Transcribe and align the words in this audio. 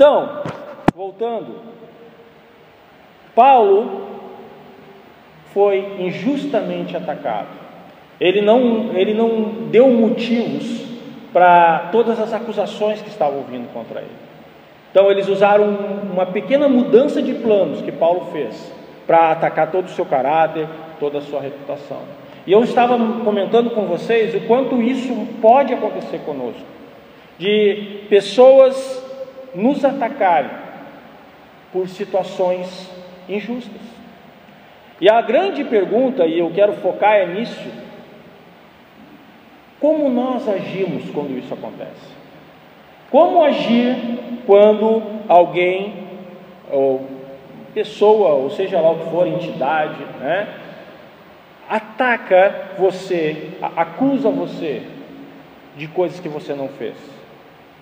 Então, 0.00 0.30
voltando, 0.94 1.56
Paulo 3.34 4.00
foi 5.52 5.96
injustamente 5.98 6.96
atacado. 6.96 7.48
Ele 8.18 8.40
não, 8.40 8.94
ele 8.94 9.12
não 9.12 9.68
deu 9.70 9.90
motivos 9.90 10.86
para 11.34 11.90
todas 11.92 12.18
as 12.18 12.32
acusações 12.32 13.02
que 13.02 13.10
estavam 13.10 13.42
vindo 13.42 13.70
contra 13.74 14.00
ele. 14.00 14.08
Então, 14.90 15.10
eles 15.10 15.28
usaram 15.28 15.66
uma 16.10 16.24
pequena 16.24 16.66
mudança 16.66 17.20
de 17.20 17.34
planos 17.34 17.82
que 17.82 17.92
Paulo 17.92 18.28
fez 18.32 18.72
para 19.06 19.32
atacar 19.32 19.70
todo 19.70 19.84
o 19.84 19.90
seu 19.90 20.06
caráter, 20.06 20.66
toda 20.98 21.18
a 21.18 21.20
sua 21.20 21.42
reputação. 21.42 22.00
E 22.46 22.52
eu 22.52 22.64
estava 22.64 22.96
comentando 23.22 23.68
com 23.68 23.82
vocês 23.82 24.34
o 24.34 24.40
quanto 24.46 24.80
isso 24.80 25.14
pode 25.42 25.74
acontecer 25.74 26.20
conosco, 26.20 26.64
de 27.38 28.06
pessoas 28.08 28.99
nos 29.54 29.84
atacarem 29.84 30.50
por 31.72 31.88
situações 31.88 32.90
injustas. 33.28 33.80
E 35.00 35.08
a 35.08 35.20
grande 35.22 35.64
pergunta, 35.64 36.26
e 36.26 36.38
eu 36.38 36.50
quero 36.50 36.74
focar 36.74 37.14
é 37.14 37.26
nisso: 37.26 37.70
como 39.80 40.10
nós 40.10 40.46
agimos 40.48 41.10
quando 41.10 41.38
isso 41.38 41.54
acontece? 41.54 42.20
Como 43.10 43.42
agir 43.42 43.96
quando 44.46 45.02
alguém, 45.26 45.94
ou 46.70 47.06
pessoa, 47.72 48.30
ou 48.30 48.50
seja 48.50 48.80
lá 48.80 48.90
o 48.90 48.98
que 48.98 49.10
for, 49.10 49.26
entidade, 49.26 50.04
né, 50.20 50.48
ataca 51.68 52.72
você, 52.78 53.50
acusa 53.76 54.28
você 54.28 54.82
de 55.76 55.86
coisas 55.88 56.20
que 56.20 56.28
você 56.28 56.52
não 56.52 56.68
fez, 56.68 56.96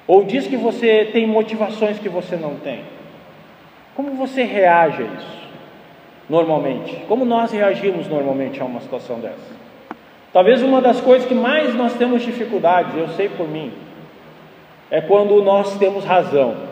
ou 0.09 0.25
diz 0.25 0.49
que 0.49 0.57
você 0.57 1.09
tem 1.13 1.27
motivações 1.27 2.01
que 2.01 2.09
você 2.09 2.35
não 2.35 2.57
tem? 2.57 2.81
Como 3.95 4.13
você 4.17 4.43
reage 4.43 5.03
a 5.03 5.07
isso? 5.07 5.39
normalmente? 6.29 6.95
Como 7.09 7.25
nós 7.25 7.51
reagimos 7.51 8.07
normalmente 8.07 8.61
a 8.61 8.65
uma 8.65 8.81
situação 8.81 9.19
dessa? 9.19 9.57
Talvez 10.33 10.63
uma 10.63 10.81
das 10.81 11.01
coisas 11.01 11.27
que 11.27 11.35
mais 11.35 11.75
nós 11.75 11.95
temos 11.95 12.23
dificuldades, 12.23 12.95
eu 12.97 13.09
sei 13.09 13.29
por 13.29 13.49
mim, 13.49 13.73
é 14.91 15.01
quando 15.01 15.43
nós 15.43 15.79
temos 15.79 16.05
razão. 16.05 16.69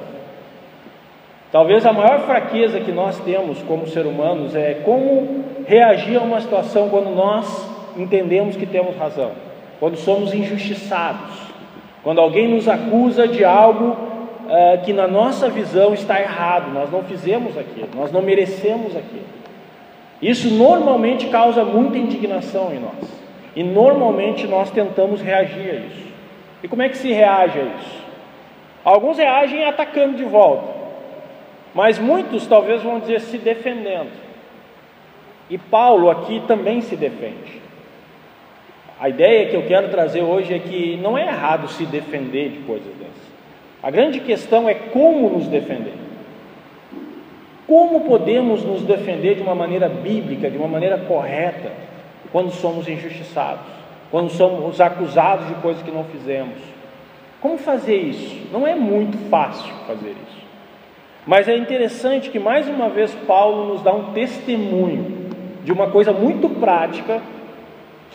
Talvez 1.50 1.86
a 1.86 1.92
maior 1.92 2.20
fraqueza 2.26 2.80
que 2.80 2.92
nós 2.92 3.18
temos 3.20 3.62
como 3.62 3.86
seres 3.86 4.10
humanos 4.10 4.54
é 4.54 4.74
como 4.84 5.44
reagir 5.66 6.18
a 6.18 6.22
uma 6.22 6.40
situação 6.40 6.90
quando 6.90 7.14
nós 7.14 7.66
entendemos 7.96 8.56
que 8.56 8.66
temos 8.66 8.96
razão, 8.96 9.32
quando 9.80 9.96
somos 9.96 10.34
injustiçados, 10.34 11.45
quando 12.06 12.20
alguém 12.20 12.46
nos 12.46 12.68
acusa 12.68 13.26
de 13.26 13.44
algo 13.44 13.88
uh, 13.88 14.84
que 14.84 14.92
na 14.92 15.08
nossa 15.08 15.50
visão 15.50 15.92
está 15.92 16.20
errado, 16.20 16.72
nós 16.72 16.88
não 16.88 17.02
fizemos 17.02 17.58
aquilo, 17.58 17.88
nós 17.96 18.12
não 18.12 18.22
merecemos 18.22 18.96
aquilo. 18.96 19.26
Isso 20.22 20.48
normalmente 20.50 21.26
causa 21.26 21.64
muita 21.64 21.98
indignação 21.98 22.72
em 22.72 22.78
nós. 22.78 23.12
E 23.56 23.64
normalmente 23.64 24.46
nós 24.46 24.70
tentamos 24.70 25.20
reagir 25.20 25.68
a 25.68 25.74
isso. 25.74 26.06
E 26.62 26.68
como 26.68 26.80
é 26.80 26.88
que 26.88 26.96
se 26.96 27.10
reage 27.10 27.58
a 27.58 27.64
isso? 27.64 28.04
Alguns 28.84 29.18
reagem 29.18 29.64
atacando 29.64 30.16
de 30.16 30.22
volta, 30.22 30.68
mas 31.74 31.98
muitos 31.98 32.46
talvez 32.46 32.84
vão 32.84 33.00
dizer 33.00 33.20
se 33.20 33.36
defendendo. 33.36 34.12
E 35.50 35.58
Paulo 35.58 36.08
aqui 36.08 36.40
também 36.46 36.82
se 36.82 36.94
defende. 36.94 37.65
A 38.98 39.10
ideia 39.10 39.48
que 39.48 39.56
eu 39.56 39.66
quero 39.66 39.90
trazer 39.90 40.22
hoje 40.22 40.54
é 40.54 40.58
que 40.58 40.96
não 40.96 41.18
é 41.18 41.26
errado 41.26 41.68
se 41.68 41.84
defender 41.84 42.50
de 42.50 42.58
coisas 42.60 42.94
dessas. 42.94 43.26
A 43.82 43.90
grande 43.90 44.20
questão 44.20 44.68
é 44.68 44.74
como 44.74 45.28
nos 45.28 45.46
defender. 45.48 45.92
Como 47.66 48.00
podemos 48.02 48.64
nos 48.64 48.82
defender 48.82 49.34
de 49.34 49.42
uma 49.42 49.54
maneira 49.54 49.88
bíblica, 49.88 50.50
de 50.50 50.56
uma 50.56 50.68
maneira 50.68 50.96
correta, 50.98 51.72
quando 52.32 52.50
somos 52.52 52.88
injustiçados, 52.88 53.66
quando 54.10 54.30
somos 54.30 54.80
acusados 54.80 55.46
de 55.48 55.54
coisas 55.56 55.82
que 55.82 55.90
não 55.90 56.04
fizemos? 56.04 56.56
Como 57.40 57.58
fazer 57.58 57.96
isso? 57.96 58.48
Não 58.50 58.66
é 58.66 58.74
muito 58.74 59.18
fácil 59.28 59.72
fazer 59.86 60.10
isso. 60.10 60.46
Mas 61.26 61.48
é 61.48 61.56
interessante 61.56 62.30
que 62.30 62.38
mais 62.38 62.66
uma 62.66 62.88
vez 62.88 63.12
Paulo 63.26 63.74
nos 63.74 63.82
dá 63.82 63.92
um 63.92 64.12
testemunho 64.12 65.28
de 65.64 65.72
uma 65.72 65.90
coisa 65.90 66.12
muito 66.12 66.48
prática 66.48 67.20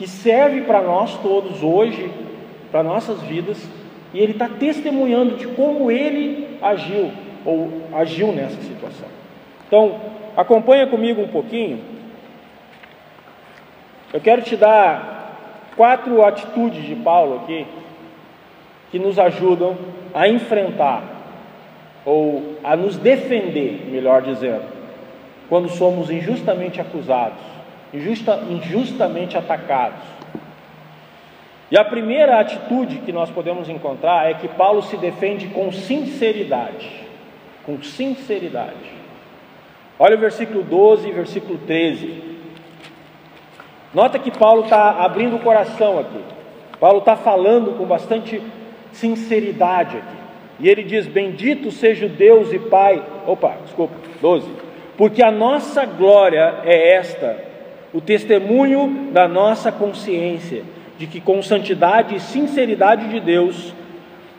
que 0.02 0.08
serve 0.08 0.62
para 0.62 0.82
nós 0.82 1.16
todos 1.20 1.62
hoje, 1.62 2.12
para 2.72 2.82
nossas 2.82 3.22
vidas, 3.22 3.64
e 4.12 4.18
ele 4.18 4.32
está 4.32 4.50
testemunhando 4.50 5.36
de 5.36 5.46
como 5.50 5.92
ele 5.92 6.58
agiu 6.60 7.12
ou 7.46 7.84
agiu 7.94 8.32
nessa 8.32 8.60
situação. 8.64 9.08
Então, 9.68 10.00
acompanha 10.36 10.88
comigo 10.88 11.22
um 11.22 11.28
pouquinho. 11.28 11.82
Eu 14.12 14.20
quero 14.20 14.42
te 14.42 14.56
dar 14.56 15.70
quatro 15.76 16.26
atitudes 16.26 16.84
de 16.84 16.96
Paulo 16.96 17.42
aqui 17.44 17.68
que 18.90 18.98
nos 18.98 19.20
ajudam 19.20 19.78
a 20.16 20.28
enfrentar 20.28 21.04
ou 22.04 22.58
a 22.64 22.76
nos 22.76 22.98
defender, 22.98 23.88
melhor 23.92 24.24
dizendo, 24.24 24.64
quando 25.48 25.70
somos 25.70 26.10
injustamente 26.10 26.82
acusados, 26.82 27.61
injusta, 27.94 28.44
injustamente 28.50 29.38
atacados. 29.38 30.04
E 31.70 31.78
a 31.78 31.86
primeira 31.86 32.40
atitude 32.40 32.98
que 32.98 33.14
nós 33.14 33.30
podemos 33.30 33.70
encontrar 33.70 34.30
é 34.30 34.34
que 34.34 34.48
Paulo 34.48 34.82
se 34.82 34.98
defende 34.98 35.48
com 35.48 35.72
sinceridade. 35.72 36.90
Com 37.66 37.82
sinceridade. 37.82 38.92
Olha 39.98 40.16
o 40.16 40.20
versículo 40.20 40.64
12 40.64 41.08
e 41.08 41.12
versículo 41.12 41.58
13. 41.60 42.32
Nota 43.94 44.20
que 44.20 44.32
Paulo 44.32 44.64
está 44.64 45.04
abrindo 45.04 45.38
o 45.38 45.40
coração 45.40 46.00
aqui. 46.00 46.20
Paulo 46.80 47.00
está 47.00 47.16
falando 47.16 47.78
com 47.78 47.86
bastante 47.86 48.42
sinceridade 48.92 49.98
aqui. 49.98 50.22
E 50.60 50.70
ele 50.70 50.84
diz: 50.84 51.08
Bendito 51.08 51.72
seja 51.72 52.06
o 52.06 52.10
Deus 52.10 52.52
e 52.52 52.60
Pai. 52.60 53.02
Opa, 53.26 53.56
desculpa, 53.64 53.94
12. 54.22 54.52
Porque 54.98 55.24
a 55.24 55.32
nossa 55.32 55.86
glória 55.86 56.62
é 56.64 56.96
esta, 56.96 57.51
o 57.94 58.00
testemunho 58.00 59.10
da 59.12 59.28
nossa 59.28 59.72
consciência, 59.72 60.64
de 60.98 61.08
que 61.08 61.20
com 61.20 61.42
santidade 61.42 62.16
e 62.16 62.20
sinceridade 62.20 63.10
de 63.10 63.20
Deus, 63.20 63.74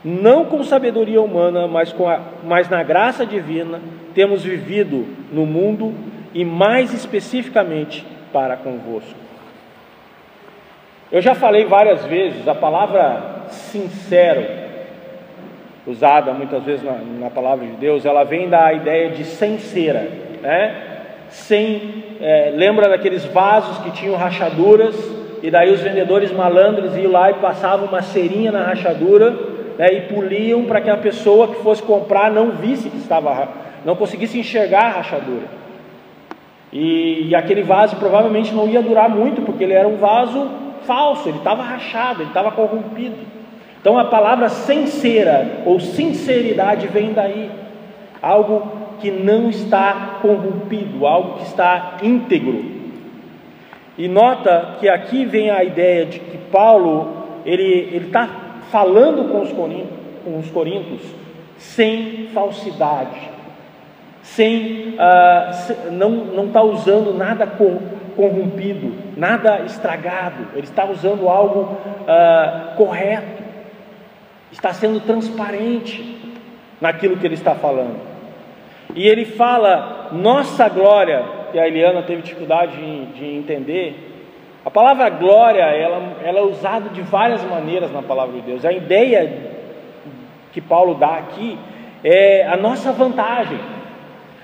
não 0.04 0.44
com 0.44 0.62
sabedoria 0.64 1.20
humana, 1.20 1.66
mas, 1.68 1.92
com 1.92 2.08
a, 2.08 2.20
mas 2.44 2.68
na 2.68 2.82
graça 2.82 3.26
divina, 3.26 3.80
temos 4.14 4.42
vivido 4.42 5.06
no 5.32 5.44
mundo 5.44 5.94
e 6.34 6.44
mais 6.44 6.92
especificamente 6.92 8.06
para 8.32 8.56
convosco. 8.56 9.14
Eu 11.10 11.20
já 11.20 11.34
falei 11.34 11.66
várias 11.66 12.04
vezes, 12.06 12.48
a 12.48 12.54
palavra 12.54 13.44
sincero, 13.50 14.46
usada 15.86 16.32
muitas 16.32 16.62
vezes 16.62 16.82
na, 16.82 16.92
na 17.20 17.30
palavra 17.30 17.66
de 17.66 17.72
Deus, 17.72 18.06
ela 18.06 18.24
vem 18.24 18.48
da 18.48 18.72
ideia 18.72 19.10
de 19.10 19.24
sem 19.24 19.58
cera, 19.58 20.08
né? 20.40 20.91
Sem, 21.32 22.04
é, 22.20 22.53
lembra 22.54 22.88
daqueles 22.88 23.25
vasos 23.25 23.78
que 23.78 23.91
tinham 23.91 24.16
rachaduras, 24.16 24.94
e 25.43 25.50
daí 25.50 25.72
os 25.72 25.81
vendedores 25.81 26.31
malandros 26.31 26.97
iam 26.97 27.10
lá 27.10 27.31
e 27.31 27.34
passavam 27.34 27.87
uma 27.87 28.03
cerinha 28.03 28.53
na 28.53 28.62
rachadura, 28.62 29.31
né, 29.78 29.93
e 29.93 30.00
poliam 30.03 30.65
para 30.65 30.81
que 30.81 30.91
a 30.91 30.97
pessoa 30.97 31.48
que 31.48 31.62
fosse 31.62 31.82
comprar 31.82 32.31
não 32.31 32.53
visse 32.53 32.88
que 32.88 32.98
estava 32.98 33.48
não 33.84 33.97
conseguisse 33.97 34.38
enxergar 34.38 34.84
a 34.84 34.91
rachadura. 34.91 35.62
E, 36.72 37.28
e, 37.28 37.34
aquele 37.34 37.62
vaso 37.62 37.97
provavelmente 37.97 38.54
não 38.54 38.69
ia 38.69 38.81
durar 38.81 39.09
muito, 39.09 39.43
porque 39.43 39.64
ele 39.64 39.72
era 39.72 39.88
um 39.88 39.97
vaso 39.97 40.49
falso, 40.84 41.28
ele 41.28 41.38
estava 41.38 41.62
rachado, 41.62 42.22
ele 42.22 42.31
estava 42.31 42.53
corrompido. 42.53 43.16
Então 43.81 43.99
a 43.99 44.04
palavra 44.04 44.49
sincera 44.49 45.62
ou 45.66 45.81
sinceridade 45.81 46.87
vem 46.87 47.12
daí, 47.12 47.50
algo 48.22 48.81
que 49.02 49.10
não 49.10 49.50
está 49.50 50.20
corrompido, 50.22 51.04
algo 51.04 51.38
que 51.38 51.43
está 51.43 51.99
íntegro. 52.02 52.64
E 53.99 54.06
nota 54.06 54.76
que 54.78 54.88
aqui 54.88 55.26
vem 55.26 55.50
a 55.50 55.64
ideia 55.64 56.06
de 56.06 56.20
que 56.20 56.38
Paulo 56.38 57.22
ele 57.44 57.96
está 57.96 58.28
falando 58.70 59.28
com 59.31 59.43
os, 59.43 59.50
com 59.52 60.38
os 60.38 60.49
coríntios 60.50 61.02
sem 61.58 62.28
falsidade, 62.32 63.20
sem 64.22 64.94
uh, 64.94 65.90
não 65.90 66.46
está 66.46 66.62
usando 66.62 67.12
nada 67.12 67.46
corrompido, 68.16 68.94
nada 69.16 69.60
estragado, 69.62 70.46
ele 70.55 70.62
está 70.62 70.84
usando 70.84 71.28
algo 71.28 71.76
uh, 72.02 72.76
correto, 72.76 73.43
está 74.52 74.72
sendo 74.72 75.00
transparente 75.00 76.19
naquilo 76.81 77.16
que 77.16 77.26
ele 77.26 77.34
está 77.34 77.55
falando. 77.55 78.12
E 78.94 79.06
ele 79.09 79.25
fala, 79.25 80.11
nossa 80.12 80.69
glória, 80.69 81.25
que 81.50 81.59
a 81.59 81.67
Eliana 81.67 82.03
teve 82.03 82.23
dificuldade 82.23 82.77
de, 82.77 83.06
de 83.06 83.37
entender, 83.37 84.12
a 84.65 84.71
palavra 84.71 85.09
glória, 85.11 85.62
ela, 85.62 86.17
ela 86.23 86.39
é 86.39 86.43
usada 86.43 86.91
de 86.91 87.03
várias 87.03 87.43
maneiras 87.44 87.91
na 87.91 88.03
palavra 88.03 88.35
de 88.35 88.43
Deus. 88.43 88.65
A 88.65 88.73
ideia 88.73 89.50
que 90.53 90.61
Paulo 90.61 90.94
dá 90.94 91.17
aqui 91.17 91.59
é 92.05 92.47
a 92.47 92.56
nossa 92.56 92.93
vantagem, 92.93 93.59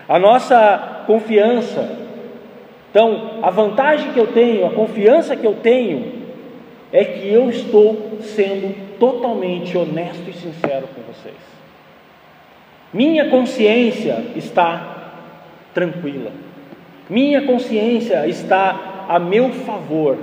a 0.09 0.19
nossa 0.19 1.05
confiança. 1.06 2.09
Então, 2.91 3.39
a 3.43 3.50
vantagem 3.50 4.12
que 4.12 4.19
eu 4.19 4.29
tenho, 4.29 4.67
a 4.67 4.71
confiança 4.71 5.37
que 5.37 5.47
eu 5.47 5.55
tenho, 5.56 6.19
é 6.93 7.05
que 7.05 7.29
eu 7.33 7.49
estou 7.50 8.19
sendo 8.23 8.99
totalmente 8.99 9.77
honesto 9.77 10.29
e 10.29 10.33
sincero 10.33 10.89
com 10.95 11.03
vocês. 11.03 11.57
Minha 12.93 13.29
consciência 13.29 14.25
está 14.35 15.12
tranquila, 15.75 16.32
minha 17.08 17.46
consciência 17.46 18.26
está 18.26 19.06
a 19.08 19.19
meu 19.19 19.52
favor, 19.52 20.17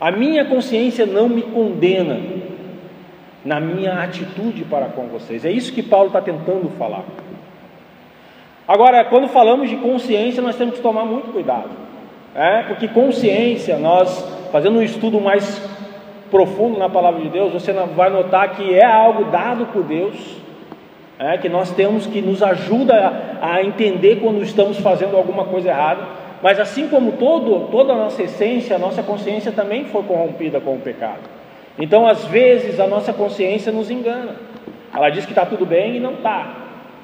a 0.00 0.10
minha 0.10 0.44
consciência 0.44 1.06
não 1.06 1.28
me 1.28 1.42
condena 1.42 2.20
na 3.44 3.58
minha 3.58 4.02
atitude 4.02 4.64
para 4.64 4.86
com 4.86 5.06
vocês. 5.08 5.44
É 5.44 5.50
isso 5.50 5.72
que 5.72 5.82
Paulo 5.82 6.08
está 6.08 6.20
tentando 6.20 6.68
falar. 6.78 7.04
Agora, 8.66 9.02
quando 9.06 9.28
falamos 9.28 9.70
de 9.70 9.76
consciência, 9.76 10.42
nós 10.42 10.54
temos 10.54 10.74
que 10.74 10.82
tomar 10.82 11.04
muito 11.04 11.32
cuidado, 11.32 11.70
é? 12.34 12.62
porque 12.64 12.86
consciência, 12.86 13.78
nós 13.78 14.22
fazendo 14.52 14.78
um 14.78 14.82
estudo 14.82 15.18
mais 15.18 15.58
profundo 16.30 16.78
na 16.78 16.88
palavra 16.90 17.22
de 17.22 17.30
Deus, 17.30 17.52
você 17.52 17.72
vai 17.72 18.10
notar 18.10 18.54
que 18.54 18.74
é 18.74 18.84
algo 18.84 19.30
dado 19.30 19.66
por 19.66 19.82
Deus, 19.82 20.14
é, 21.18 21.36
que 21.38 21.48
nós 21.48 21.70
temos 21.72 22.06
que 22.06 22.20
nos 22.20 22.42
ajuda 22.42 22.94
a, 23.40 23.54
a 23.54 23.62
entender 23.62 24.16
quando 24.16 24.42
estamos 24.42 24.78
fazendo 24.78 25.16
alguma 25.16 25.44
coisa 25.44 25.70
errada, 25.70 26.02
mas 26.42 26.60
assim 26.60 26.88
como 26.88 27.12
todo, 27.12 27.68
toda 27.70 27.92
a 27.92 27.96
nossa 27.96 28.22
essência, 28.22 28.76
a 28.76 28.78
nossa 28.78 29.02
consciência 29.02 29.50
também 29.50 29.86
foi 29.86 30.02
corrompida 30.04 30.60
com 30.60 30.76
o 30.76 30.80
pecado. 30.80 31.38
Então, 31.78 32.06
às 32.06 32.24
vezes, 32.26 32.80
a 32.80 32.86
nossa 32.86 33.12
consciência 33.12 33.70
nos 33.70 33.90
engana. 33.90 34.36
Ela 34.94 35.10
diz 35.10 35.24
que 35.24 35.32
está 35.32 35.44
tudo 35.44 35.64
bem 35.64 35.96
e 35.96 36.00
não 36.00 36.14
está. 36.14 36.54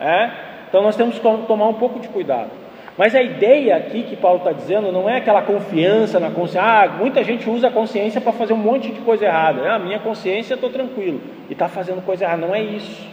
É? 0.01 0.31
Então, 0.69 0.83
nós 0.83 0.97
temos 0.97 1.17
que 1.17 1.21
tomar 1.21 1.69
um 1.69 1.75
pouco 1.75 2.01
de 2.01 2.09
cuidado. 2.09 2.51
Mas 2.97 3.15
a 3.15 3.23
ideia 3.23 3.77
aqui 3.77 4.05
que 4.05 4.15
Paulo 4.15 4.39
está 4.39 4.53
dizendo 4.53 4.93
não 4.93 5.09
é 5.09 5.17
aquela 5.17 5.43
confiança 5.43 6.21
na 6.21 6.31
consciência. 6.31 6.63
Ah, 6.63 6.89
muita 6.89 7.25
gente 7.25 7.49
usa 7.51 7.69
a 7.69 7.71
consciência 7.71 8.21
para 8.21 8.33
fazer 8.33 8.53
um 8.53 8.59
monte 8.59 8.91
de 8.93 9.01
coisa 9.01 9.25
errada. 9.25 9.75
Ah, 9.75 9.79
minha 9.79 9.99
consciência 9.99 10.55
estou 10.55 10.71
tranquilo 10.71 11.21
e 11.49 11.53
está 11.53 11.69
fazendo 11.69 12.05
coisa 12.05 12.25
errada. 12.25 12.47
Não 12.47 12.55
é 12.55 12.63
isso. 12.63 13.05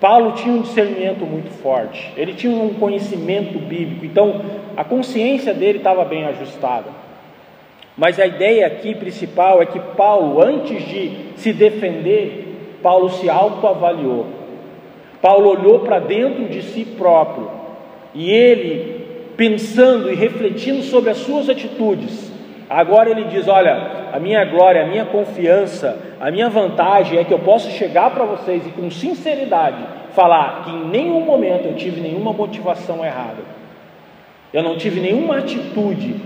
Paulo 0.00 0.32
tinha 0.32 0.54
um 0.54 0.62
discernimento 0.62 1.26
muito 1.26 1.50
forte. 1.62 2.10
Ele 2.16 2.32
tinha 2.32 2.52
um 2.52 2.74
conhecimento 2.74 3.58
bíblico. 3.58 4.06
Então 4.06 4.40
a 4.76 4.82
consciência 4.82 5.52
dele 5.52 5.78
estava 5.78 6.04
bem 6.04 6.24
ajustada. 6.24 6.86
Mas 7.96 8.18
a 8.18 8.26
ideia 8.26 8.66
aqui 8.66 8.94
principal 8.94 9.60
é 9.60 9.66
que 9.66 9.78
Paulo, 9.78 10.42
antes 10.42 10.82
de 10.88 11.12
se 11.36 11.52
defender, 11.52 12.78
Paulo 12.82 13.10
se 13.10 13.28
autoavaliou. 13.28 14.26
Paulo 15.20 15.50
olhou 15.50 15.80
para 15.80 15.98
dentro 15.98 16.46
de 16.46 16.62
si 16.62 16.84
próprio 16.84 17.50
e 18.14 18.30
ele 18.30 19.04
pensando 19.36 20.10
e 20.10 20.14
refletindo 20.14 20.82
sobre 20.82 21.10
as 21.10 21.18
suas 21.18 21.50
atitudes. 21.50 22.32
Agora 22.70 23.10
ele 23.10 23.24
diz: 23.24 23.46
Olha, 23.46 23.99
a 24.12 24.18
minha 24.18 24.44
glória, 24.44 24.82
a 24.82 24.86
minha 24.86 25.04
confiança, 25.04 25.98
a 26.20 26.30
minha 26.30 26.48
vantagem 26.48 27.18
é 27.18 27.24
que 27.24 27.32
eu 27.32 27.38
posso 27.38 27.70
chegar 27.70 28.10
para 28.10 28.24
vocês 28.24 28.66
e 28.66 28.70
com 28.70 28.90
sinceridade 28.90 29.84
falar 30.12 30.64
que 30.64 30.70
em 30.70 30.88
nenhum 30.88 31.20
momento 31.20 31.66
eu 31.66 31.74
tive 31.74 32.00
nenhuma 32.00 32.32
motivação 32.32 33.04
errada, 33.04 33.42
eu 34.52 34.62
não 34.62 34.76
tive 34.76 35.00
nenhuma 35.00 35.38
atitude 35.38 36.16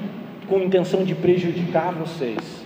com 0.49 0.59
intenção 0.59 1.05
de 1.05 1.15
prejudicar 1.15 1.93
vocês, 1.93 2.65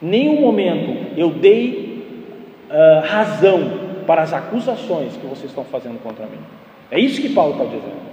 nenhum 0.00 0.40
momento 0.40 1.18
eu 1.18 1.30
dei 1.30 2.04
uh, 2.70 3.06
razão 3.06 3.80
para 4.06 4.22
as 4.22 4.32
acusações 4.32 5.16
que 5.16 5.26
vocês 5.26 5.50
estão 5.50 5.64
fazendo 5.64 6.02
contra 6.02 6.26
mim. 6.26 6.38
É 6.90 6.98
isso 6.98 7.22
que 7.22 7.30
Paulo 7.30 7.52
está 7.52 7.64
dizendo. 7.64 8.11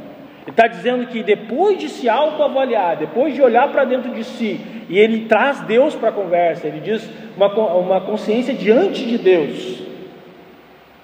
Está 0.50 0.68
dizendo 0.68 1.06
que 1.08 1.22
depois 1.22 1.78
de 1.78 1.88
se 1.88 2.10
autoavaliar, 2.10 2.98
depois 2.98 3.36
de 3.36 3.42
olhar 3.42 3.72
para 3.72 3.86
dentro 3.86 4.12
de 4.12 4.24
si, 4.24 4.60
e 4.90 4.98
ele 4.98 5.26
traz 5.26 5.62
Deus 5.62 5.96
para 5.96 6.10
a 6.10 6.12
conversa, 6.12 6.68
ele 6.68 6.80
diz 6.80 7.08
uma, 7.38 7.48
uma 7.76 8.02
consciência 8.02 8.54
diante 8.54 9.06
de 9.06 9.18
Deus. 9.18 9.84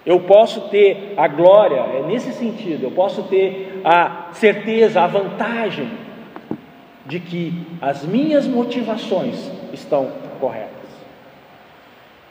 Eu 0.03 0.21
posso 0.21 0.69
ter 0.69 1.13
a 1.15 1.27
glória, 1.27 1.77
é 1.77 2.03
nesse 2.07 2.31
sentido, 2.33 2.83
eu 2.83 2.91
posso 2.91 3.23
ter 3.23 3.81
a 3.83 4.29
certeza, 4.33 5.01
a 5.01 5.07
vantagem 5.07 5.89
de 7.05 7.19
que 7.19 7.53
as 7.79 8.03
minhas 8.03 8.47
motivações 8.47 9.51
estão 9.71 10.11
corretas. 10.39 10.69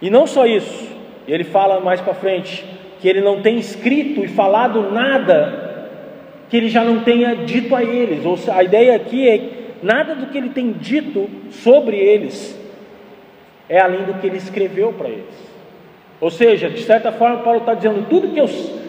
E 0.02 0.11
não 0.11 0.26
só 0.26 0.46
isso, 0.46 0.88
ele 1.28 1.44
fala 1.44 1.81
mais 1.81 2.00
para 2.00 2.14
frente 2.14 2.64
que 3.00 3.08
ele 3.08 3.20
não 3.20 3.40
tem 3.40 3.56
escrito 3.56 4.25
e 4.25 4.28
falado 4.28 4.90
nada 4.90 5.63
que 6.49 6.56
ele 6.56 6.69
já 6.69 6.85
não 6.85 7.00
tenha 7.00 7.35
dito 7.35 7.75
a 7.75 7.82
eles. 7.82 8.25
Ou 8.25 8.38
a 8.52 8.62
ideia 8.62 8.96
aqui 8.96 9.29
é 9.29 9.41
nada 9.82 10.14
do 10.14 10.26
que 10.26 10.38
ele 10.38 10.50
tem 10.50 10.73
dito 10.73 11.29
sobre 11.50 11.96
eles 11.96 12.62
é 13.69 13.81
além 13.81 14.05
do 14.05 14.14
que 14.14 14.26
ele 14.26 14.37
escreveu 14.37 14.93
para 14.93 15.08
eles. 15.08 15.55
Ou 16.20 16.31
seja, 16.31 16.69
de 16.69 16.82
certa 16.82 17.12
forma, 17.12 17.38
Paulo 17.38 17.61
está 17.61 17.75
dizendo: 17.75 18.06
tudo 18.08 18.29
que 18.29 18.41
eu 18.41 18.49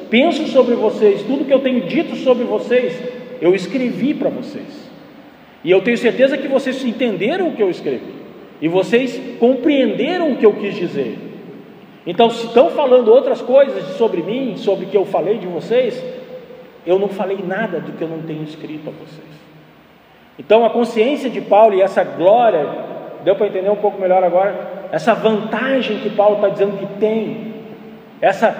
penso 0.10 0.48
sobre 0.48 0.75
vocês, 0.75 1.24
tudo 1.24 1.46
que 1.46 1.54
eu 1.54 1.60
tenho 1.60 1.81
dito 1.81 2.16
sobre 2.16 2.44
vocês, 2.44 3.02
eu 3.42 3.54
escrevi 3.56 4.13
para 4.13 4.30
vocês. 4.30 4.86
E 5.63 5.72
eu 5.72 5.81
tenho 5.81 5.98
certeza 5.98 6.38
que 6.38 6.48
vocês 6.48 6.84
entenderam 6.86 7.50
o 7.50 7.56
que 7.56 7.63
eu 7.63 7.69
escrevi. 7.69 8.13
E 8.62 8.68
vocês 8.68 9.19
compreenderam 9.40 10.31
o 10.31 10.38
que 10.38 10.46
eu 10.46 10.54
quis 10.54 10.75
dizer. 10.75 11.18
Então, 12.06 12.30
se 12.30 12.46
estão 12.46 12.69
falando 12.69 13.12
outras 13.12 13.42
coisas 13.42 13.98
sobre 13.98 14.22
mim, 14.22 14.58
sobre 14.58 14.86
o 14.86 14.88
que 14.88 14.96
eu 14.96 15.06
falei 15.06 15.40
de 15.40 15.48
vocês, 15.48 16.01
eu 16.86 17.00
não 17.00 17.10
falei 17.10 17.40
nada 17.46 17.80
do 17.80 17.94
que 17.94 18.02
eu 18.02 18.08
não 18.08 18.22
tenho 18.22 18.44
escrito 18.44 18.90
a 18.90 18.92
vocês. 18.92 19.36
Então 20.38 20.66
a 20.66 20.70
consciência 20.70 21.30
de 21.30 21.42
Paulo 21.42 21.74
e 21.76 21.82
essa 21.82 22.04
glória, 22.04 22.68
deu 23.24 23.36
para 23.36 23.48
entender 23.48 23.70
um 23.70 23.78
pouco 23.78 24.00
melhor 24.00 24.24
agora? 24.24 24.88
Essa 24.92 25.14
vantagem 25.14 26.00
que 26.00 26.10
Paulo 26.10 26.36
está 26.36 26.50
dizendo 26.50 26.78
que 26.78 27.00
tem, 27.00 27.54
essa 28.22 28.56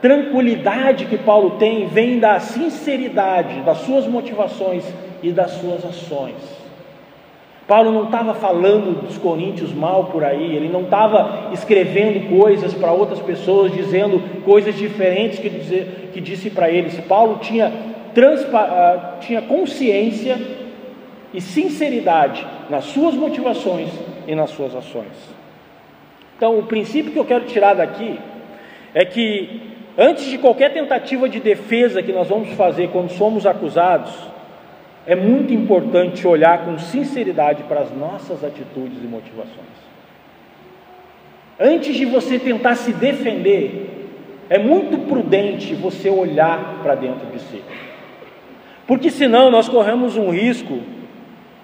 tranquilidade 0.00 1.06
que 1.06 1.18
Paulo 1.18 1.52
tem, 1.58 1.86
vem 1.86 2.18
da 2.18 2.40
sinceridade 2.40 3.60
das 3.60 3.78
suas 3.78 4.06
motivações 4.06 4.84
e 5.22 5.30
das 5.30 5.52
suas 5.52 5.84
ações. 5.84 6.59
Paulo 7.70 7.92
não 7.92 8.06
estava 8.06 8.34
falando 8.34 9.00
dos 9.00 9.16
coríntios 9.16 9.72
mal 9.72 10.06
por 10.06 10.24
aí, 10.24 10.56
ele 10.56 10.68
não 10.68 10.82
estava 10.82 11.50
escrevendo 11.52 12.28
coisas 12.28 12.74
para 12.74 12.90
outras 12.90 13.20
pessoas, 13.20 13.70
dizendo 13.70 14.42
coisas 14.44 14.74
diferentes 14.74 15.38
que, 15.38 15.48
dizer, 15.48 16.10
que 16.12 16.20
disse 16.20 16.50
para 16.50 16.68
eles. 16.68 16.98
Paulo 17.02 17.38
tinha, 17.40 17.72
transpa, 18.12 18.64
uh, 18.64 19.20
tinha 19.20 19.40
consciência 19.42 20.36
e 21.32 21.40
sinceridade 21.40 22.44
nas 22.68 22.86
suas 22.86 23.14
motivações 23.14 23.90
e 24.26 24.34
nas 24.34 24.50
suas 24.50 24.74
ações. 24.74 25.30
Então, 26.36 26.58
o 26.58 26.64
princípio 26.64 27.12
que 27.12 27.18
eu 27.20 27.24
quero 27.24 27.44
tirar 27.44 27.74
daqui 27.74 28.18
é 28.92 29.04
que, 29.04 29.62
antes 29.96 30.24
de 30.24 30.38
qualquer 30.38 30.72
tentativa 30.72 31.28
de 31.28 31.38
defesa 31.38 32.02
que 32.02 32.10
nós 32.10 32.26
vamos 32.26 32.48
fazer 32.54 32.88
quando 32.88 33.10
somos 33.10 33.46
acusados, 33.46 34.12
é 35.10 35.16
muito 35.16 35.52
importante 35.52 36.24
olhar 36.24 36.64
com 36.64 36.78
sinceridade 36.78 37.64
para 37.64 37.80
as 37.80 37.90
nossas 37.90 38.44
atitudes 38.44 39.02
e 39.02 39.08
motivações. 39.08 39.80
Antes 41.58 41.96
de 41.96 42.04
você 42.04 42.38
tentar 42.38 42.76
se 42.76 42.92
defender, 42.92 44.08
é 44.48 44.56
muito 44.56 45.08
prudente 45.08 45.74
você 45.74 46.08
olhar 46.08 46.78
para 46.80 46.94
dentro 46.94 47.26
de 47.26 47.40
si. 47.40 47.60
Porque 48.86 49.10
senão 49.10 49.50
nós 49.50 49.68
corremos 49.68 50.16
um 50.16 50.30
risco 50.30 50.78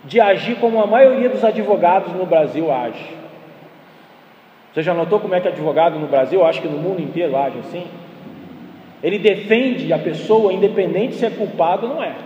de 0.05 0.21
agir 0.21 0.57
como 0.57 0.83
a 0.83 0.87
maioria 0.89 1.29
dos 1.29 1.45
advogados 1.45 2.13
no 2.15 2.27
Brasil 2.27 2.73
age. 2.73 3.15
Você 4.75 4.83
já 4.83 4.93
notou 4.93 5.21
como 5.21 5.37
é 5.37 5.41
que 5.41 5.47
advogado 5.47 6.01
no 6.01 6.09
Brasil, 6.09 6.45
acho 6.45 6.61
que 6.61 6.67
no 6.67 6.79
mundo 6.79 7.01
inteiro 7.01 7.37
age 7.37 7.61
assim? 7.61 7.87
Ele 9.01 9.21
defende 9.21 9.93
a 9.93 9.99
pessoa 10.01 10.53
independente 10.53 11.15
se 11.15 11.25
é 11.25 11.31
culpado 11.31 11.87
ou 11.87 11.95
não 11.95 12.03
é. 12.03 12.26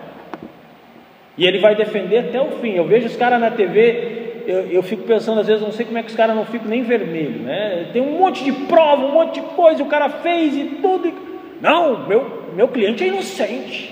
E 1.41 1.47
ele 1.47 1.59
vai 1.59 1.75
defender 1.75 2.19
até 2.19 2.39
o 2.39 2.51
fim. 2.61 2.75
Eu 2.75 2.85
vejo 2.85 3.07
os 3.07 3.17
caras 3.17 3.41
na 3.41 3.51
TV, 3.51 4.43
eu, 4.47 4.67
eu, 4.67 4.83
fico 4.83 5.05
pensando, 5.05 5.41
às 5.41 5.47
vezes, 5.47 5.63
não 5.63 5.73
sei 5.73 5.87
como 5.87 5.97
é 5.97 6.03
que 6.03 6.11
os 6.11 6.15
caras 6.15 6.37
não 6.37 6.45
ficam 6.45 6.69
nem 6.69 6.83
vermelho, 6.83 7.41
né? 7.41 7.89
Tem 7.95 8.03
um 8.03 8.19
monte 8.19 8.45
de 8.45 8.53
prova, 8.53 9.07
um 9.07 9.13
monte 9.13 9.41
de 9.41 9.47
coisa, 9.57 9.83
o 9.83 9.87
cara 9.87 10.11
fez 10.11 10.55
e 10.55 10.65
tudo. 10.83 11.09
E... 11.09 11.15
Não, 11.63 12.07
meu, 12.07 12.45
meu 12.55 12.69
cliente 12.69 13.05
é 13.05 13.07
inocente. 13.07 13.91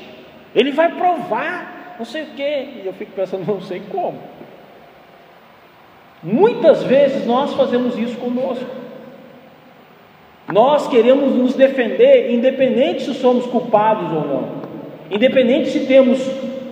Ele 0.55 0.73
vai 0.73 0.93
provar, 0.93 1.97
não 1.99 2.05
sei 2.05 2.25
o 2.25 2.27
quê. 2.37 2.69
E 2.83 2.83
eu 2.85 2.93
fico 2.93 3.13
pensando, 3.13 3.47
não 3.47 3.63
sei 3.63 3.81
como. 3.91 4.19
Muitas 6.23 6.83
vezes 6.83 7.27
nós 7.27 7.55
fazemos 7.55 7.99
isso 7.99 8.19
conosco. 8.19 8.67
Nós 10.53 10.87
queremos 10.89 11.35
nos 11.35 11.55
defender, 11.55 12.31
independente 12.31 13.05
se 13.05 13.15
somos 13.15 13.47
culpados 13.47 14.13
ou 14.13 14.21
não, 14.21 14.49
independente 15.11 15.71
se 15.71 15.87
temos 15.87 16.21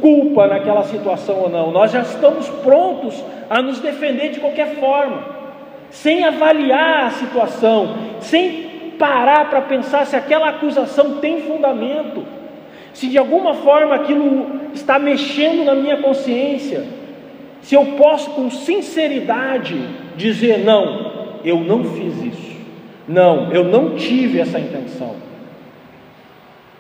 culpa 0.01 0.47
naquela 0.47 0.85
situação 0.85 1.41
ou 1.43 1.49
não, 1.49 1.71
nós 1.71 1.93
já 1.93 2.01
estamos 2.01 2.49
prontos 2.49 3.23
a 3.49 3.63
nos 3.63 3.81
defender 3.81 4.31
de 4.31 4.41
qualquer 4.41 4.77
forma, 4.77 5.23
sem 5.91 6.25
avaliar 6.25 7.07
a 7.07 7.11
situação, 7.11 7.97
sem 8.21 8.93
parar 8.99 9.51
para 9.51 9.63
pensar 9.63 10.07
se 10.07 10.17
aquela 10.17 10.49
acusação 10.49 11.17
tem 11.19 11.43
fundamento, 11.43 12.25
se 12.93 13.09
de 13.09 13.19
alguma 13.19 13.55
forma 13.55 13.95
aquilo 13.95 14.71
está 14.73 14.99
mexendo 14.99 15.65
na 15.65 15.75
minha 15.75 15.99
consciência, 15.99 16.85
se 17.61 17.75
eu 17.75 17.85
posso 17.99 18.31
com 18.31 18.51
sinceridade 18.51 19.77
dizer: 20.17 20.59
não, 20.59 21.13
eu 21.45 21.61
não 21.61 21.85
fiz 21.85 22.23
isso, 22.23 22.57
não, 23.07 23.53
eu 23.53 23.65
não 23.65 23.97
tive 23.97 24.41
essa 24.41 24.59
intenção. 24.59 25.15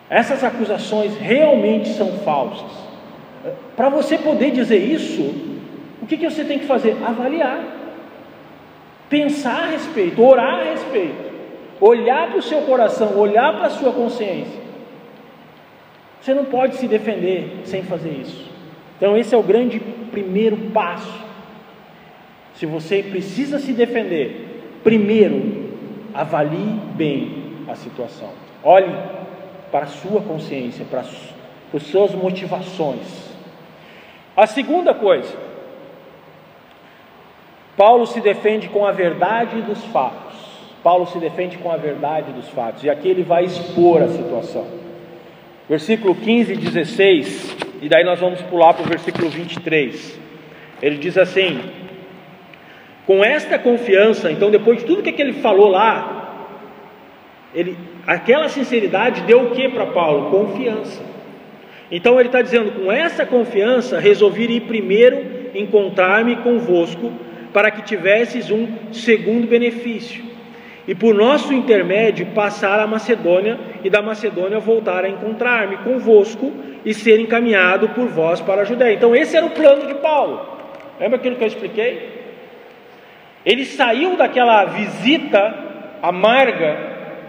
Essas 0.08 0.44
acusações 0.44 1.16
realmente 1.16 1.88
são 1.88 2.12
falsas. 2.18 2.85
Para 3.76 3.88
você 3.88 4.18
poder 4.18 4.50
dizer 4.50 4.78
isso, 4.78 5.22
o 6.02 6.06
que, 6.06 6.16
que 6.16 6.28
você 6.28 6.44
tem 6.44 6.58
que 6.58 6.66
fazer? 6.66 6.96
Avaliar, 7.04 7.64
pensar 9.08 9.64
a 9.64 9.66
respeito, 9.66 10.22
orar 10.22 10.60
a 10.60 10.70
respeito, 10.70 11.32
olhar 11.80 12.28
para 12.28 12.38
o 12.38 12.42
seu 12.42 12.62
coração, 12.62 13.18
olhar 13.18 13.56
para 13.56 13.66
a 13.66 13.70
sua 13.70 13.92
consciência. 13.92 14.66
Você 16.20 16.34
não 16.34 16.44
pode 16.44 16.76
se 16.76 16.88
defender 16.88 17.60
sem 17.64 17.82
fazer 17.82 18.10
isso. 18.10 18.50
Então, 18.96 19.16
esse 19.16 19.34
é 19.34 19.38
o 19.38 19.42
grande 19.42 19.78
primeiro 20.10 20.56
passo. 20.72 21.24
Se 22.54 22.64
você 22.64 23.02
precisa 23.02 23.58
se 23.58 23.72
defender, 23.72 24.78
primeiro, 24.82 25.74
avalie 26.14 26.80
bem 26.94 27.44
a 27.68 27.74
situação. 27.74 28.30
Olhe 28.64 28.92
para 29.70 29.84
a 29.84 29.88
sua 29.88 30.22
consciência, 30.22 30.84
para 30.90 31.00
as 31.00 31.82
suas 31.82 32.12
motivações. 32.12 33.25
A 34.36 34.46
segunda 34.46 34.92
coisa, 34.92 35.34
Paulo 37.76 38.06
se 38.06 38.20
defende 38.20 38.68
com 38.68 38.84
a 38.84 38.92
verdade 38.92 39.62
dos 39.62 39.82
fatos. 39.86 40.36
Paulo 40.82 41.06
se 41.06 41.18
defende 41.18 41.56
com 41.58 41.72
a 41.72 41.76
verdade 41.76 42.32
dos 42.32 42.48
fatos, 42.50 42.84
e 42.84 42.90
aqui 42.90 43.08
ele 43.08 43.22
vai 43.22 43.44
expor 43.44 44.02
a 44.02 44.08
situação. 44.08 44.66
Versículo 45.68 46.14
15 46.14 46.52
e 46.52 46.56
16, 46.56 47.56
e 47.82 47.88
daí 47.88 48.04
nós 48.04 48.20
vamos 48.20 48.40
pular 48.42 48.72
para 48.74 48.84
o 48.84 48.88
versículo 48.88 49.28
23. 49.28 50.20
Ele 50.80 50.98
diz 50.98 51.18
assim: 51.18 51.60
Com 53.06 53.24
esta 53.24 53.58
confiança, 53.58 54.30
então, 54.30 54.50
depois 54.50 54.78
de 54.78 54.84
tudo 54.84 55.02
que 55.02 55.20
ele 55.20 55.32
falou 55.32 55.68
lá, 55.68 56.52
ele, 57.54 57.76
aquela 58.06 58.48
sinceridade 58.48 59.22
deu 59.22 59.46
o 59.46 59.50
que 59.50 59.68
para 59.68 59.86
Paulo? 59.86 60.30
Confiança. 60.30 61.15
Então 61.90 62.18
ele 62.18 62.28
está 62.28 62.42
dizendo: 62.42 62.72
com 62.72 62.90
essa 62.90 63.24
confiança, 63.24 63.98
resolvi 63.98 64.44
ir 64.44 64.60
primeiro 64.62 65.36
encontrar-me 65.54 66.36
convosco, 66.36 67.12
para 67.52 67.70
que 67.70 67.82
tivesses 67.82 68.50
um 68.50 68.68
segundo 68.92 69.46
benefício, 69.46 70.22
e 70.86 70.94
por 70.94 71.14
nosso 71.14 71.52
intermédio 71.52 72.26
passar 72.34 72.78
a 72.80 72.86
Macedônia, 72.86 73.58
e 73.82 73.88
da 73.88 74.02
Macedônia 74.02 74.58
voltar 74.58 75.04
a 75.04 75.08
encontrar-me 75.08 75.78
convosco 75.78 76.52
e 76.84 76.92
ser 76.92 77.18
encaminhado 77.18 77.88
por 77.90 78.06
vós 78.08 78.40
para 78.40 78.62
a 78.62 78.64
Judéia. 78.64 78.94
Então, 78.94 79.16
esse 79.16 79.36
era 79.36 79.46
o 79.46 79.50
plano 79.50 79.86
de 79.86 79.94
Paulo. 79.94 80.46
Lembra 81.00 81.16
aquilo 81.16 81.36
que 81.36 81.44
eu 81.44 81.48
expliquei? 81.48 82.16
Ele 83.44 83.64
saiu 83.64 84.16
daquela 84.16 84.64
visita 84.66 85.66
amarga 86.02 86.76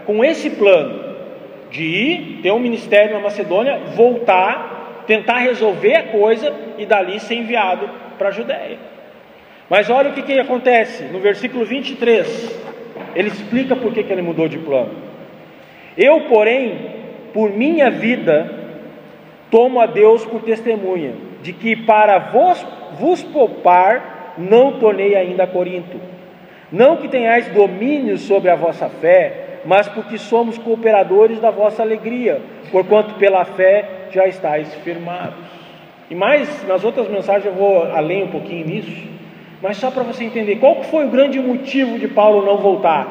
com 0.04 0.24
esse 0.24 0.50
plano 0.50 0.97
de 1.70 1.84
ir, 1.84 2.40
ter 2.42 2.52
um 2.52 2.58
ministério 2.58 3.14
na 3.14 3.20
Macedônia, 3.20 3.78
voltar, 3.94 5.04
tentar 5.06 5.38
resolver 5.38 5.94
a 5.94 6.02
coisa 6.04 6.54
e 6.76 6.86
dali 6.86 7.20
ser 7.20 7.34
enviado 7.36 7.88
para 8.18 8.28
a 8.28 8.32
Judéia. 8.32 8.78
Mas 9.68 9.90
olha 9.90 10.10
o 10.10 10.12
que, 10.12 10.22
que 10.22 10.38
acontece 10.38 11.04
no 11.04 11.18
versículo 11.18 11.64
23. 11.64 12.68
Ele 13.14 13.28
explica 13.28 13.76
por 13.76 13.92
que, 13.92 14.02
que 14.02 14.12
ele 14.12 14.22
mudou 14.22 14.48
de 14.48 14.58
plano. 14.58 14.90
Eu, 15.96 16.22
porém, 16.22 16.94
por 17.32 17.50
minha 17.50 17.90
vida, 17.90 18.50
tomo 19.50 19.80
a 19.80 19.86
Deus 19.86 20.24
por 20.24 20.42
testemunha, 20.42 21.12
de 21.42 21.52
que 21.52 21.76
para 21.76 22.18
vos, 22.18 22.66
vos 22.98 23.22
poupar, 23.22 24.34
não 24.38 24.78
tornei 24.78 25.14
ainda 25.16 25.44
a 25.44 25.46
Corinto. 25.46 26.00
Não 26.70 26.96
que 26.96 27.08
tenhais 27.08 27.48
domínio 27.48 28.18
sobre 28.18 28.50
a 28.50 28.54
vossa 28.54 28.88
fé, 28.88 29.47
mas 29.68 29.86
porque 29.86 30.16
somos 30.16 30.56
cooperadores 30.56 31.38
da 31.40 31.50
vossa 31.50 31.82
alegria, 31.82 32.40
porquanto 32.72 33.16
pela 33.16 33.44
fé 33.44 34.06
já 34.10 34.26
estáis 34.26 34.72
firmados. 34.76 35.44
E 36.08 36.14
mais, 36.14 36.66
nas 36.66 36.82
outras 36.84 37.06
mensagens 37.06 37.44
eu 37.44 37.52
vou 37.52 37.82
além 37.82 38.24
um 38.24 38.28
pouquinho 38.28 38.66
nisso, 38.66 39.06
mas 39.60 39.76
só 39.76 39.90
para 39.90 40.04
você 40.04 40.24
entender, 40.24 40.56
qual 40.56 40.82
foi 40.84 41.04
o 41.04 41.10
grande 41.10 41.38
motivo 41.38 41.98
de 41.98 42.08
Paulo 42.08 42.46
não 42.46 42.56
voltar? 42.56 43.06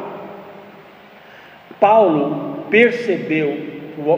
Paulo 1.80 2.64
percebeu, 2.72 3.56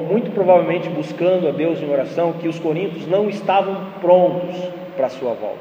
muito 0.09 0.31
provavelmente 0.31 0.87
buscando 0.87 1.45
a 1.45 1.51
Deus 1.51 1.81
em 1.81 1.91
oração, 1.91 2.31
que 2.31 2.47
os 2.47 2.57
coríntios 2.57 3.05
não 3.05 3.27
estavam 3.27 3.87
prontos 3.99 4.55
para 4.95 5.07
a 5.07 5.09
sua 5.09 5.33
volta, 5.33 5.59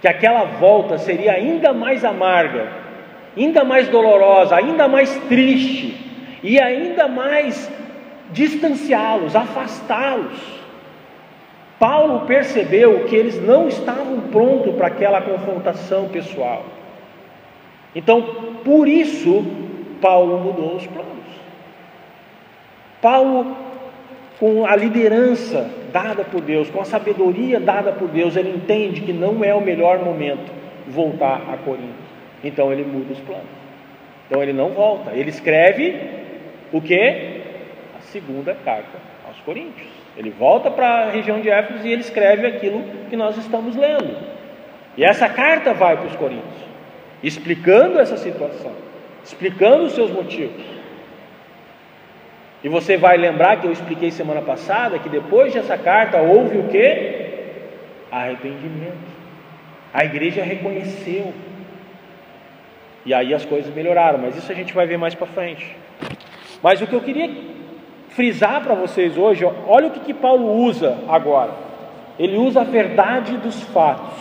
que 0.00 0.06
aquela 0.06 0.44
volta 0.44 0.98
seria 0.98 1.32
ainda 1.32 1.72
mais 1.72 2.04
amarga, 2.04 2.85
ainda 3.36 3.64
mais 3.64 3.88
dolorosa, 3.88 4.56
ainda 4.56 4.88
mais 4.88 5.14
triste 5.28 5.94
e 6.42 6.60
ainda 6.60 7.06
mais 7.06 7.70
distanciá-los, 8.32 9.36
afastá-los. 9.36 10.56
Paulo 11.78 12.20
percebeu 12.26 13.04
que 13.04 13.14
eles 13.14 13.40
não 13.42 13.68
estavam 13.68 14.20
prontos 14.32 14.74
para 14.74 14.86
aquela 14.86 15.20
confrontação 15.20 16.08
pessoal. 16.08 16.64
Então, 17.94 18.22
por 18.64 18.88
isso, 18.88 19.44
Paulo 20.00 20.38
mudou 20.38 20.76
os 20.76 20.86
planos. 20.86 21.06
Paulo, 23.00 23.56
com 24.38 24.66
a 24.66 24.74
liderança 24.74 25.70
dada 25.92 26.24
por 26.24 26.40
Deus, 26.40 26.70
com 26.70 26.80
a 26.80 26.84
sabedoria 26.84 27.60
dada 27.60 27.92
por 27.92 28.08
Deus, 28.08 28.36
ele 28.36 28.50
entende 28.50 29.02
que 29.02 29.12
não 29.12 29.44
é 29.44 29.54
o 29.54 29.60
melhor 29.60 29.98
momento 29.98 30.50
voltar 30.88 31.42
a 31.52 31.56
Corinto. 31.58 32.05
Então 32.42 32.72
ele 32.72 32.84
muda 32.84 33.12
os 33.12 33.20
planos. 33.20 33.46
Então 34.26 34.42
ele 34.42 34.52
não 34.52 34.70
volta. 34.70 35.12
Ele 35.12 35.30
escreve 35.30 35.98
o 36.72 36.80
que? 36.80 37.40
A 37.96 38.00
segunda 38.00 38.54
carta 38.54 38.98
aos 39.26 39.38
Coríntios. 39.40 39.88
Ele 40.16 40.30
volta 40.30 40.70
para 40.70 40.86
a 40.86 41.10
região 41.10 41.40
de 41.40 41.50
Éfeso 41.50 41.86
e 41.86 41.92
ele 41.92 42.00
escreve 42.00 42.46
aquilo 42.46 42.82
que 43.08 43.16
nós 43.16 43.36
estamos 43.36 43.76
lendo. 43.76 44.16
E 44.96 45.04
essa 45.04 45.28
carta 45.28 45.74
vai 45.74 45.96
para 45.96 46.06
os 46.06 46.16
Coríntios, 46.16 46.64
explicando 47.22 47.98
essa 47.98 48.16
situação, 48.16 48.72
explicando 49.22 49.84
os 49.84 49.92
seus 49.92 50.10
motivos. 50.10 50.64
E 52.64 52.68
você 52.68 52.96
vai 52.96 53.16
lembrar 53.18 53.60
que 53.60 53.66
eu 53.66 53.72
expliquei 53.72 54.10
semana 54.10 54.40
passada 54.40 54.98
que 54.98 55.08
depois 55.08 55.52
dessa 55.52 55.76
carta 55.76 56.20
houve 56.20 56.58
o 56.58 56.68
que? 56.68 57.26
Arrependimento. 58.10 59.16
A 59.92 60.04
igreja 60.04 60.42
reconheceu 60.42 61.32
e 63.06 63.14
aí 63.14 63.32
as 63.32 63.44
coisas 63.44 63.72
melhoraram, 63.72 64.18
mas 64.18 64.36
isso 64.36 64.50
a 64.50 64.54
gente 64.54 64.74
vai 64.74 64.84
ver 64.84 64.98
mais 64.98 65.14
para 65.14 65.28
frente. 65.28 65.76
Mas 66.60 66.82
o 66.82 66.86
que 66.88 66.92
eu 66.92 67.00
queria 67.00 67.30
frisar 68.08 68.60
para 68.62 68.74
vocês 68.74 69.16
hoje, 69.16 69.44
olha 69.68 69.86
o 69.86 69.90
que, 69.92 70.00
que 70.00 70.12
Paulo 70.12 70.52
usa 70.64 70.98
agora. 71.08 71.52
Ele 72.18 72.36
usa 72.36 72.62
a 72.62 72.64
verdade 72.64 73.36
dos 73.36 73.62
fatos. 73.62 74.18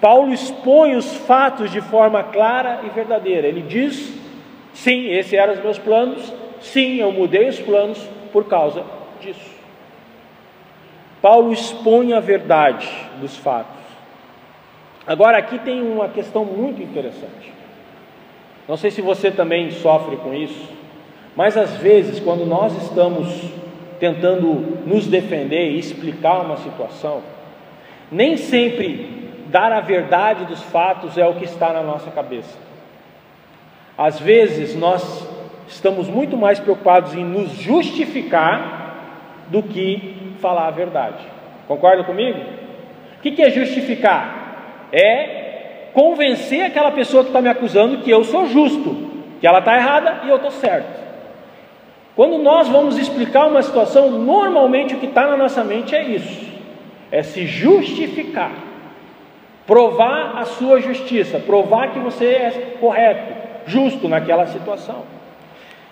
Paulo 0.00 0.32
expõe 0.32 0.96
os 0.96 1.18
fatos 1.18 1.70
de 1.70 1.80
forma 1.80 2.24
clara 2.24 2.80
e 2.82 2.88
verdadeira. 2.88 3.46
Ele 3.46 3.62
diz: 3.62 4.18
sim, 4.72 5.06
esses 5.10 5.32
eram 5.32 5.52
os 5.52 5.62
meus 5.62 5.78
planos, 5.78 6.34
sim, 6.60 6.96
eu 6.96 7.12
mudei 7.12 7.48
os 7.48 7.60
planos 7.60 8.02
por 8.32 8.48
causa 8.48 8.82
disso. 9.20 9.54
Paulo 11.22 11.52
expõe 11.52 12.12
a 12.12 12.18
verdade 12.18 12.90
dos 13.20 13.36
fatos. 13.36 13.78
Agora, 15.06 15.38
aqui 15.38 15.58
tem 15.60 15.80
uma 15.80 16.08
questão 16.08 16.44
muito 16.44 16.82
interessante. 16.82 17.59
Não 18.70 18.76
sei 18.76 18.92
se 18.92 19.02
você 19.02 19.32
também 19.32 19.72
sofre 19.72 20.16
com 20.18 20.32
isso, 20.32 20.68
mas 21.34 21.56
às 21.56 21.76
vezes, 21.78 22.20
quando 22.20 22.46
nós 22.46 22.72
estamos 22.80 23.28
tentando 23.98 24.86
nos 24.86 25.08
defender 25.08 25.72
e 25.72 25.78
explicar 25.80 26.42
uma 26.42 26.56
situação, 26.56 27.20
nem 28.12 28.36
sempre 28.36 29.28
dar 29.48 29.72
a 29.72 29.80
verdade 29.80 30.44
dos 30.44 30.62
fatos 30.62 31.18
é 31.18 31.26
o 31.26 31.34
que 31.34 31.46
está 31.46 31.72
na 31.72 31.82
nossa 31.82 32.12
cabeça. 32.12 32.56
Às 33.98 34.20
vezes 34.20 34.76
nós 34.76 35.28
estamos 35.66 36.06
muito 36.06 36.36
mais 36.36 36.60
preocupados 36.60 37.12
em 37.12 37.24
nos 37.24 37.50
justificar 37.50 39.48
do 39.48 39.64
que 39.64 40.36
falar 40.40 40.68
a 40.68 40.70
verdade. 40.70 41.26
Concorda 41.66 42.04
comigo? 42.04 42.38
O 43.18 43.20
que 43.20 43.42
é 43.42 43.50
justificar? 43.50 44.86
É 44.92 45.39
convencer 45.92 46.62
aquela 46.64 46.90
pessoa 46.90 47.22
que 47.22 47.30
está 47.30 47.40
me 47.40 47.48
acusando 47.48 47.98
que 47.98 48.10
eu 48.10 48.24
sou 48.24 48.46
justo, 48.46 49.10
que 49.40 49.46
ela 49.46 49.58
está 49.58 49.76
errada 49.76 50.20
e 50.24 50.28
eu 50.28 50.36
estou 50.36 50.50
certo. 50.50 51.00
Quando 52.14 52.38
nós 52.38 52.68
vamos 52.68 52.98
explicar 52.98 53.46
uma 53.46 53.62
situação, 53.62 54.10
normalmente 54.10 54.94
o 54.94 54.98
que 54.98 55.06
está 55.06 55.26
na 55.26 55.36
nossa 55.36 55.64
mente 55.64 55.94
é 55.94 56.04
isso: 56.04 56.46
é 57.10 57.22
se 57.22 57.46
justificar, 57.46 58.52
provar 59.66 60.38
a 60.38 60.44
sua 60.44 60.80
justiça, 60.80 61.38
provar 61.38 61.92
que 61.92 61.98
você 61.98 62.26
é 62.26 62.76
correto, 62.80 63.34
justo 63.66 64.08
naquela 64.08 64.46
situação. 64.46 65.04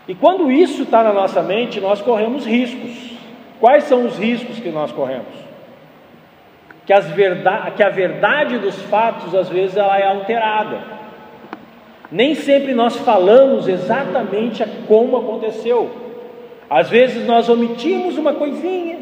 E 0.06 0.14
quando 0.14 0.50
isso 0.50 0.82
está 0.82 1.02
na 1.02 1.12
nossa 1.12 1.42
mente, 1.42 1.80
nós 1.80 2.00
corremos 2.00 2.46
riscos. 2.46 3.16
Quais 3.60 3.84
são 3.84 4.06
os 4.06 4.18
riscos 4.18 4.58
que 4.58 4.70
nós 4.70 4.92
corremos? 4.92 5.47
Que, 6.88 6.92
as 6.94 7.06
verdade, 7.10 7.72
que 7.72 7.82
a 7.82 7.90
verdade 7.90 8.56
dos 8.56 8.80
fatos, 8.84 9.34
às 9.34 9.50
vezes, 9.50 9.76
ela 9.76 9.98
é 9.98 10.06
alterada. 10.06 10.78
Nem 12.10 12.34
sempre 12.34 12.72
nós 12.72 12.96
falamos 12.96 13.68
exatamente 13.68 14.64
como 14.86 15.18
aconteceu. 15.18 15.90
Às 16.70 16.88
vezes 16.88 17.26
nós 17.26 17.46
omitimos 17.50 18.16
uma 18.16 18.32
coisinha, 18.32 19.00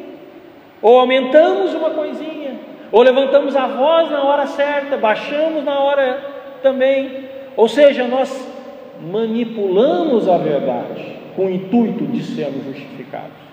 ou 0.83 0.99
aumentamos 0.99 1.75
uma 1.75 1.91
coisinha, 1.91 2.59
ou 2.91 3.03
levantamos 3.03 3.55
a 3.55 3.69
voz 3.69 4.11
na 4.11 4.25
hora 4.25 4.49
certa, 4.49 4.97
baixamos 4.97 5.63
na 5.63 5.79
hora 5.79 6.21
também. 6.65 7.29
Ou 7.57 7.69
seja, 7.69 8.09
nós 8.09 8.53
manipulamos 9.01 10.29
a 10.29 10.37
verdade 10.39 11.19
com 11.37 11.47
o 11.47 11.51
intuito 11.51 12.05
de 12.05 12.25
sermos 12.25 12.65
justificados. 12.65 13.47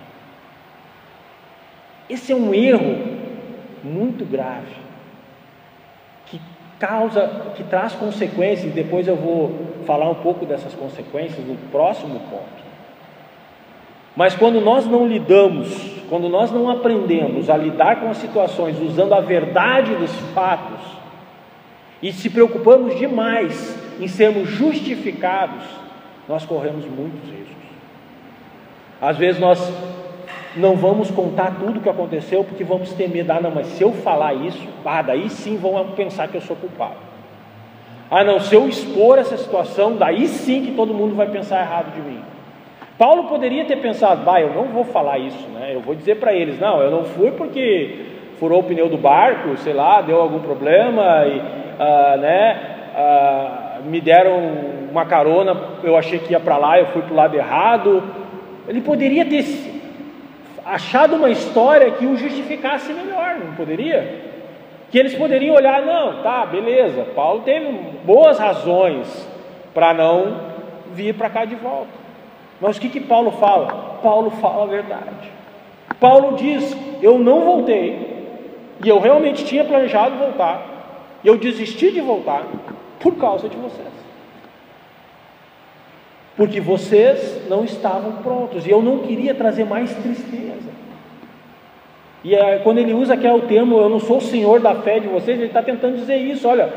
Esse 2.10 2.32
é 2.32 2.36
um 2.36 2.52
erro 2.52 3.22
muito 3.84 4.26
grave 4.26 4.76
que 6.28 6.40
causa, 6.80 7.54
que 7.56 7.64
traz 7.64 7.94
consequências, 7.94 8.72
e 8.72 8.76
depois 8.76 9.08
eu 9.08 9.16
vou 9.16 9.52
falar 9.86 10.10
um 10.10 10.16
pouco 10.16 10.46
dessas 10.46 10.74
consequências 10.74 11.46
no 11.46 11.56
próximo 11.72 12.20
ponto. 12.30 12.64
Mas 14.16 14.36
quando 14.36 14.62
nós 14.62 14.86
não 14.86 15.08
lidamos, 15.08 15.70
quando 16.10 16.30
nós 16.30 16.52
não 16.52 16.70
aprendemos 16.70 17.50
a 17.50 17.58
lidar 17.58 18.00
com 18.00 18.10
as 18.10 18.18
situações 18.18 18.80
usando 18.80 19.14
a 19.14 19.22
verdade 19.22 19.96
dos 19.96 20.12
fatos, 20.34 20.82
e 22.02 22.12
se 22.12 22.30
preocupamos 22.30 22.98
demais 22.98 23.78
em 24.00 24.08
sermos 24.08 24.50
justificados, 24.50 25.64
nós 26.28 26.46
corremos 26.46 26.86
muitos 26.86 27.30
riscos. 27.30 27.54
Às 29.02 29.18
vezes 29.18 29.40
nós 29.40 29.60
não 30.56 30.76
vamos 30.76 31.10
contar 31.10 31.56
tudo 31.60 31.80
o 31.80 31.82
que 31.82 31.90
aconteceu 31.90 32.44
porque 32.44 32.64
vamos 32.64 32.94
ter 32.94 33.10
medo, 33.10 33.32
ah, 33.32 33.42
não, 33.42 33.52
mas 33.52 33.68
se 33.68 33.84
eu 33.84 33.92
falar 33.92 34.34
isso, 34.34 34.68
ah, 34.86 35.02
daí 35.02 35.30
sim 35.30 35.58
vão 35.58 35.86
pensar 35.96 36.28
que 36.28 36.36
eu 36.36 36.42
sou 36.42 36.56
culpado. 36.56 36.96
Ah, 38.10 38.24
não, 38.24 38.40
se 38.40 38.54
eu 38.54 38.68
expor 38.68 39.18
essa 39.18 39.36
situação, 39.38 39.96
daí 39.96 40.28
sim 40.28 40.64
que 40.66 40.72
todo 40.74 40.94
mundo 40.94 41.16
vai 41.16 41.28
pensar 41.28 41.62
errado 41.62 41.94
de 41.94 42.02
mim. 42.02 42.20
Paulo 42.98 43.24
poderia 43.24 43.66
ter 43.66 43.78
pensado, 43.78 44.24
bah, 44.24 44.40
eu 44.40 44.54
não 44.54 44.66
vou 44.66 44.84
falar 44.84 45.18
isso, 45.18 45.48
né? 45.50 45.72
Eu 45.74 45.82
vou 45.82 45.96
dizer 45.96 46.20
para 46.20 46.34
eles, 46.34 46.60
não, 46.60 46.80
eu 46.80 46.92
não 46.92 47.06
fui 47.06 47.32
porque 47.32 48.06
furou 48.40 48.60
o 48.60 48.64
pneu 48.64 48.88
do 48.88 48.98
barco, 48.98 49.58
sei 49.58 49.74
lá, 49.74 50.02
deu 50.02 50.22
algum 50.22 50.40
problema 50.40 51.26
e, 51.26 51.42
ah, 51.80 52.18
né? 52.18 52.62
Ah, 52.96 53.80
me 53.84 54.00
deram 54.00 54.40
uma 54.92 55.06
carona, 55.06 55.58
eu 55.84 55.98
achei 55.98 56.20
que 56.20 56.34
ia 56.34 56.40
para 56.40 56.58
lá, 56.58 56.80
eu 56.80 56.86
fui 56.88 57.02
para 57.02 57.14
o 57.14 57.16
lado 57.16 57.36
errado. 57.36 58.04
Ele 58.68 58.80
poderia 58.80 59.26
ter 59.26 59.42
achado 60.66 61.16
uma 61.16 61.30
história 61.30 61.92
que 61.92 62.06
o 62.06 62.16
justificasse 62.16 62.94
melhor, 62.94 63.38
não 63.40 63.54
poderia? 63.56 64.34
Que 64.92 65.00
eles 65.00 65.16
poderiam 65.16 65.56
olhar, 65.56 65.82
não, 65.82 66.22
tá, 66.22 66.46
beleza, 66.46 67.06
Paulo 67.16 67.42
teve 67.42 67.66
boas 68.04 68.38
razões 68.38 69.28
para 69.74 69.94
não 69.94 70.38
vir 70.94 71.16
para 71.16 71.30
cá 71.30 71.46
de 71.46 71.56
volta. 71.56 71.92
Mas 72.62 72.78
o 72.78 72.82
que, 72.82 72.90
que 72.90 73.00
Paulo 73.00 73.32
fala? 73.32 74.00
Paulo 74.02 74.32
fala 74.32 74.64
a 74.64 74.68
verdade. 74.68 75.32
Paulo 76.00 76.38
diz: 76.38 76.76
Eu 77.02 77.18
não 77.18 77.42
voltei, 77.42 78.26
e 78.84 78.88
eu 78.88 79.00
realmente 79.00 79.44
tinha 79.46 79.64
planejado 79.64 80.16
voltar, 80.16 80.62
e 81.24 81.28
eu 81.28 81.38
desisti 81.38 81.92
de 81.92 82.02
voltar, 82.02 82.44
por 83.00 83.16
causa 83.16 83.50
de 83.50 83.58
vocês. 83.58 84.03
Porque 86.36 86.60
vocês 86.60 87.48
não 87.48 87.64
estavam 87.64 88.24
prontos, 88.24 88.66
e 88.66 88.72
eu 88.72 88.82
não 88.82 89.00
queria 89.00 89.36
trazer 89.36 89.66
mais 89.66 89.94
tristeza. 89.96 90.72
E 92.24 92.34
é, 92.34 92.60
quando 92.60 92.78
ele 92.78 92.94
usa 92.94 93.14
aqui 93.14 93.28
é 93.28 93.34
o 93.34 93.42
termo, 93.42 93.78
eu 93.78 93.90
não 93.90 94.00
sou 94.00 94.18
o 94.18 94.22
senhor 94.22 94.60
da 94.60 94.76
fé 94.76 95.00
de 95.00 95.08
vocês, 95.08 95.38
ele 95.38 95.48
está 95.48 95.62
tentando 95.62 95.98
dizer 95.98 96.18
isso, 96.18 96.48
olha, 96.48 96.72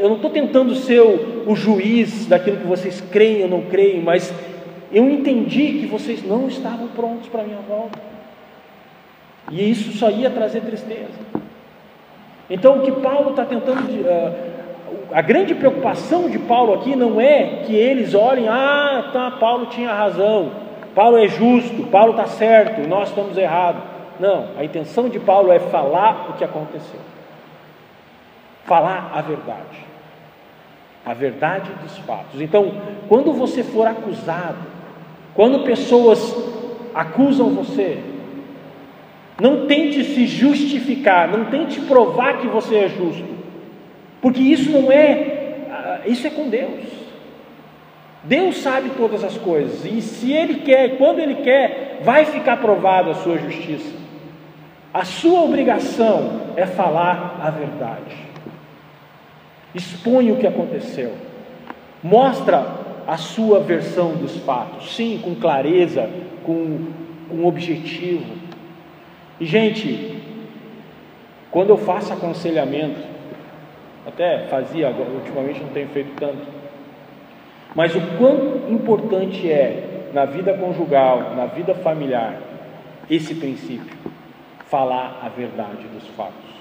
eu 0.00 0.08
não 0.08 0.16
estou 0.16 0.30
tentando 0.30 0.74
ser 0.74 1.00
o, 1.00 1.50
o 1.50 1.56
juiz 1.56 2.26
daquilo 2.26 2.58
que 2.58 2.66
vocês 2.66 3.00
creem 3.10 3.42
ou 3.44 3.48
não 3.48 3.62
creem, 3.62 4.00
mas 4.00 4.32
eu 4.92 5.08
entendi 5.08 5.80
que 5.80 5.86
vocês 5.86 6.22
não 6.22 6.46
estavam 6.46 6.88
prontos 6.88 7.28
para 7.28 7.40
a 7.40 7.44
minha 7.44 7.60
volta. 7.66 7.98
E 9.50 9.70
isso 9.70 9.92
só 9.92 10.10
ia 10.10 10.30
trazer 10.30 10.60
tristeza. 10.60 11.08
Então 12.48 12.78
o 12.78 12.82
que 12.82 12.92
Paulo 12.92 13.30
está 13.30 13.44
tentando 13.44 13.80
uh, 13.80 14.51
a 15.12 15.20
grande 15.20 15.54
preocupação 15.54 16.28
de 16.28 16.38
Paulo 16.38 16.74
aqui 16.74 16.96
não 16.96 17.20
é 17.20 17.62
que 17.66 17.74
eles 17.74 18.14
olhem, 18.14 18.48
ah, 18.48 19.10
tá, 19.12 19.30
Paulo 19.32 19.66
tinha 19.66 19.92
razão, 19.92 20.50
Paulo 20.94 21.18
é 21.18 21.28
justo, 21.28 21.84
Paulo 21.84 22.12
está 22.12 22.26
certo, 22.26 22.86
nós 22.88 23.08
estamos 23.08 23.36
errados. 23.36 23.82
Não, 24.20 24.48
a 24.58 24.64
intenção 24.64 25.08
de 25.08 25.18
Paulo 25.18 25.50
é 25.50 25.58
falar 25.58 26.30
o 26.30 26.32
que 26.34 26.44
aconteceu, 26.44 27.00
falar 28.64 29.10
a 29.14 29.20
verdade, 29.20 29.86
a 31.04 31.14
verdade 31.14 31.70
dos 31.82 31.98
fatos. 31.98 32.40
Então, 32.40 32.72
quando 33.08 33.32
você 33.32 33.62
for 33.62 33.86
acusado, 33.86 34.58
quando 35.34 35.64
pessoas 35.64 36.36
acusam 36.94 37.50
você, 37.50 38.02
não 39.40 39.66
tente 39.66 40.04
se 40.04 40.26
justificar, 40.26 41.28
não 41.28 41.46
tente 41.46 41.80
provar 41.80 42.38
que 42.38 42.46
você 42.46 42.76
é 42.76 42.88
justo. 42.88 43.31
Porque 44.22 44.40
isso 44.40 44.70
não 44.70 44.90
é, 44.90 45.66
ah, 45.68 46.00
isso 46.06 46.26
é 46.26 46.30
com 46.30 46.48
Deus. 46.48 46.84
Deus 48.22 48.58
sabe 48.58 48.90
todas 48.90 49.24
as 49.24 49.36
coisas, 49.36 49.84
e 49.84 50.00
se 50.00 50.32
Ele 50.32 50.60
quer, 50.60 50.96
quando 50.96 51.18
Ele 51.18 51.34
quer, 51.42 52.00
vai 52.04 52.24
ficar 52.24 52.58
provado 52.58 53.10
a 53.10 53.14
sua 53.14 53.36
justiça. 53.36 53.92
A 54.94 55.04
sua 55.04 55.42
obrigação 55.42 56.42
é 56.56 56.64
falar 56.64 57.40
a 57.42 57.50
verdade. 57.50 58.16
Expõe 59.74 60.30
o 60.30 60.36
que 60.36 60.46
aconteceu. 60.46 61.14
Mostra 62.00 62.64
a 63.06 63.16
sua 63.16 63.58
versão 63.58 64.14
dos 64.14 64.36
fatos, 64.38 64.94
sim, 64.94 65.20
com 65.22 65.34
clareza, 65.34 66.08
com, 66.44 66.86
com 67.28 67.44
objetivo. 67.44 68.36
E, 69.40 69.46
gente, 69.46 70.22
quando 71.50 71.70
eu 71.70 71.76
faço 71.76 72.12
aconselhamento, 72.12 73.11
até 74.06 74.46
fazia, 74.48 74.88
ultimamente 74.88 75.60
não 75.60 75.68
tenho 75.68 75.88
feito 75.88 76.12
tanto. 76.18 76.46
Mas 77.74 77.94
o 77.94 78.00
quão 78.18 78.70
importante 78.70 79.50
é 79.50 80.08
na 80.12 80.24
vida 80.24 80.52
conjugal, 80.54 81.34
na 81.36 81.46
vida 81.46 81.74
familiar, 81.74 82.38
esse 83.08 83.34
princípio, 83.34 83.96
falar 84.66 85.20
a 85.24 85.28
verdade 85.28 85.86
dos 85.94 86.06
fatos. 86.08 86.52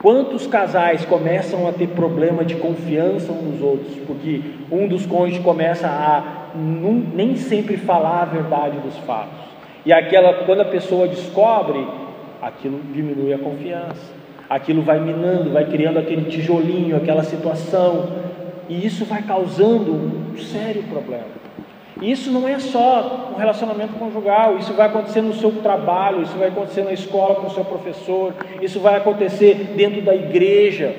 Quantos 0.00 0.48
casais 0.48 1.04
começam 1.04 1.68
a 1.68 1.72
ter 1.72 1.88
problema 1.88 2.44
de 2.44 2.56
confiança 2.56 3.30
uns 3.30 3.52
nos 3.52 3.62
outros, 3.62 3.94
porque 4.04 4.40
um 4.70 4.88
dos 4.88 5.06
cônjuges 5.06 5.44
começa 5.44 5.86
a 5.86 6.50
nem 6.56 7.36
sempre 7.36 7.76
falar 7.76 8.22
a 8.22 8.24
verdade 8.24 8.78
dos 8.78 8.96
fatos. 8.98 9.38
E 9.86 9.92
aquela, 9.92 10.44
quando 10.44 10.62
a 10.62 10.64
pessoa 10.64 11.06
descobre, 11.06 11.86
aquilo 12.40 12.80
diminui 12.92 13.32
a 13.32 13.38
confiança 13.38 14.11
aquilo 14.54 14.82
vai 14.82 15.00
minando, 15.00 15.50
vai 15.50 15.64
criando 15.64 15.98
aquele 15.98 16.30
tijolinho, 16.30 16.94
aquela 16.94 17.24
situação, 17.24 18.08
e 18.68 18.84
isso 18.86 19.04
vai 19.06 19.22
causando 19.22 19.92
um 19.92 20.36
sério 20.36 20.82
problema. 20.84 21.40
E 22.00 22.10
isso 22.10 22.30
não 22.30 22.46
é 22.46 22.58
só 22.58 23.30
um 23.32 23.38
relacionamento 23.38 23.94
conjugal, 23.94 24.58
isso 24.58 24.74
vai 24.74 24.88
acontecer 24.88 25.22
no 25.22 25.32
seu 25.32 25.52
trabalho, 25.62 26.22
isso 26.22 26.36
vai 26.36 26.48
acontecer 26.48 26.82
na 26.82 26.92
escola 26.92 27.36
com 27.36 27.46
o 27.46 27.50
seu 27.50 27.64
professor, 27.64 28.34
isso 28.60 28.78
vai 28.78 28.96
acontecer 28.96 29.72
dentro 29.74 30.02
da 30.02 30.14
igreja. 30.14 30.96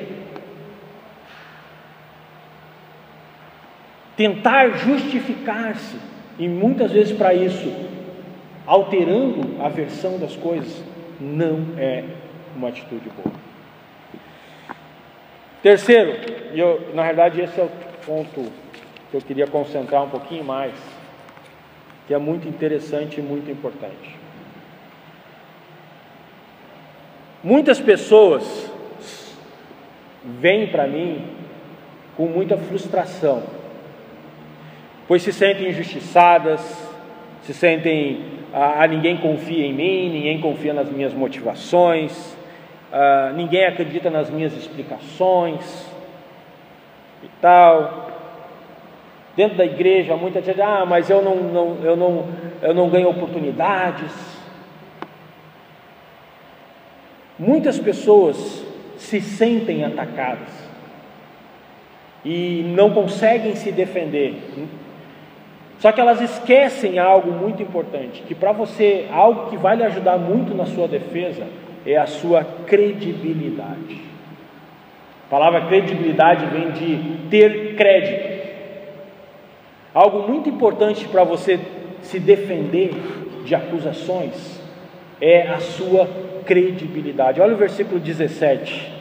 Tentar 4.18 4.70
justificar-se, 4.78 5.98
e 6.40 6.48
muitas 6.48 6.92
vezes 6.92 7.16
para 7.16 7.36
isso, 7.36 7.72
alterando 8.66 9.62
a 9.64 9.70
versão 9.70 10.18
das 10.18 10.36
coisas, 10.36 10.84
não 11.20 11.66
é 11.78 12.04
uma 12.56 12.70
atitude 12.70 13.10
boa. 13.10 13.36
Terceiro, 15.62 16.14
e 16.54 16.60
eu, 16.60 16.92
na 16.94 17.04
verdade 17.04 17.40
esse 17.40 17.60
é 17.60 17.64
o 17.64 17.72
ponto 18.06 18.52
que 19.10 19.16
eu 19.16 19.22
queria 19.22 19.48
concentrar 19.48 20.04
um 20.04 20.10
pouquinho 20.10 20.44
mais, 20.44 20.74
que 22.06 22.14
é 22.14 22.18
muito 22.18 22.48
interessante 22.48 23.20
e 23.20 23.24
muito 23.24 23.50
importante. 23.50 24.16
Muitas 27.42 27.80
pessoas 27.80 28.72
vêm 30.24 30.68
para 30.68 30.88
mim 30.88 31.26
com 32.18 32.26
muita 32.26 32.58
frustração, 32.58 33.44
pois 35.08 35.22
se 35.22 35.32
sentem 35.32 35.70
injustiçadas, 35.70 36.62
se 37.44 37.54
sentem, 37.54 38.26
ah, 38.54 38.86
ninguém 38.88 39.18
confia 39.18 39.66
em 39.66 39.74
mim, 39.74 40.10
ninguém 40.10 40.40
confia 40.40 40.74
nas 40.74 40.90
minhas 40.90 41.14
motivações, 41.14 42.36
ah, 42.96 43.32
ninguém 43.36 43.66
acredita 43.66 44.12
nas 44.12 44.30
minhas 44.30 44.54
explicações 44.54 45.84
e 47.24 47.28
tal. 47.42 48.12
Dentro 49.36 49.58
da 49.58 49.66
igreja, 49.66 50.16
muita 50.16 50.44
gente 50.44 50.54
diz, 50.54 50.64
ah, 50.64 50.86
mas 50.86 51.10
eu 51.10 51.20
não, 51.24 51.36
não, 51.38 51.78
eu, 51.84 51.96
não, 51.98 52.28
eu 52.62 52.72
não 52.72 52.90
ganho 52.90 53.10
oportunidades. 53.10 54.12
Muitas 57.40 57.80
pessoas 57.80 58.64
se 58.96 59.20
sentem 59.20 59.84
atacadas 59.84 60.70
e 62.24 62.62
não 62.76 62.92
conseguem 62.92 63.56
se 63.56 63.72
defender. 63.72 64.36
Só 65.80 65.92
que 65.92 66.00
elas 66.00 66.22
esquecem 66.22 67.00
algo 67.00 67.32
muito 67.32 67.64
importante, 67.64 68.22
que 68.22 68.36
para 68.36 68.52
você, 68.52 69.08
algo 69.12 69.50
que 69.50 69.58
vai 69.58 69.76
lhe 69.76 69.84
ajudar 69.84 70.20
muito 70.20 70.54
na 70.54 70.68
sua 70.68 70.88
defesa 70.88 71.48
é 71.86 71.98
a 71.98 72.06
sua 72.06 72.44
credibilidade. 72.66 74.02
A 75.28 75.30
palavra 75.30 75.68
credibilidade 75.68 76.46
vem 76.46 76.72
de 76.72 77.30
ter 77.30 77.76
crédito. 77.76 78.34
Algo 79.94 80.28
muito 80.28 80.50
importante 80.50 81.08
para 81.08 81.24
você 81.24 81.60
se 82.02 82.20
defender 82.20 82.92
de 83.46 83.54
acusações 83.56 84.62
é 85.22 85.48
a 85.48 85.60
sua 85.60 86.08
credibilidade. 86.46 87.42
Olha 87.42 87.54
o 87.54 87.58
versículo 87.58 88.00
17. 88.00 88.92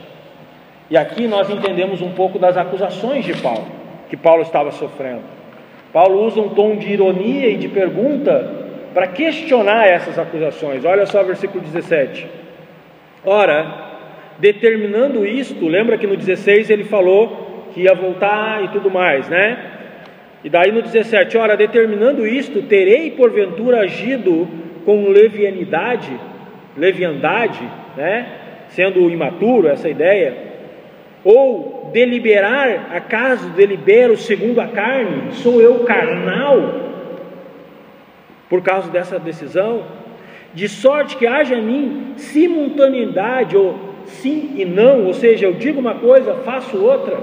E 0.89 0.97
aqui 0.97 1.27
nós 1.27 1.49
entendemos 1.49 2.01
um 2.01 2.11
pouco 2.11 2.37
das 2.37 2.57
acusações 2.57 3.25
de 3.25 3.33
Paulo, 3.35 3.65
que 4.09 4.17
Paulo 4.17 4.41
estava 4.41 4.71
sofrendo. 4.71 5.23
Paulo 5.91 6.25
usa 6.25 6.41
um 6.41 6.49
tom 6.49 6.75
de 6.75 6.91
ironia 6.91 7.49
e 7.49 7.57
de 7.57 7.67
pergunta 7.67 8.63
para 8.93 9.07
questionar 9.07 9.87
essas 9.87 10.17
acusações. 10.19 10.85
Olha 10.85 11.05
só 11.05 11.21
o 11.21 11.25
versículo 11.25 11.63
17. 11.63 12.42
Ora, 13.25 13.93
determinando 14.39 15.25
isto, 15.25 15.67
lembra 15.67 15.97
que 15.97 16.07
no 16.07 16.17
16 16.17 16.69
ele 16.69 16.83
falou 16.83 17.69
que 17.73 17.81
ia 17.81 17.93
voltar 17.93 18.63
e 18.63 18.67
tudo 18.69 18.89
mais, 18.91 19.29
né? 19.29 19.57
E 20.43 20.49
daí 20.49 20.71
no 20.71 20.81
17, 20.81 21.37
ora, 21.37 21.55
determinando 21.55 22.27
isto, 22.27 22.61
terei 22.63 23.11
porventura 23.11 23.79
agido 23.79 24.47
com 24.85 25.07
levianidade, 25.07 26.11
leviandade, 26.77 27.61
né? 27.95 28.27
Sendo 28.67 29.09
imaturo 29.09 29.69
essa 29.69 29.87
ideia, 29.87 30.35
ou 31.23 31.89
deliberar, 31.93 32.91
acaso 32.93 33.49
delibero 33.51 34.17
segundo 34.17 34.59
a 34.59 34.67
carne, 34.67 35.31
sou 35.31 35.61
eu 35.61 35.79
carnal 35.85 36.81
por 38.49 38.61
causa 38.61 38.91
dessa 38.91 39.17
decisão? 39.17 40.02
De 40.53 40.69
sorte 40.69 41.17
que 41.17 41.25
haja 41.25 41.55
em 41.55 41.61
mim 41.61 42.13
simultaneidade, 42.17 43.57
ou 43.57 43.75
sim 44.05 44.53
e 44.55 44.65
não, 44.65 45.05
ou 45.05 45.13
seja, 45.13 45.45
eu 45.45 45.53
digo 45.53 45.79
uma 45.79 45.95
coisa, 45.95 46.35
faço 46.35 46.77
outra. 46.77 47.19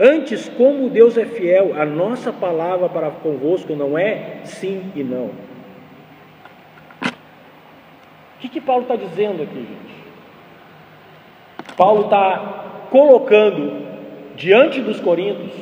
Antes, 0.00 0.48
como 0.48 0.90
Deus 0.90 1.16
é 1.16 1.24
fiel, 1.24 1.80
a 1.80 1.84
nossa 1.84 2.32
palavra 2.32 2.88
para 2.88 3.10
convosco 3.10 3.76
não 3.76 3.96
é 3.96 4.40
sim 4.44 4.90
e 4.96 5.02
não. 5.02 5.30
O 7.06 8.40
que, 8.40 8.48
que 8.48 8.60
Paulo 8.60 8.82
está 8.82 8.96
dizendo 8.96 9.42
aqui, 9.44 9.54
gente? 9.54 9.92
Paulo 11.76 12.06
está 12.06 12.86
colocando 12.90 13.86
diante 14.34 14.80
dos 14.80 14.98
coríntios 14.98 15.52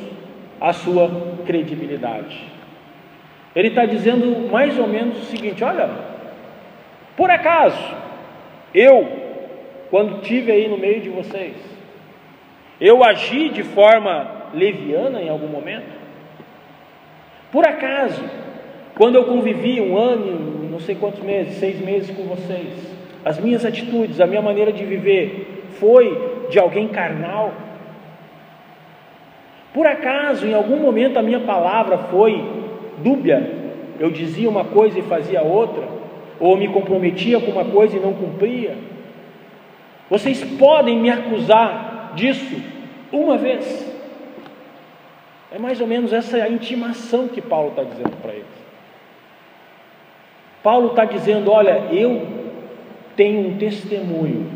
a 0.59 0.73
sua 0.73 1.09
credibilidade. 1.45 2.43
Ele 3.55 3.67
está 3.67 3.85
dizendo 3.85 4.49
mais 4.49 4.77
ou 4.79 4.87
menos 4.87 5.19
o 5.19 5.25
seguinte: 5.25 5.63
olha, 5.63 6.10
por 7.15 7.29
acaso, 7.29 7.95
eu, 8.73 9.07
quando 9.89 10.21
tive 10.21 10.51
aí 10.51 10.67
no 10.67 10.77
meio 10.77 11.01
de 11.01 11.09
vocês, 11.09 11.55
eu 12.79 13.03
agi 13.03 13.49
de 13.49 13.63
forma 13.63 14.49
leviana 14.53 15.21
em 15.21 15.29
algum 15.29 15.47
momento? 15.47 15.99
Por 17.51 17.67
acaso, 17.67 18.23
quando 18.95 19.15
eu 19.15 19.25
convivi 19.25 19.81
um 19.81 19.97
ano, 19.97 20.69
não 20.69 20.79
sei 20.79 20.95
quantos 20.95 21.21
meses, 21.21 21.57
seis 21.57 21.79
meses 21.79 22.15
com 22.15 22.23
vocês, 22.23 22.91
as 23.23 23.39
minhas 23.39 23.65
atitudes, 23.65 24.19
a 24.19 24.25
minha 24.25 24.41
maneira 24.41 24.71
de 24.71 24.85
viver 24.85 25.65
foi 25.79 26.47
de 26.49 26.57
alguém 26.57 26.87
carnal? 26.87 27.53
Por 29.73 29.85
acaso, 29.85 30.47
em 30.47 30.53
algum 30.53 30.77
momento, 30.77 31.17
a 31.17 31.21
minha 31.21 31.41
palavra 31.41 31.97
foi 31.97 32.43
dúbia? 32.97 33.61
Eu 33.99 34.09
dizia 34.09 34.49
uma 34.49 34.65
coisa 34.65 34.99
e 34.99 35.03
fazia 35.03 35.41
outra? 35.41 36.00
Ou 36.41 36.57
me 36.57 36.67
comprometia 36.67 37.39
com 37.39 37.51
uma 37.51 37.63
coisa 37.63 37.95
e 37.95 37.99
não 37.99 38.15
cumpria? 38.15 38.75
Vocês 40.09 40.43
podem 40.57 40.97
me 40.97 41.11
acusar 41.11 42.13
disso 42.15 42.59
uma 43.11 43.37
vez. 43.37 43.87
É 45.51 45.59
mais 45.59 45.79
ou 45.79 45.85
menos 45.85 46.11
essa 46.11 46.49
intimação 46.49 47.27
que 47.27 47.39
Paulo 47.41 47.69
está 47.69 47.83
dizendo 47.83 48.17
para 48.19 48.33
eles. 48.33 48.47
Paulo 50.63 50.87
está 50.87 51.05
dizendo: 51.05 51.51
olha, 51.51 51.93
eu 51.93 52.27
tenho 53.15 53.47
um 53.47 53.57
testemunho 53.59 54.49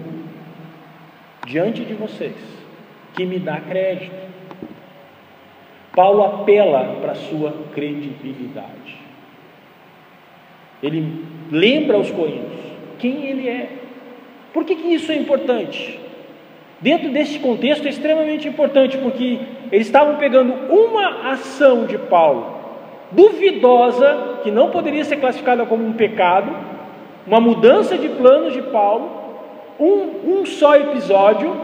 diante 1.45 1.85
de 1.85 1.93
vocês 1.93 2.35
que 3.13 3.27
me 3.27 3.37
dá 3.37 3.61
crédito. 3.61 4.25
Paulo 5.93 6.23
apela 6.23 6.97
para 6.99 7.11
a 7.11 7.15
sua 7.15 7.53
credibilidade. 7.75 9.04
Ele 10.81 11.23
lembra 11.51 11.97
aos 11.97 12.11
coríntios 12.11 12.65
quem 12.99 13.25
ele 13.25 13.47
é. 13.47 13.69
Por 14.53 14.63
que, 14.63 14.75
que 14.75 14.93
isso 14.93 15.11
é 15.11 15.15
importante? 15.15 15.99
Dentro 16.79 17.09
desse 17.09 17.39
contexto 17.39 17.85
é 17.85 17.89
extremamente 17.89 18.47
importante, 18.47 18.97
porque 18.97 19.39
eles 19.71 19.87
estavam 19.87 20.17
pegando 20.17 20.53
uma 20.69 21.31
ação 21.31 21.85
de 21.85 21.97
Paulo, 21.97 22.55
duvidosa, 23.11 24.39
que 24.43 24.51
não 24.51 24.69
poderia 24.69 25.03
ser 25.03 25.17
classificada 25.17 25.65
como 25.65 25.85
um 25.85 25.93
pecado, 25.93 26.51
uma 27.25 27.39
mudança 27.39 27.97
de 27.97 28.09
planos 28.09 28.53
de 28.53 28.61
Paulo, 28.61 29.09
um, 29.79 30.39
um 30.39 30.45
só 30.45 30.75
episódio, 30.75 31.55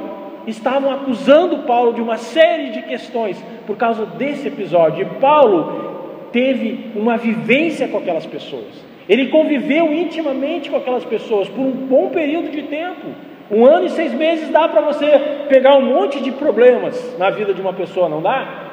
estavam 0.47 0.91
acusando 0.91 1.59
Paulo 1.59 1.93
de 1.93 2.01
uma 2.01 2.17
série 2.17 2.71
de 2.71 2.81
questões 2.83 3.41
por 3.67 3.77
causa 3.77 4.05
desse 4.05 4.47
episódio. 4.47 5.03
E 5.03 5.19
Paulo 5.19 6.27
teve 6.31 6.91
uma 6.95 7.17
vivência 7.17 7.87
com 7.87 7.97
aquelas 7.97 8.25
pessoas, 8.25 8.90
ele 9.11 9.27
conviveu 9.27 9.91
intimamente 9.91 10.69
com 10.69 10.77
aquelas 10.77 11.03
pessoas 11.03 11.49
por 11.49 11.59
um 11.59 11.71
bom 11.71 12.11
período 12.11 12.49
de 12.49 12.61
tempo. 12.63 13.07
Um 13.51 13.65
ano 13.65 13.87
e 13.87 13.89
seis 13.89 14.13
meses 14.13 14.47
dá 14.47 14.69
para 14.69 14.79
você 14.79 15.05
pegar 15.49 15.75
um 15.75 15.81
monte 15.81 16.21
de 16.21 16.31
problemas 16.31 17.17
na 17.17 17.29
vida 17.29 17.53
de 17.53 17.59
uma 17.59 17.73
pessoa, 17.73 18.07
não 18.07 18.21
dá? 18.21 18.69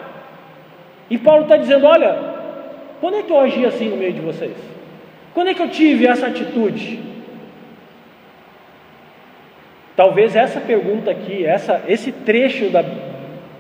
E 1.11 1.19
Paulo 1.19 1.43
está 1.43 1.57
dizendo: 1.57 1.85
olha, 1.85 2.17
quando 3.01 3.17
é 3.17 3.23
que 3.25 3.33
eu 3.33 3.41
agi 3.41 3.67
assim 3.67 3.89
no 3.89 3.97
meio 3.97 4.13
de 4.13 4.21
vocês? 4.21 4.57
Quando 5.35 5.49
é 5.49 5.55
que 5.55 5.61
eu 5.61 5.71
tive 5.71 6.07
essa 6.07 6.29
atitude? 6.29 7.01
Talvez 9.97 10.37
essa 10.37 10.61
pergunta 10.61 11.11
aqui, 11.11 11.45
essa, 11.45 11.83
esse 11.89 12.13
trecho 12.13 12.71
da, 12.71 12.85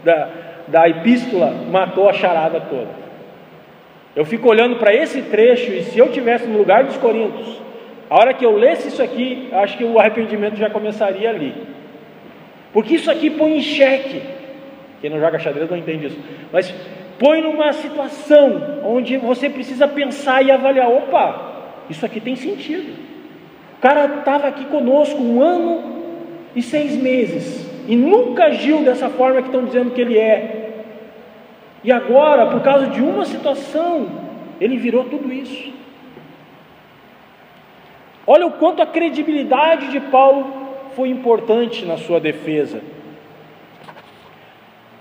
da, 0.04 0.28
da 0.68 0.88
epístola 0.88 1.52
matou 1.72 2.08
a 2.08 2.12
charada 2.12 2.60
toda. 2.60 3.07
Eu 4.18 4.24
fico 4.24 4.48
olhando 4.48 4.74
para 4.80 4.92
esse 4.92 5.22
trecho 5.22 5.70
e 5.70 5.84
se 5.84 5.96
eu 5.96 6.10
tivesse 6.10 6.44
no 6.44 6.58
lugar 6.58 6.82
dos 6.82 6.96
Coríntios, 6.96 7.62
a 8.10 8.16
hora 8.16 8.34
que 8.34 8.44
eu 8.44 8.56
lesse 8.56 8.88
isso 8.88 9.00
aqui, 9.00 9.48
acho 9.52 9.78
que 9.78 9.84
o 9.84 9.96
arrependimento 9.96 10.56
já 10.56 10.68
começaria 10.68 11.30
ali. 11.30 11.54
Porque 12.72 12.96
isso 12.96 13.08
aqui 13.12 13.30
põe 13.30 13.58
em 13.58 13.60
xeque. 13.60 14.20
Quem 15.00 15.08
não 15.08 15.20
joga 15.20 15.38
xadrez 15.38 15.70
não 15.70 15.76
entende 15.76 16.06
isso. 16.06 16.18
Mas 16.52 16.74
põe 17.16 17.40
numa 17.40 17.72
situação 17.72 18.80
onde 18.82 19.16
você 19.16 19.48
precisa 19.48 19.86
pensar 19.86 20.44
e 20.44 20.50
avaliar: 20.50 20.90
opa, 20.90 21.52
isso 21.88 22.04
aqui 22.04 22.20
tem 22.20 22.34
sentido. 22.34 22.92
O 23.78 23.80
cara 23.80 24.16
estava 24.18 24.48
aqui 24.48 24.64
conosco 24.64 25.22
um 25.22 25.40
ano 25.40 25.94
e 26.56 26.60
seis 26.60 26.96
meses 26.96 27.70
e 27.86 27.94
nunca 27.94 28.46
agiu 28.46 28.78
dessa 28.82 29.08
forma 29.10 29.42
que 29.42 29.46
estão 29.46 29.64
dizendo 29.64 29.92
que 29.92 30.00
ele 30.00 30.18
é. 30.18 30.57
E 31.84 31.92
agora, 31.92 32.46
por 32.46 32.60
causa 32.60 32.88
de 32.88 33.00
uma 33.00 33.24
situação, 33.24 34.08
ele 34.60 34.76
virou 34.76 35.04
tudo 35.04 35.32
isso. 35.32 35.72
Olha 38.26 38.46
o 38.46 38.52
quanto 38.52 38.82
a 38.82 38.86
credibilidade 38.86 39.88
de 39.90 40.00
Paulo 40.00 40.52
foi 40.94 41.08
importante 41.08 41.84
na 41.86 41.96
sua 41.96 42.20
defesa. 42.20 42.82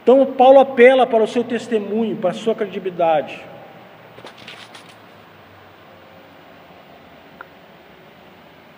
Então, 0.02 0.26
Paulo 0.26 0.60
apela 0.60 1.06
para 1.06 1.24
o 1.24 1.28
seu 1.28 1.44
testemunho, 1.44 2.16
para 2.16 2.30
a 2.30 2.34
sua 2.34 2.56
credibilidade. 2.56 3.42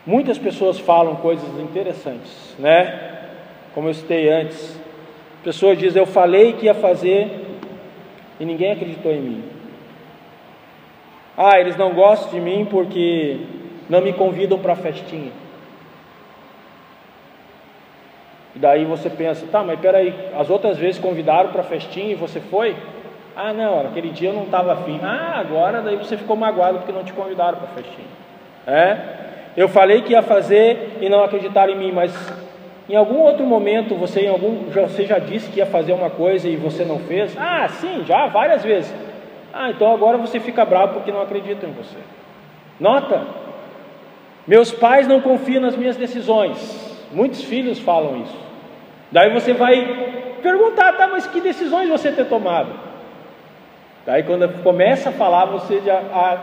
Muitas 0.03 0.39
pessoas 0.39 0.79
falam 0.79 1.17
coisas 1.17 1.47
interessantes, 1.59 2.55
né? 2.57 3.27
Como 3.75 3.89
eu 3.89 3.93
citei 3.93 4.27
antes. 4.27 4.79
Pessoas 5.43 5.77
dizem: 5.77 6.01
Eu 6.01 6.07
falei 6.07 6.53
que 6.53 6.65
ia 6.65 6.73
fazer 6.73 7.48
e 8.39 8.45
ninguém 8.45 8.71
acreditou 8.71 9.11
em 9.11 9.21
mim. 9.21 9.43
Ah, 11.37 11.59
eles 11.59 11.75
não 11.77 11.93
gostam 11.93 12.31
de 12.31 12.39
mim 12.39 12.67
porque 12.69 13.39
não 13.89 14.01
me 14.01 14.13
convidam 14.13 14.59
para 14.59 14.73
a 14.73 14.75
festinha. 14.75 15.31
E 18.55 18.59
daí 18.59 18.83
você 18.85 19.09
pensa, 19.09 19.45
tá, 19.51 19.63
mas 19.63 19.79
peraí, 19.79 20.13
as 20.37 20.49
outras 20.49 20.77
vezes 20.77 20.99
convidaram 20.99 21.49
para 21.51 21.61
a 21.61 21.65
festinha 21.65 22.11
e 22.11 22.15
você 22.15 22.39
foi? 22.39 22.75
Ah, 23.35 23.53
não, 23.53 23.81
aquele 23.81 24.09
dia 24.09 24.29
eu 24.29 24.33
não 24.33 24.43
estava 24.43 24.73
afim. 24.73 24.99
Ah, 25.03 25.35
agora 25.37 25.81
daí 25.81 25.95
você 25.95 26.17
ficou 26.17 26.35
magoado 26.35 26.79
porque 26.79 26.91
não 26.91 27.03
te 27.03 27.13
convidaram 27.13 27.57
para 27.57 27.69
a 27.69 27.71
festinha. 27.71 28.07
É? 28.67 28.97
Eu 29.55 29.67
falei 29.69 30.01
que 30.01 30.13
ia 30.13 30.21
fazer 30.21 30.97
e 30.99 31.09
não 31.09 31.23
acreditaram 31.23 31.71
em 31.71 31.77
mim, 31.77 31.91
mas 31.91 32.11
em 32.89 32.95
algum 32.95 33.19
outro 33.19 33.45
momento 33.45 33.93
você, 33.93 34.21
em 34.21 34.29
algum, 34.29 34.63
você 34.71 35.05
já 35.05 35.19
disse 35.19 35.51
que 35.51 35.59
ia 35.59 35.65
fazer 35.67 35.93
uma 35.93 36.09
coisa 36.09 36.49
e 36.49 36.55
você 36.55 36.83
não 36.83 36.97
fez? 36.97 37.37
Ah, 37.37 37.67
sim, 37.67 38.03
já 38.03 38.25
várias 38.25 38.63
vezes. 38.63 38.91
Ah, 39.53 39.69
então 39.69 39.93
agora 39.93 40.17
você 40.17 40.39
fica 40.39 40.65
bravo 40.65 40.93
porque 40.93 41.11
não 41.11 41.21
acreditam 41.21 41.69
em 41.69 41.73
você. 41.73 41.97
Nota, 42.79 43.21
meus 44.47 44.71
pais 44.71 45.07
não 45.07 45.21
confiam 45.21 45.61
nas 45.61 45.75
minhas 45.75 45.97
decisões. 45.97 47.07
Muitos 47.11 47.43
filhos 47.43 47.77
falam 47.77 48.23
isso. 48.23 48.37
Daí 49.11 49.31
você 49.31 49.53
vai 49.53 50.35
perguntar, 50.41 50.93
tá, 50.93 51.07
mas 51.07 51.27
que 51.27 51.41
decisões 51.41 51.89
você 51.89 52.11
tem 52.11 52.25
tomado? 52.25 52.71
Daí 54.03 54.23
quando 54.23 54.47
começa 54.63 55.09
a 55.09 55.13
falar, 55.13 55.45
você 55.45 55.79
já, 55.81 56.01
ah, 56.11 56.37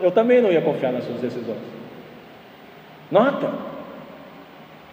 eu 0.00 0.10
também 0.10 0.40
não 0.40 0.50
ia 0.50 0.60
confiar 0.60 0.92
nas 0.92 1.04
suas 1.04 1.20
decisões. 1.20 1.58
Nota, 3.12 3.52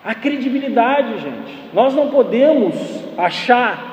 a 0.03 0.15
credibilidade, 0.15 1.19
gente. 1.19 1.57
Nós 1.73 1.93
não 1.93 2.09
podemos 2.09 2.75
achar 3.17 3.91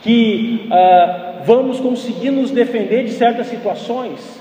que 0.00 0.68
ah, 0.70 1.42
vamos 1.44 1.80
conseguir 1.80 2.30
nos 2.30 2.50
defender 2.50 3.04
de 3.04 3.12
certas 3.12 3.48
situações 3.48 4.40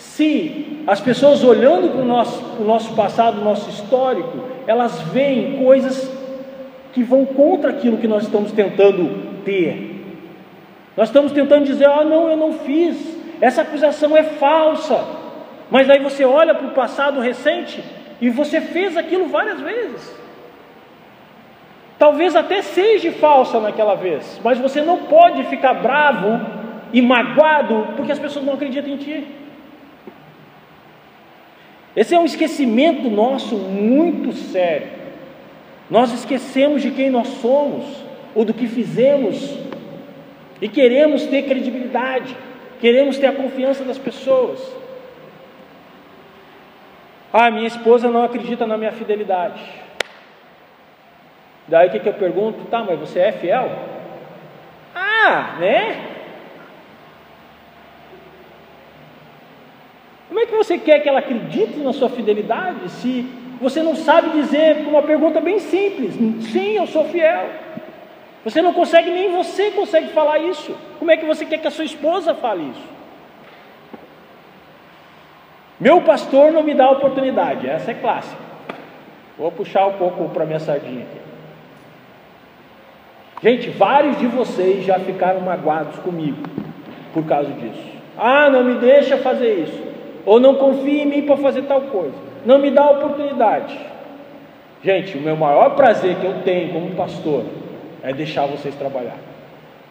se 0.00 0.82
as 0.86 1.00
pessoas 1.00 1.44
olhando 1.44 1.90
para 1.90 2.00
o 2.00 2.04
nosso, 2.04 2.42
nosso 2.62 2.94
passado, 2.94 3.40
o 3.40 3.44
nosso 3.44 3.68
histórico, 3.68 4.38
elas 4.66 5.00
veem 5.02 5.62
coisas 5.62 6.10
que 6.92 7.02
vão 7.02 7.26
contra 7.26 7.70
aquilo 7.70 7.98
que 7.98 8.08
nós 8.08 8.22
estamos 8.24 8.50
tentando 8.50 9.42
ter. 9.44 10.02
Nós 10.96 11.08
estamos 11.08 11.32
tentando 11.32 11.66
dizer: 11.66 11.86
ah, 11.86 12.02
não, 12.02 12.30
eu 12.30 12.36
não 12.36 12.54
fiz, 12.54 12.96
essa 13.40 13.62
acusação 13.62 14.16
é 14.16 14.22
falsa. 14.22 15.04
Mas 15.70 15.88
aí 15.88 16.02
você 16.02 16.24
olha 16.24 16.54
para 16.54 16.66
o 16.66 16.72
passado 16.72 17.20
recente 17.20 17.82
e 18.20 18.28
você 18.28 18.60
fez 18.60 18.96
aquilo 18.96 19.26
várias 19.28 19.60
vezes. 19.60 20.20
Talvez 21.98 22.34
até 22.34 22.62
seja 22.62 23.12
falsa 23.12 23.60
naquela 23.60 23.94
vez, 23.94 24.40
mas 24.42 24.58
você 24.58 24.80
não 24.80 24.98
pode 25.04 25.44
ficar 25.44 25.74
bravo 25.74 26.40
e 26.92 27.02
magoado 27.02 27.88
porque 27.96 28.12
as 28.12 28.18
pessoas 28.18 28.44
não 28.44 28.54
acreditam 28.54 28.92
em 28.92 28.96
ti. 28.96 29.26
Esse 31.94 32.14
é 32.14 32.18
um 32.18 32.24
esquecimento 32.24 33.10
nosso 33.10 33.56
muito 33.56 34.32
sério. 34.32 34.88
Nós 35.90 36.12
esquecemos 36.12 36.82
de 36.82 36.90
quem 36.90 37.10
nós 37.10 37.28
somos 37.28 37.84
ou 38.34 38.44
do 38.44 38.54
que 38.54 38.66
fizemos 38.66 39.58
e 40.62 40.68
queremos 40.68 41.26
ter 41.26 41.42
credibilidade, 41.42 42.36
queremos 42.80 43.18
ter 43.18 43.26
a 43.26 43.32
confiança 43.32 43.82
das 43.84 43.98
pessoas. 43.98 44.79
Ah, 47.32 47.50
minha 47.50 47.66
esposa 47.66 48.10
não 48.10 48.24
acredita 48.24 48.66
na 48.66 48.76
minha 48.76 48.92
fidelidade. 48.92 49.62
Daí 51.68 51.88
o 51.88 51.90
que, 51.90 52.00
que 52.00 52.08
eu 52.08 52.14
pergunto? 52.14 52.64
Tá, 52.64 52.82
mas 52.82 52.98
você 52.98 53.20
é 53.20 53.32
fiel? 53.32 53.70
Ah, 54.94 55.56
né? 55.60 56.10
Como 60.28 60.40
é 60.40 60.46
que 60.46 60.56
você 60.56 60.78
quer 60.78 61.00
que 61.00 61.08
ela 61.08 61.20
acredite 61.20 61.78
na 61.78 61.92
sua 61.92 62.08
fidelidade 62.08 62.88
se 62.88 63.28
você 63.60 63.82
não 63.82 63.94
sabe 63.94 64.30
dizer 64.30 64.86
uma 64.88 65.02
pergunta 65.02 65.40
bem 65.40 65.60
simples: 65.60 66.14
sim, 66.50 66.76
eu 66.76 66.86
sou 66.86 67.04
fiel. 67.04 67.48
Você 68.42 68.62
não 68.62 68.72
consegue, 68.72 69.10
nem 69.10 69.30
você 69.30 69.70
consegue 69.70 70.08
falar 70.08 70.38
isso. 70.38 70.74
Como 70.98 71.10
é 71.10 71.16
que 71.16 71.26
você 71.26 71.44
quer 71.44 71.58
que 71.58 71.68
a 71.68 71.70
sua 71.70 71.84
esposa 71.84 72.34
fale 72.34 72.70
isso? 72.70 72.99
Meu 75.80 76.02
pastor 76.02 76.52
não 76.52 76.62
me 76.62 76.74
dá 76.74 76.90
oportunidade, 76.90 77.66
essa 77.66 77.90
é 77.92 77.94
clássica. 77.94 78.42
Vou 79.38 79.50
puxar 79.50 79.86
um 79.86 79.94
pouco 79.94 80.28
para 80.28 80.44
minha 80.44 80.60
sardinha 80.60 81.02
aqui. 81.02 81.20
Gente, 83.42 83.70
vários 83.70 84.18
de 84.18 84.26
vocês 84.26 84.84
já 84.84 84.98
ficaram 84.98 85.40
magoados 85.40 85.98
comigo 86.00 86.42
por 87.14 87.24
causa 87.24 87.50
disso. 87.52 87.82
Ah, 88.18 88.50
não 88.50 88.62
me 88.62 88.74
deixa 88.74 89.16
fazer 89.16 89.60
isso 89.60 89.90
ou 90.26 90.38
não 90.38 90.54
confia 90.56 91.02
em 91.02 91.06
mim 91.06 91.22
para 91.22 91.38
fazer 91.38 91.62
tal 91.62 91.80
coisa, 91.82 92.14
não 92.44 92.58
me 92.58 92.70
dá 92.70 92.90
oportunidade. 92.90 93.78
Gente, 94.82 95.16
o 95.16 95.20
meu 95.20 95.36
maior 95.36 95.74
prazer 95.74 96.16
que 96.16 96.24
eu 96.24 96.42
tenho 96.42 96.72
como 96.72 96.94
pastor 96.94 97.44
é 98.02 98.12
deixar 98.12 98.46
vocês 98.46 98.74
trabalhar, 98.74 99.16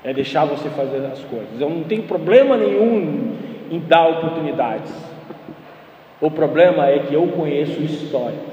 é 0.04 0.14
deixar 0.14 0.46
você 0.46 0.70
fazer 0.70 1.06
as 1.12 1.20
coisas. 1.26 1.60
Eu 1.60 1.70
não 1.70 1.84
tenho 1.84 2.04
problema 2.04 2.58
nenhum 2.58 3.36
em 3.70 3.80
dar 3.80 4.08
oportunidades. 4.08 5.09
O 6.22 6.30
problema 6.30 6.88
é 6.88 7.00
que 7.00 7.14
eu 7.14 7.28
conheço 7.28 7.82
história 7.82 8.50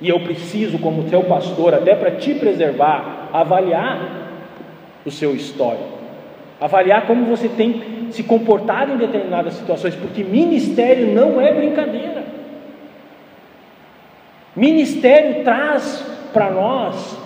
e 0.00 0.08
eu 0.08 0.20
preciso, 0.20 0.78
como 0.78 1.08
seu 1.08 1.22
pastor, 1.24 1.74
até 1.74 1.94
para 1.94 2.12
te 2.12 2.34
preservar, 2.34 3.28
avaliar 3.32 4.28
o 5.04 5.10
seu 5.10 5.34
histórico, 5.34 5.98
avaliar 6.60 7.06
como 7.06 7.24
você 7.24 7.48
tem 7.48 7.96
se 8.10 8.22
comportar 8.22 8.88
em 8.88 8.96
determinadas 8.96 9.54
situações, 9.54 9.94
porque 9.94 10.22
ministério 10.22 11.12
não 11.12 11.40
é 11.40 11.52
brincadeira. 11.52 12.24
Ministério 14.54 15.44
traz 15.44 16.04
para 16.32 16.50
nós 16.50 17.18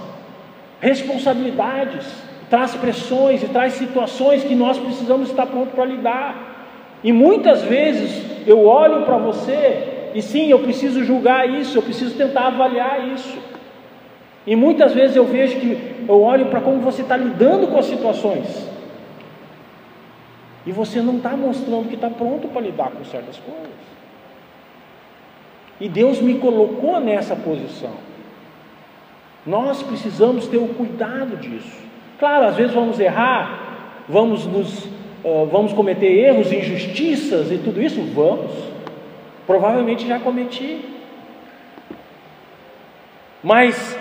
responsabilidades, 0.80 2.06
traz 2.48 2.74
pressões 2.74 3.42
e 3.42 3.48
traz 3.48 3.74
situações 3.74 4.42
que 4.42 4.54
nós 4.54 4.78
precisamos 4.78 5.30
estar 5.30 5.46
prontos 5.46 5.74
para 5.74 5.84
lidar. 5.84 6.49
E 7.02 7.12
muitas 7.12 7.62
vezes 7.62 8.24
eu 8.46 8.66
olho 8.66 9.04
para 9.04 9.16
você 9.16 10.10
e 10.14 10.20
sim, 10.20 10.50
eu 10.50 10.58
preciso 10.58 11.04
julgar 11.04 11.48
isso, 11.48 11.78
eu 11.78 11.82
preciso 11.82 12.16
tentar 12.16 12.48
avaliar 12.48 13.08
isso. 13.08 13.38
E 14.46 14.56
muitas 14.56 14.92
vezes 14.92 15.16
eu 15.16 15.24
vejo 15.24 15.60
que 15.60 16.06
eu 16.08 16.20
olho 16.22 16.46
para 16.46 16.60
como 16.60 16.80
você 16.80 17.02
está 17.02 17.16
lidando 17.16 17.68
com 17.68 17.78
as 17.78 17.86
situações. 17.86 18.68
E 20.66 20.72
você 20.72 21.00
não 21.00 21.16
está 21.16 21.30
mostrando 21.30 21.88
que 21.88 21.94
está 21.94 22.10
pronto 22.10 22.48
para 22.48 22.62
lidar 22.62 22.90
com 22.90 23.04
certas 23.04 23.38
coisas. 23.38 23.70
E 25.80 25.88
Deus 25.88 26.20
me 26.20 26.34
colocou 26.34 27.00
nessa 27.00 27.34
posição. 27.34 27.92
Nós 29.46 29.82
precisamos 29.82 30.46
ter 30.46 30.58
o 30.58 30.68
cuidado 30.68 31.36
disso. 31.36 31.80
Claro, 32.18 32.46
às 32.46 32.56
vezes 32.56 32.74
vamos 32.74 33.00
errar, 33.00 34.04
vamos 34.06 34.46
nos, 34.46 34.86
uh, 35.24 35.46
vamos 35.46 35.72
cometer 35.72 36.06
erros, 36.06 36.52
injustiças 36.52 37.50
e 37.50 37.58
tudo 37.58 37.82
isso, 37.82 38.02
vamos. 38.14 38.52
Provavelmente 39.46 40.06
já 40.06 40.18
cometi. 40.18 40.84
Mas 43.42 43.98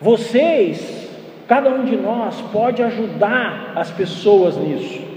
vocês, 0.00 1.10
cada 1.46 1.70
um 1.70 1.84
de 1.84 1.96
nós 1.96 2.40
pode 2.52 2.82
ajudar 2.82 3.72
as 3.74 3.90
pessoas 3.90 4.56
nisso 4.56 5.08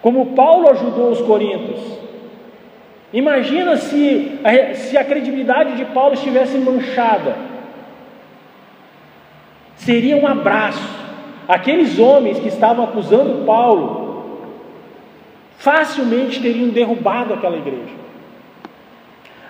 como 0.00 0.26
Paulo 0.34 0.70
ajudou 0.70 1.10
os 1.10 1.20
coríntios. 1.20 1.80
Imagina 3.12 3.76
se 3.76 4.38
se 4.74 4.96
a 4.96 5.04
credibilidade 5.04 5.76
de 5.76 5.84
Paulo 5.86 6.14
estivesse 6.14 6.56
manchada. 6.58 7.36
Seria 9.76 10.16
um 10.16 10.26
abraço. 10.26 11.07
Aqueles 11.48 11.98
homens 11.98 12.38
que 12.38 12.48
estavam 12.48 12.84
acusando 12.84 13.46
Paulo 13.46 14.06
facilmente 15.56 16.42
teriam 16.42 16.68
derrubado 16.68 17.32
aquela 17.32 17.56
igreja. 17.56 17.96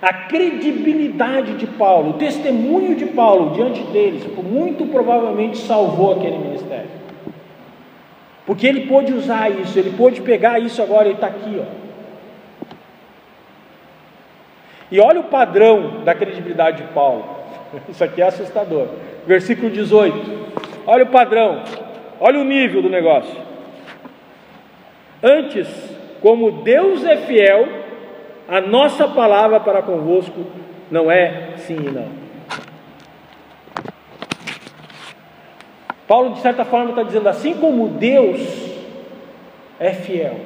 A 0.00 0.12
credibilidade 0.12 1.54
de 1.54 1.66
Paulo, 1.66 2.10
o 2.10 2.12
testemunho 2.14 2.94
de 2.94 3.06
Paulo 3.06 3.52
diante 3.54 3.82
deles, 3.82 4.24
muito 4.36 4.86
provavelmente 4.86 5.58
salvou 5.58 6.12
aquele 6.12 6.38
ministério. 6.38 6.88
Porque 8.46 8.64
ele 8.64 8.86
pôde 8.86 9.12
usar 9.12 9.50
isso, 9.50 9.76
ele 9.76 9.90
pôde 9.90 10.22
pegar 10.22 10.60
isso 10.60 10.80
agora, 10.80 11.06
ele 11.06 11.14
está 11.14 11.26
aqui, 11.26 11.60
ó. 11.60 11.88
E 14.90 15.00
olha 15.00 15.20
o 15.20 15.24
padrão 15.24 16.02
da 16.04 16.14
credibilidade 16.14 16.78
de 16.82 16.88
Paulo. 16.94 17.24
Isso 17.90 18.02
aqui 18.02 18.22
é 18.22 18.26
assustador. 18.26 18.86
Versículo 19.26 19.68
18. 19.70 20.48
Olha 20.86 21.04
o 21.04 21.08
padrão. 21.08 21.62
Olha 22.20 22.40
o 22.40 22.44
nível 22.44 22.82
do 22.82 22.88
negócio. 22.88 23.36
Antes, 25.22 25.68
como 26.20 26.62
Deus 26.62 27.04
é 27.04 27.16
fiel, 27.16 27.68
a 28.48 28.60
nossa 28.60 29.06
palavra 29.08 29.60
para 29.60 29.82
convosco 29.82 30.44
não 30.90 31.10
é 31.10 31.56
sim 31.56 31.76
e 31.76 31.90
não. 31.90 32.08
Paulo, 36.06 36.32
de 36.32 36.40
certa 36.40 36.64
forma, 36.64 36.90
está 36.90 37.02
dizendo 37.02 37.28
assim 37.28 37.54
como 37.54 37.88
Deus 37.88 38.40
é 39.78 39.92
fiel, 39.92 40.40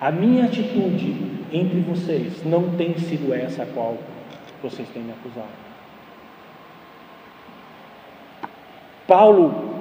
a 0.00 0.10
minha 0.10 0.46
atitude 0.46 1.14
entre 1.52 1.78
vocês 1.80 2.44
não 2.44 2.70
tem 2.76 2.98
sido 2.98 3.32
essa 3.32 3.62
a 3.62 3.66
qual 3.66 3.96
vocês 4.60 4.88
têm 4.88 5.02
me 5.02 5.12
acusado. 5.12 5.61
Paulo 9.06 9.72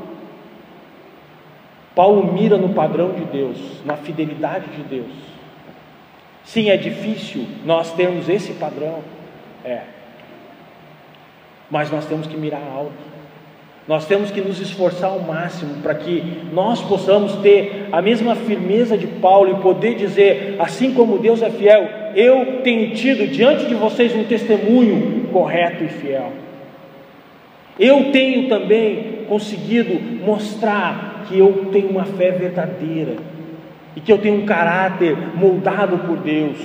Paulo 1.93 2.31
mira 2.31 2.57
no 2.57 2.69
padrão 2.69 3.11
de 3.11 3.25
Deus, 3.25 3.57
na 3.85 3.97
fidelidade 3.97 4.65
de 4.69 4.83
Deus. 4.83 5.11
Sim, 6.43 6.69
é 6.69 6.77
difícil 6.77 7.45
nós 7.65 7.93
termos 7.93 8.29
esse 8.29 8.53
padrão, 8.53 8.99
é, 9.63 9.81
mas 11.69 11.91
nós 11.91 12.05
temos 12.05 12.27
que 12.27 12.37
mirar 12.37 12.61
alto. 12.61 13.11
Nós 13.87 14.05
temos 14.05 14.31
que 14.31 14.39
nos 14.39 14.59
esforçar 14.59 15.09
ao 15.09 15.19
máximo 15.19 15.81
para 15.81 15.95
que 15.95 16.43
nós 16.53 16.81
possamos 16.81 17.35
ter 17.37 17.89
a 17.91 18.01
mesma 18.01 18.35
firmeza 18.35 18.97
de 18.97 19.07
Paulo 19.07 19.57
e 19.57 19.61
poder 19.61 19.95
dizer, 19.95 20.55
assim 20.59 20.93
como 20.93 21.17
Deus 21.17 21.41
é 21.41 21.49
fiel, 21.49 21.89
eu 22.15 22.61
tenho 22.63 22.95
tido 22.95 23.27
diante 23.27 23.65
de 23.65 23.73
vocês 23.73 24.15
um 24.15 24.23
testemunho 24.23 25.27
correto 25.33 25.83
e 25.83 25.87
fiel. 25.87 26.31
Eu 27.81 28.11
tenho 28.11 28.47
também 28.47 29.25
conseguido 29.27 29.99
mostrar 30.23 31.25
que 31.27 31.39
eu 31.39 31.71
tenho 31.71 31.89
uma 31.89 32.05
fé 32.05 32.29
verdadeira 32.29 33.15
e 33.95 33.99
que 33.99 34.11
eu 34.11 34.19
tenho 34.19 34.43
um 34.43 34.45
caráter 34.45 35.17
moldado 35.35 35.97
por 35.97 36.17
Deus 36.17 36.59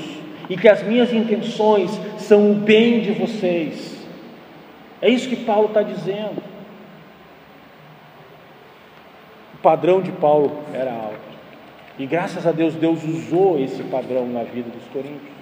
e 0.50 0.59
que 0.59 0.68
as 0.68 0.83
minhas 0.83 1.11
intenções 1.14 1.98
são 2.18 2.50
o 2.50 2.55
bem 2.55 3.00
de 3.00 3.12
vocês. 3.12 4.07
É 5.00 5.09
isso 5.09 5.26
que 5.26 5.37
Paulo 5.37 5.68
está 5.68 5.81
dizendo. 5.81 6.42
O 9.55 9.57
padrão 9.62 10.02
de 10.02 10.12
Paulo 10.12 10.64
era 10.74 10.92
alto. 10.92 11.16
E 11.98 12.05
graças 12.05 12.46
a 12.46 12.52
Deus, 12.52 12.74
Deus 12.74 13.02
usou 13.02 13.59
esse 13.59 13.83
padrão 13.85 14.29
na 14.29 14.42
vida 14.42 14.68
dos 14.68 14.85
coríntios. 14.92 15.35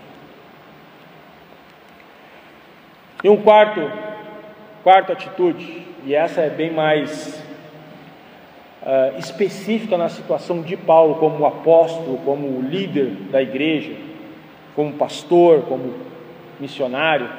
E 3.25 3.29
um 3.29 3.39
quarto, 3.39 3.81
quarta 4.85 5.15
atitude, 5.15 5.83
e 6.05 6.15
essa 6.15 6.43
é 6.43 6.51
bem 6.51 6.71
mais 6.71 7.43
uh, 8.83 9.19
específica 9.19 9.97
na 9.97 10.11
situação 10.11 10.61
de 10.61 10.77
Paulo 10.77 11.15
como 11.15 11.47
apóstolo, 11.47 12.19
como 12.19 12.61
líder 12.61 13.13
da 13.31 13.41
igreja, 13.41 13.97
como 14.77 14.93
pastor, 14.93 15.63
como 15.63 15.95
missionário, 16.61 17.31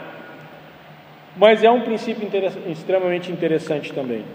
mas 1.37 1.63
é 1.63 1.69
um 1.69 1.81
princípio 1.81 2.27
extremamente 2.67 3.31
interessante 3.31 3.93
também. 3.93 4.25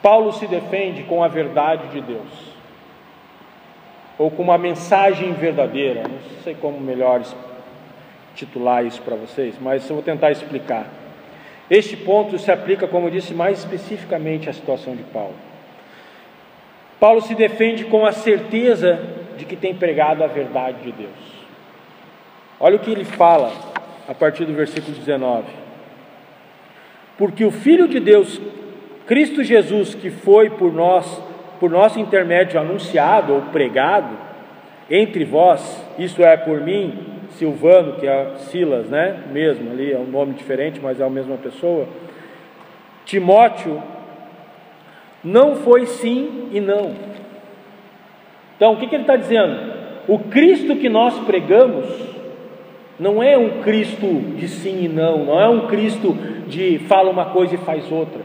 Paulo 0.00 0.32
se 0.32 0.46
defende 0.46 1.02
com 1.02 1.24
a 1.24 1.28
verdade 1.28 1.88
de 1.88 2.00
Deus, 2.00 2.52
ou 4.16 4.30
com 4.30 4.42
uma 4.44 4.56
mensagem 4.56 5.32
verdadeira, 5.32 6.02
não 6.02 6.42
sei 6.44 6.54
como 6.54 6.80
melhor 6.80 7.22
titular 8.36 8.86
isso 8.86 9.02
para 9.02 9.16
vocês, 9.16 9.56
mas 9.60 9.88
eu 9.90 9.96
vou 9.96 10.04
tentar 10.04 10.30
explicar. 10.30 11.01
Este 11.72 11.96
ponto 11.96 12.38
se 12.38 12.52
aplica, 12.52 12.86
como 12.86 13.10
disse, 13.10 13.32
mais 13.32 13.60
especificamente 13.60 14.46
à 14.46 14.52
situação 14.52 14.94
de 14.94 15.02
Paulo. 15.04 15.32
Paulo 17.00 17.22
se 17.22 17.34
defende 17.34 17.86
com 17.86 18.04
a 18.04 18.12
certeza 18.12 19.00
de 19.38 19.46
que 19.46 19.56
tem 19.56 19.74
pregado 19.74 20.22
a 20.22 20.26
verdade 20.26 20.82
de 20.82 20.92
Deus. 20.92 21.46
Olha 22.60 22.76
o 22.76 22.78
que 22.78 22.90
ele 22.90 23.06
fala 23.06 23.50
a 24.06 24.12
partir 24.12 24.44
do 24.44 24.52
versículo 24.52 24.94
19. 24.94 25.44
Porque 27.16 27.42
o 27.42 27.50
Filho 27.50 27.88
de 27.88 28.00
Deus, 28.00 28.38
Cristo 29.06 29.42
Jesus, 29.42 29.94
que 29.94 30.10
foi 30.10 30.50
por 30.50 30.70
nós, 30.74 31.22
por 31.58 31.70
nosso 31.70 31.98
intermédio 31.98 32.60
anunciado 32.60 33.32
ou 33.32 33.40
pregado 33.50 34.14
entre 34.90 35.24
vós, 35.24 35.82
isso 35.98 36.22
é 36.22 36.36
por 36.36 36.60
mim, 36.60 37.11
Silvano, 37.32 37.94
que 37.94 38.06
é 38.06 38.34
Silas, 38.36 38.88
né? 38.88 39.24
Mesmo 39.32 39.70
ali, 39.70 39.92
é 39.92 39.98
um 39.98 40.06
nome 40.06 40.34
diferente, 40.34 40.80
mas 40.82 41.00
é 41.00 41.04
a 41.04 41.10
mesma 41.10 41.36
pessoa. 41.36 41.86
Timóteo 43.04 43.82
não 45.22 45.56
foi 45.56 45.86
sim 45.86 46.48
e 46.52 46.60
não. 46.60 46.94
Então, 48.56 48.74
o 48.74 48.76
que, 48.76 48.86
que 48.86 48.94
ele 48.94 49.02
está 49.02 49.16
dizendo? 49.16 49.72
O 50.08 50.18
Cristo 50.18 50.76
que 50.76 50.88
nós 50.88 51.18
pregamos 51.20 51.86
não 52.98 53.22
é 53.22 53.36
um 53.36 53.62
Cristo 53.62 54.06
de 54.36 54.48
sim 54.48 54.84
e 54.84 54.88
não, 54.88 55.24
não 55.24 55.40
é 55.40 55.48
um 55.48 55.66
Cristo 55.66 56.16
de 56.46 56.78
fala 56.80 57.10
uma 57.10 57.26
coisa 57.26 57.54
e 57.54 57.58
faz 57.58 57.90
outra. 57.90 58.20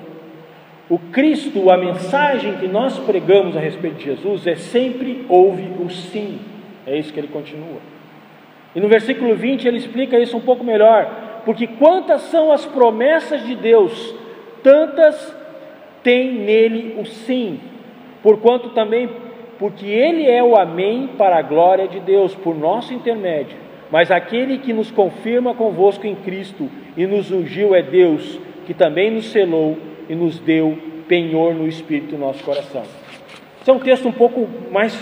O 0.89 0.97
Cristo, 0.97 1.69
a 1.69 1.77
mensagem 1.77 2.57
que 2.57 2.67
nós 2.67 2.97
pregamos 2.99 3.57
a 3.57 3.59
respeito 3.59 3.97
de 3.97 4.05
Jesus 4.05 4.47
é 4.47 4.55
sempre 4.55 5.25
houve 5.27 5.63
o 5.83 5.89
sim. 5.89 6.39
É 6.85 6.97
isso 6.97 7.11
que 7.11 7.19
ele 7.19 7.27
continua. 7.27 7.96
E 8.77 8.79
no 8.79 8.87
versículo 8.87 9.33
20 9.33 9.67
ele 9.67 9.77
explica 9.77 10.19
isso 10.19 10.37
um 10.37 10.39
pouco 10.39 10.63
melhor, 10.63 11.41
porque 11.43 11.65
quantas 11.65 12.21
são 12.21 12.51
as 12.51 12.63
promessas 12.63 13.43
de 13.43 13.55
Deus, 13.55 14.13
tantas 14.61 15.35
tem 16.03 16.31
nele 16.31 16.95
o 16.99 17.03
sim, 17.03 17.59
porquanto 18.21 18.69
também, 18.69 19.09
porque 19.57 19.87
ele 19.87 20.29
é 20.29 20.43
o 20.43 20.55
amém 20.55 21.09
para 21.17 21.39
a 21.39 21.41
glória 21.41 21.87
de 21.87 21.99
Deus, 21.99 22.35
por 22.35 22.55
nosso 22.55 22.93
intermédio. 22.93 23.57
Mas 23.89 24.11
aquele 24.11 24.59
que 24.59 24.71
nos 24.71 24.91
confirma 24.91 25.55
convosco 25.55 26.05
em 26.05 26.13
Cristo 26.13 26.69
e 26.95 27.07
nos 27.07 27.31
ungiu 27.31 27.73
é 27.73 27.81
Deus, 27.81 28.39
que 28.67 28.75
também 28.75 29.09
nos 29.09 29.31
selou 29.31 29.75
e 30.07 30.13
nos 30.13 30.37
deu 30.37 30.77
penhor 31.07 31.55
no 31.55 31.67
Espírito 31.67 32.11
do 32.11 32.19
nosso 32.19 32.43
coração. 32.43 32.83
Esse 33.59 33.71
é 33.71 33.73
um 33.73 33.79
texto 33.79 34.07
um 34.07 34.13
pouco 34.13 34.47
mais 34.71 34.93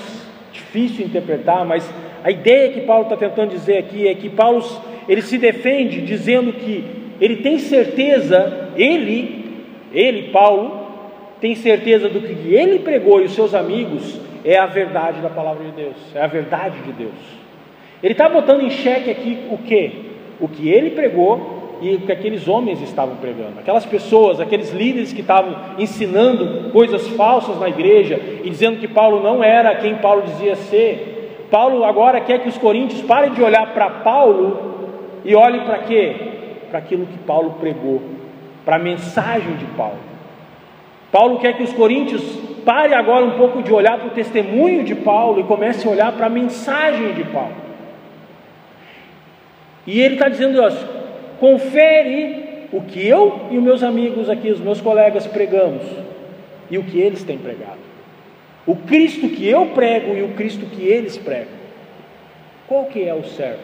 difícil 0.53 0.99
de 0.99 1.03
interpretar, 1.03 1.65
mas 1.65 1.93
a 2.25 2.31
ideia 2.31 2.71
que 2.71 2.81
Paulo 2.81 3.03
está 3.03 3.15
tentando 3.15 3.51
dizer 3.51 3.77
aqui 3.77 4.07
é 4.07 4.15
que 4.15 4.29
Paulo 4.29 4.65
ele 5.07 5.21
se 5.21 5.37
defende 5.37 6.01
dizendo 6.01 6.53
que 6.53 6.83
ele 7.21 7.35
tem 7.35 7.59
certeza, 7.59 8.71
ele, 8.75 9.61
ele, 9.93 10.31
Paulo, 10.31 10.87
tem 11.39 11.53
certeza 11.53 12.09
do 12.09 12.19
que 12.19 12.51
ele 12.51 12.79
pregou 12.79 13.21
e 13.21 13.25
os 13.25 13.35
seus 13.35 13.53
amigos 13.53 14.19
é 14.43 14.57
a 14.57 14.65
verdade 14.65 15.21
da 15.21 15.29
palavra 15.29 15.65
de 15.65 15.71
Deus, 15.73 15.95
é 16.15 16.23
a 16.23 16.25
verdade 16.25 16.79
de 16.79 16.93
Deus. 16.93 17.13
Ele 18.01 18.13
está 18.13 18.27
botando 18.27 18.63
em 18.63 18.71
xeque 18.71 19.11
aqui 19.11 19.37
o 19.51 19.59
que? 19.59 19.91
O 20.39 20.47
que 20.47 20.67
ele 20.67 20.89
pregou 20.89 21.77
e 21.79 21.93
o 21.93 21.99
que 22.01 22.11
aqueles 22.11 22.47
homens 22.47 22.81
estavam 22.81 23.17
pregando. 23.17 23.59
Aquelas 23.59 23.85
pessoas, 23.85 24.39
aqueles 24.39 24.73
líderes 24.73 25.13
que 25.13 25.21
estavam 25.21 25.55
ensinando 25.77 26.71
coisas 26.71 27.07
falsas 27.09 27.59
na 27.59 27.69
igreja 27.69 28.19
e 28.43 28.49
dizendo 28.49 28.79
que 28.79 28.87
Paulo 28.87 29.21
não 29.21 29.43
era 29.43 29.75
quem 29.75 29.93
Paulo 29.97 30.23
dizia 30.23 30.55
ser. 30.55 31.14
Paulo 31.55 31.85
agora 31.85 32.19
quer 32.19 32.39
que 32.39 32.49
os 32.49 32.57
coríntios 32.57 33.01
parem 33.03 33.31
de 33.31 33.41
olhar 33.41 33.73
para 33.73 33.89
Paulo 33.89 34.89
e 35.23 35.33
olhem 35.33 35.61
para 35.61 35.77
quê? 35.77 36.13
Para 36.69 36.79
aquilo 36.79 37.05
que 37.05 37.17
Paulo 37.19 37.51
pregou, 37.61 38.01
para 38.65 38.75
a 38.75 38.79
mensagem 38.79 39.55
de 39.55 39.63
Paulo. 39.67 39.99
Paulo 41.13 41.39
quer 41.39 41.55
que 41.55 41.63
os 41.63 41.71
coríntios 41.71 42.21
parem 42.65 42.93
agora 42.93 43.23
um 43.23 43.37
pouco 43.37 43.63
de 43.63 43.71
olhar 43.71 43.97
para 43.97 44.07
o 44.07 44.11
testemunho 44.11 44.83
de 44.83 44.95
Paulo 44.95 45.39
e 45.39 45.45
comecem 45.45 45.89
a 45.89 45.93
olhar 45.93 46.11
para 46.11 46.25
a 46.25 46.29
mensagem 46.29 47.13
de 47.13 47.23
Paulo. 47.23 47.55
E 49.87 50.01
ele 50.01 50.15
está 50.15 50.27
dizendo: 50.27 50.61
ó, 50.61 50.69
confere 51.39 52.67
o 52.73 52.81
que 52.81 53.07
eu 53.07 53.47
e 53.49 53.57
os 53.57 53.63
meus 53.63 53.81
amigos 53.81 54.29
aqui, 54.29 54.51
os 54.51 54.59
meus 54.59 54.81
colegas 54.81 55.25
pregamos 55.25 55.85
e 56.69 56.77
o 56.77 56.83
que 56.83 56.99
eles 56.99 57.23
têm 57.23 57.37
pregado. 57.37 57.94
O 58.65 58.75
Cristo 58.75 59.29
que 59.29 59.47
eu 59.47 59.67
prego 59.67 60.15
e 60.15 60.23
o 60.23 60.29
Cristo 60.29 60.65
que 60.65 60.83
eles 60.83 61.17
pregam. 61.17 61.53
Qual 62.67 62.85
que 62.85 63.03
é 63.07 63.13
o 63.13 63.23
certo? 63.23 63.63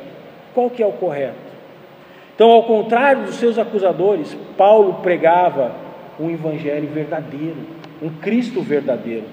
Qual 0.54 0.70
que 0.70 0.84
é 0.84 0.86
o 0.86 0.92
correto? 0.92 1.52
Então, 2.36 2.52
ao 2.52 2.64
contrário 2.64 3.26
dos 3.26 3.36
seus 3.36 3.58
acusadores, 3.58 4.36
Paulo 4.58 4.96
pregava 5.02 5.76
um 6.20 6.30
evangelho 6.30 6.88
verdadeiro, 6.88 7.58
um 8.02 8.10
Cristo 8.10 8.62
verdadeiro. 8.62 9.26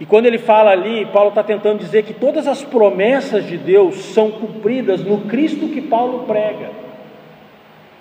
E 0.00 0.06
quando 0.06 0.26
ele 0.26 0.38
fala 0.38 0.70
ali, 0.70 1.06
Paulo 1.06 1.28
está 1.28 1.42
tentando 1.42 1.78
dizer 1.78 2.02
que 2.02 2.12
todas 2.14 2.48
as 2.48 2.62
promessas 2.62 3.46
de 3.46 3.56
Deus 3.56 3.96
são 3.96 4.30
cumpridas 4.30 5.04
no 5.04 5.22
Cristo 5.22 5.68
que 5.68 5.80
Paulo 5.80 6.24
prega. 6.26 6.70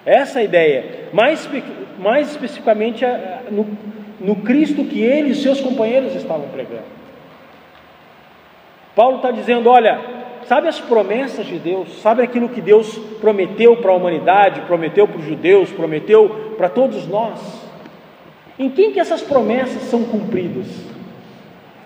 Essa 0.05 0.39
é 0.39 0.41
a 0.41 0.45
ideia. 0.45 0.85
Mais, 1.13 1.47
mais 1.99 2.31
especificamente 2.31 3.05
no, 3.51 3.67
no 4.21 4.35
Cristo 4.37 4.85
que 4.85 5.01
ele 5.01 5.31
e 5.31 5.35
seus 5.35 5.59
companheiros 5.59 6.15
estavam 6.15 6.47
pregando. 6.49 7.01
Paulo 8.95 9.17
está 9.17 9.31
dizendo: 9.31 9.69
olha, 9.69 9.99
sabe 10.45 10.67
as 10.67 10.79
promessas 10.79 11.45
de 11.45 11.57
Deus, 11.57 12.01
sabe 12.01 12.21
aquilo 12.21 12.49
que 12.49 12.61
Deus 12.61 12.97
prometeu 13.19 13.77
para 13.77 13.91
a 13.91 13.95
humanidade, 13.95 14.61
prometeu 14.61 15.07
para 15.07 15.19
os 15.19 15.25
judeus, 15.25 15.71
prometeu 15.71 16.53
para 16.57 16.69
todos 16.69 17.07
nós? 17.07 17.39
Em 18.59 18.69
quem 18.69 18.91
que 18.91 18.99
essas 18.99 19.21
promessas 19.21 19.83
são 19.83 20.03
cumpridas? 20.03 20.67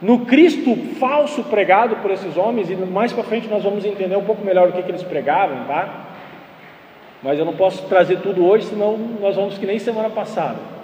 No 0.01 0.25
Cristo 0.25 0.75
falso 0.99 1.41
pregado 1.43 1.95
por 1.97 2.11
esses 2.11 2.35
homens, 2.35 2.69
e 2.69 2.75
mais 2.75 3.13
para 3.13 3.23
frente 3.23 3.47
nós 3.47 3.63
vamos 3.63 3.85
entender 3.85 4.15
um 4.17 4.25
pouco 4.25 4.43
melhor 4.43 4.69
o 4.69 4.73
que, 4.73 4.83
que 4.83 4.91
eles 4.91 5.03
pregavam, 5.03 5.63
tá? 5.65 6.07
Mas 7.23 7.39
eu 7.39 7.45
não 7.45 7.53
posso 7.53 7.83
trazer 7.87 8.19
tudo 8.19 8.45
hoje, 8.45 8.65
senão 8.65 8.97
nós 9.21 9.37
vamos 9.37 9.57
que 9.57 9.65
nem 9.65 9.79
semana 9.79 10.09
passada 10.09 10.74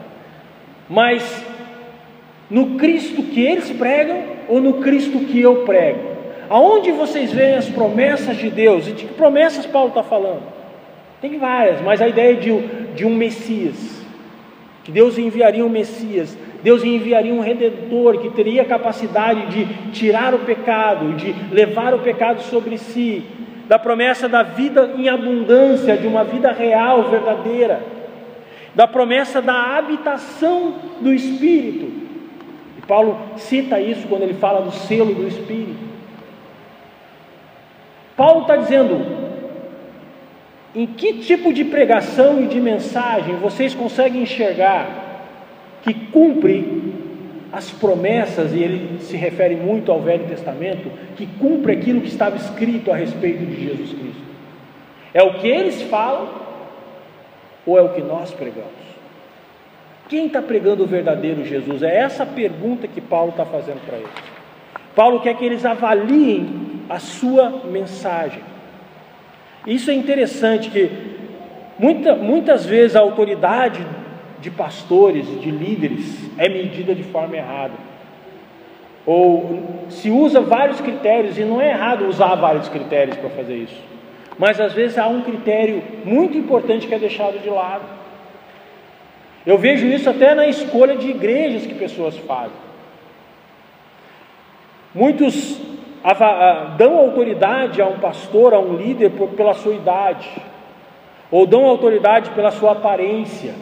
mas 0.92 1.46
no 2.50 2.78
Cristo 2.78 3.24
que 3.24 3.42
eles 3.42 3.72
pregam 3.72 4.24
ou 4.50 4.60
no 4.60 4.74
Cristo 4.74 5.20
que 5.20 5.40
eu 5.40 5.64
prego? 5.64 6.12
Aonde 6.50 6.92
vocês 6.92 7.32
veem 7.32 7.56
as 7.56 7.70
promessas 7.70 8.36
de 8.36 8.50
Deus? 8.50 8.90
E 8.90 8.92
de 8.92 9.06
que 9.06 9.14
promessas 9.14 9.66
Paulo 9.66 9.88
está 9.88 10.04
falando? 10.04 10.44
Tem 11.22 11.38
várias, 11.38 11.80
mas 11.80 12.02
a 12.02 12.10
ideia 12.10 12.36
de, 12.36 12.52
de 12.94 13.06
um 13.06 13.16
Messias, 13.16 14.06
que 14.84 14.92
Deus 14.92 15.18
enviaria 15.18 15.66
um 15.66 15.70
Messias, 15.70 16.38
Deus 16.62 16.84
enviaria 16.84 17.34
um 17.34 17.40
redentor 17.40 18.20
que 18.20 18.30
teria 18.32 18.66
capacidade 18.66 19.46
de 19.48 19.92
tirar 19.94 20.34
o 20.34 20.40
pecado, 20.40 21.14
de 21.14 21.34
levar 21.54 21.94
o 21.94 22.00
pecado 22.00 22.42
sobre 22.42 22.78
si, 22.78 23.24
da 23.70 23.80
promessa 23.80 24.28
da 24.28 24.44
vida 24.44 24.92
em 24.98 25.08
abundância, 25.08 25.96
de 25.96 26.06
uma 26.06 26.26
vida 26.26 26.52
real, 26.52 27.04
verdadeira, 27.04 28.01
da 28.74 28.88
promessa 28.88 29.42
da 29.42 29.78
habitação 29.78 30.76
do 31.02 31.14
Espírito. 31.14 31.92
E 32.78 32.82
Paulo 32.88 33.20
cita 33.38 33.80
isso 33.80 34.08
quando 34.08 34.24
ele 34.24 34.34
fala 34.34 34.62
do 34.62 34.72
selo 34.72 35.14
do 35.14 35.28
Espírito. 35.28 35.92
Paulo 38.16 38.42
está 38.42 38.56
dizendo: 38.56 39.06
em 40.74 40.88
que 40.88 41.20
tipo 41.20 41.54
de 41.54 41.66
pregação 41.66 42.42
e 42.42 42.48
de 42.48 42.60
mensagem 42.60 43.36
vocês 43.36 43.74
conseguem 43.74 44.24
enxergar 44.24 45.02
que 45.84 45.94
cumpre 45.94 46.92
as 47.52 47.70
promessas, 47.70 48.54
e 48.54 48.60
ele 48.60 49.02
se 49.02 49.18
refere 49.18 49.58
muito 49.58 49.92
ao 49.92 50.00
Velho 50.00 50.26
Testamento, 50.26 50.90
que 51.18 51.26
cumpre 51.26 51.74
aquilo 51.74 52.00
que 52.00 52.08
estava 52.08 52.38
escrito 52.38 52.92
a 52.92 52.96
respeito 52.96 53.46
de 53.46 53.66
Jesus 53.66 53.90
Cristo. 53.90 54.22
É 55.14 55.22
o 55.22 55.34
que 55.34 55.48
eles 55.48 55.82
falam 55.82 56.30
ou 57.66 57.78
é 57.78 57.82
o 57.82 57.90
que 57.90 58.02
nós 58.02 58.32
pregamos? 58.32 58.92
Quem 60.10 60.28
está 60.28 60.42
pregando 60.42 60.84
o 60.84 60.88
verdadeiro 60.88 61.46
Jesus? 61.46 61.84
É 61.84 61.98
essa 61.98 62.26
pergunta 62.26 62.88
que 62.88 63.00
Paulo 63.00 63.30
está 63.30 63.46
fazendo 63.46 63.86
para 63.86 63.98
eles. 63.98 64.12
Paulo 64.96 65.22
quer 65.22 65.36
que 65.38 65.46
eles 65.46 65.66
avaliem 65.66 66.82
a 66.90 67.00
sua 67.00 67.62
mensagem. 67.66 68.44
Isso 69.66 69.90
é 69.90 69.94
interessante 69.94 70.70
que 70.70 70.92
muita, 71.80 72.16
muitas 72.16 72.66
vezes 72.66 72.96
a 72.96 73.00
autoridade 73.00 73.86
de 74.42 74.50
pastores, 74.50 75.26
de 75.40 75.52
líderes, 75.52 76.30
é 76.38 76.50
medida 76.50 76.94
de 76.94 77.04
forma 77.04 77.38
errada. 77.38 77.74
Ou 79.06 79.86
se 79.90 80.10
usa 80.10 80.42
vários 80.42 80.82
critérios, 80.82 81.38
e 81.38 81.44
não 81.44 81.62
é 81.62 81.70
errado 81.70 82.08
usar 82.08 82.36
vários 82.36 82.68
critérios 82.68 83.18
para 83.18 83.30
fazer 83.30 83.56
isso, 83.56 83.91
mas 84.42 84.60
às 84.60 84.74
vezes 84.74 84.98
há 84.98 85.08
um 85.08 85.22
critério 85.22 85.84
muito 86.04 86.36
importante 86.36 86.88
que 86.88 86.96
é 86.96 86.98
deixado 86.98 87.40
de 87.40 87.50
lado. 87.50 87.86
Eu 89.46 89.58
vejo 89.58 89.86
isso 89.86 90.10
até 90.10 90.34
na 90.34 90.48
escolha 90.48 90.96
de 90.96 91.12
igrejas 91.12 91.68
que 91.68 91.76
pessoas 91.76 92.18
fazem. 92.18 92.58
Muitos 94.96 95.62
dão 96.78 96.98
autoridade 96.98 97.80
a 97.80 97.86
um 97.86 98.00
pastor, 98.00 98.56
a 98.56 98.60
um 98.60 98.76
líder, 98.76 99.12
pela 99.38 99.54
sua 99.54 99.76
idade, 99.76 100.30
ou 101.30 101.46
dão 101.46 101.64
autoridade 101.66 102.32
pela 102.32 102.50
sua 102.50 102.72
aparência 102.72 103.54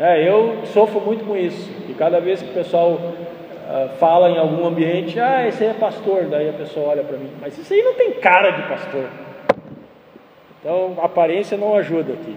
é, 0.00 0.26
eu 0.26 0.62
sofro 0.72 0.98
muito 0.98 1.26
com 1.26 1.36
isso. 1.36 1.70
E 1.86 1.92
cada 1.92 2.22
vez 2.22 2.40
que 2.40 2.48
o 2.48 2.54
pessoal 2.54 2.92
uh, 2.92 3.88
fala 3.98 4.30
em 4.30 4.38
algum 4.38 4.66
ambiente, 4.66 5.20
ah, 5.20 5.46
esse 5.46 5.62
aí 5.62 5.68
é 5.68 5.74
pastor, 5.74 6.24
daí 6.24 6.48
a 6.48 6.54
pessoa 6.54 6.88
olha 6.88 7.04
para 7.04 7.18
mim, 7.18 7.30
mas 7.38 7.58
isso 7.58 7.70
aí 7.70 7.82
não 7.82 7.92
tem 7.92 8.12
cara 8.12 8.50
de 8.50 8.62
pastor. 8.62 9.04
Então, 10.60 10.96
aparência 11.02 11.56
não 11.56 11.74
ajuda 11.74 12.12
aqui. 12.12 12.36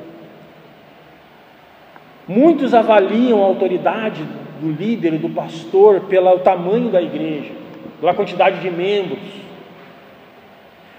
Muitos 2.28 2.74
avaliam 2.74 3.44
a 3.44 3.46
autoridade 3.46 4.24
do 4.62 4.72
líder, 4.72 5.18
do 5.18 5.30
pastor, 5.30 6.02
pelo 6.02 6.40
tamanho 6.40 6.90
da 6.90 7.02
igreja, 7.02 7.52
pela 8.00 8.14
quantidade 8.14 8.62
de 8.62 8.72
membros, 8.72 9.20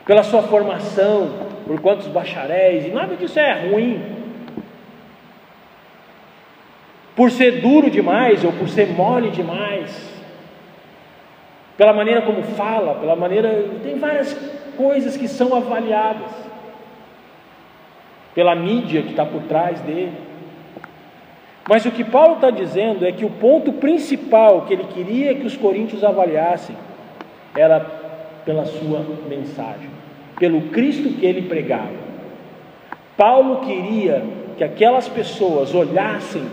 pela 0.05 0.23
sua 0.23 0.43
formação, 0.43 1.31
por 1.67 1.81
quantos 1.81 2.07
bacharéis, 2.09 2.87
e 2.87 2.91
nada 2.91 3.17
disso 3.17 3.39
é 3.39 3.71
ruim 3.71 4.15
por 7.17 7.31
ser 7.31 7.61
duro 7.61 7.91
demais 7.91 8.45
ou 8.45 8.53
por 8.53 8.69
ser 8.69 8.89
mole 8.89 9.31
demais, 9.31 10.13
pela 11.77 11.93
maneira 11.93 12.23
como 12.23 12.43
fala, 12.43 12.95
pela 12.97 13.17
maneira. 13.17 13.69
Tem 13.83 13.99
várias 13.99 14.35
coisas 14.77 15.17
que 15.17 15.29
são 15.29 15.55
avaliadas, 15.55 16.31
pela 18.35 18.55
mídia 18.55 19.03
que 19.03 19.11
está 19.11 19.25
por 19.25 19.43
trás 19.43 19.81
dele. 19.81 20.13
Mas 21.69 21.85
o 21.87 21.91
que 21.91 22.05
Paulo 22.05 22.35
está 22.35 22.51
dizendo 22.51 23.07
é 23.07 23.13
que 23.13 23.25
o 23.25 23.31
ponto 23.31 23.73
principal 23.73 24.63
que 24.63 24.75
ele 24.75 24.85
queria 24.85 25.35
que 25.35 25.47
os 25.47 25.57
coríntios 25.57 26.05
avaliassem 26.05 26.77
era 27.57 27.81
pela 28.45 28.67
sua 28.67 29.05
mensagem, 29.29 29.89
pelo 30.39 30.63
Cristo 30.69 31.09
que 31.09 31.25
ele 31.25 31.43
pregava. 31.43 32.05
Paulo 33.17 33.61
queria 33.61 34.23
que 34.59 34.65
aquelas 34.65 35.09
pessoas 35.09 35.75
olhassem 35.75 36.45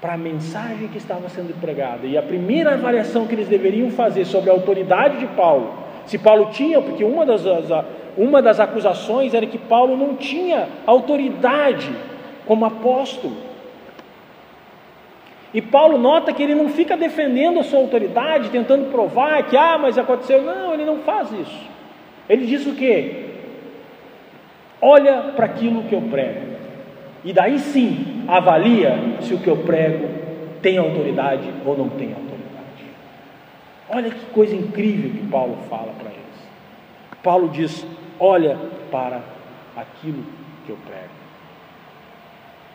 para 0.00 0.14
a 0.14 0.16
mensagem 0.16 0.88
que 0.88 0.96
estava 0.96 1.28
sendo 1.28 1.58
pregada. 1.60 2.06
E 2.06 2.16
a 2.16 2.22
primeira 2.22 2.74
avaliação 2.74 3.26
que 3.26 3.34
eles 3.34 3.48
deveriam 3.48 3.90
fazer 3.90 4.24
sobre 4.24 4.48
a 4.48 4.52
autoridade 4.52 5.18
de 5.18 5.26
Paulo, 5.26 5.74
se 6.10 6.18
Paulo 6.18 6.46
tinha, 6.50 6.82
porque 6.82 7.04
uma 7.04 7.24
das, 7.24 7.44
uma 8.16 8.42
das 8.42 8.58
acusações 8.58 9.32
era 9.32 9.46
que 9.46 9.56
Paulo 9.56 9.96
não 9.96 10.16
tinha 10.16 10.66
autoridade 10.84 11.88
como 12.44 12.64
apóstolo. 12.64 13.36
E 15.54 15.62
Paulo 15.62 15.96
nota 15.96 16.32
que 16.32 16.42
ele 16.42 16.56
não 16.56 16.68
fica 16.68 16.96
defendendo 16.96 17.60
a 17.60 17.62
sua 17.62 17.78
autoridade, 17.78 18.48
tentando 18.50 18.90
provar 18.90 19.44
que, 19.44 19.56
ah, 19.56 19.78
mas 19.78 19.96
aconteceu. 19.98 20.42
Não, 20.42 20.74
ele 20.74 20.84
não 20.84 20.98
faz 20.98 21.30
isso. 21.30 21.60
Ele 22.28 22.44
diz 22.44 22.66
o 22.66 22.74
quê? 22.74 23.26
Olha 24.82 25.32
para 25.36 25.46
aquilo 25.46 25.84
que 25.84 25.94
eu 25.94 26.02
prego. 26.02 26.56
E 27.24 27.32
daí 27.32 27.60
sim 27.60 28.24
avalia 28.26 28.98
se 29.20 29.32
o 29.32 29.38
que 29.38 29.46
eu 29.48 29.58
prego 29.58 30.08
tem 30.60 30.76
autoridade 30.76 31.48
ou 31.64 31.78
não 31.78 31.88
tem 31.88 32.08
autoridade. 32.08 32.29
Olha 33.90 34.10
que 34.10 34.26
coisa 34.26 34.54
incrível 34.54 35.10
que 35.10 35.26
Paulo 35.26 35.58
fala 35.68 35.92
para 35.98 36.10
eles. 36.10 36.48
Paulo 37.22 37.48
diz: 37.48 37.86
olha 38.18 38.56
para 38.90 39.20
aquilo 39.76 40.24
que 40.64 40.70
eu 40.70 40.78
prego. 40.86 41.20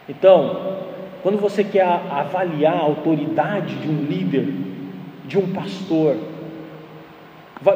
Então, 0.08 0.78
quando 1.24 1.38
você 1.38 1.64
quer 1.64 1.86
avaliar 1.86 2.76
a 2.76 2.82
autoridade 2.82 3.76
de 3.76 3.88
um 3.88 4.04
líder, 4.04 4.54
de 5.26 5.38
um 5.40 5.52
pastor, 5.54 6.18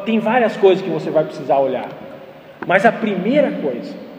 tem 0.04 0.20
várias 0.20 0.56
coisas 0.56 0.84
que 0.84 0.90
você 0.90 1.10
vai 1.10 1.24
precisar 1.24 1.58
olhar. 1.58 1.88
Mas 2.66 2.86
a 2.86 2.92
primeira 2.92 3.50
coisa 3.52 4.10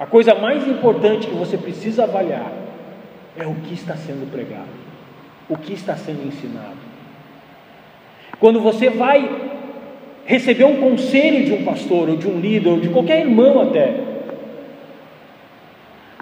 a 0.00 0.06
coisa 0.06 0.34
mais 0.34 0.66
importante 0.66 1.26
que 1.26 1.34
você 1.34 1.58
precisa 1.58 2.04
avaliar 2.04 2.50
é 3.36 3.46
o 3.46 3.54
que 3.56 3.74
está 3.74 3.94
sendo 3.94 4.32
pregado, 4.32 4.70
o 5.46 5.58
que 5.58 5.74
está 5.74 5.94
sendo 5.94 6.26
ensinado. 6.26 6.89
Quando 8.40 8.58
você 8.58 8.88
vai 8.88 9.30
receber 10.24 10.64
um 10.64 10.80
conselho 10.80 11.44
de 11.44 11.52
um 11.52 11.64
pastor, 11.64 12.08
ou 12.08 12.16
de 12.16 12.26
um 12.26 12.40
líder, 12.40 12.70
ou 12.70 12.80
de 12.80 12.88
qualquer 12.88 13.20
irmão 13.20 13.60
até, 13.60 13.94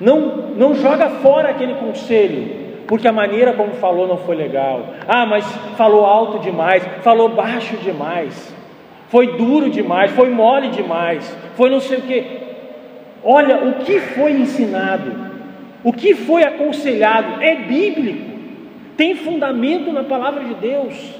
não, 0.01 0.49
não 0.57 0.75
joga 0.75 1.09
fora 1.09 1.51
aquele 1.51 1.75
conselho, 1.75 2.69
porque 2.87 3.07
a 3.07 3.13
maneira 3.13 3.53
como 3.53 3.75
falou 3.75 4.09
não 4.09 4.17
foi 4.19 4.35
legal. 4.35 4.95
Ah, 5.07 5.27
mas 5.27 5.45
falou 5.77 6.05
alto 6.05 6.39
demais, 6.41 6.85
falou 7.03 7.29
baixo 7.29 7.77
demais, 7.77 8.55
foi 9.09 9.37
duro 9.37 9.71
demais, 9.71 10.11
foi 10.13 10.29
mole 10.31 10.69
demais, 10.69 11.37
foi 11.55 11.71
não 11.71 11.81
sei 11.81 11.99
o 11.99 12.03
que. 12.03 12.39
Olha 13.23 13.65
o 13.65 13.85
que 13.85 14.01
foi 14.01 14.33
ensinado, 14.33 15.13
o 15.85 15.93
que 15.93 16.15
foi 16.15 16.45
aconselhado, 16.45 17.43
é 17.43 17.55
bíblico, 17.55 18.31
tem 18.97 19.15
fundamento 19.15 19.93
na 19.93 20.05
palavra 20.05 20.45
de 20.45 20.55
Deus. 20.55 21.18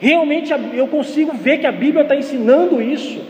Realmente 0.00 0.52
eu 0.74 0.86
consigo 0.86 1.32
ver 1.32 1.58
que 1.58 1.66
a 1.66 1.72
Bíblia 1.72 2.02
está 2.02 2.14
ensinando 2.14 2.80
isso. 2.80 3.20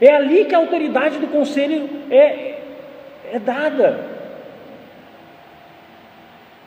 É 0.00 0.14
ali 0.14 0.44
que 0.46 0.54
a 0.54 0.58
autoridade 0.58 1.18
do 1.18 1.26
conselho 1.26 1.88
é, 2.10 2.54
é 3.32 3.38
dada. 3.38 4.00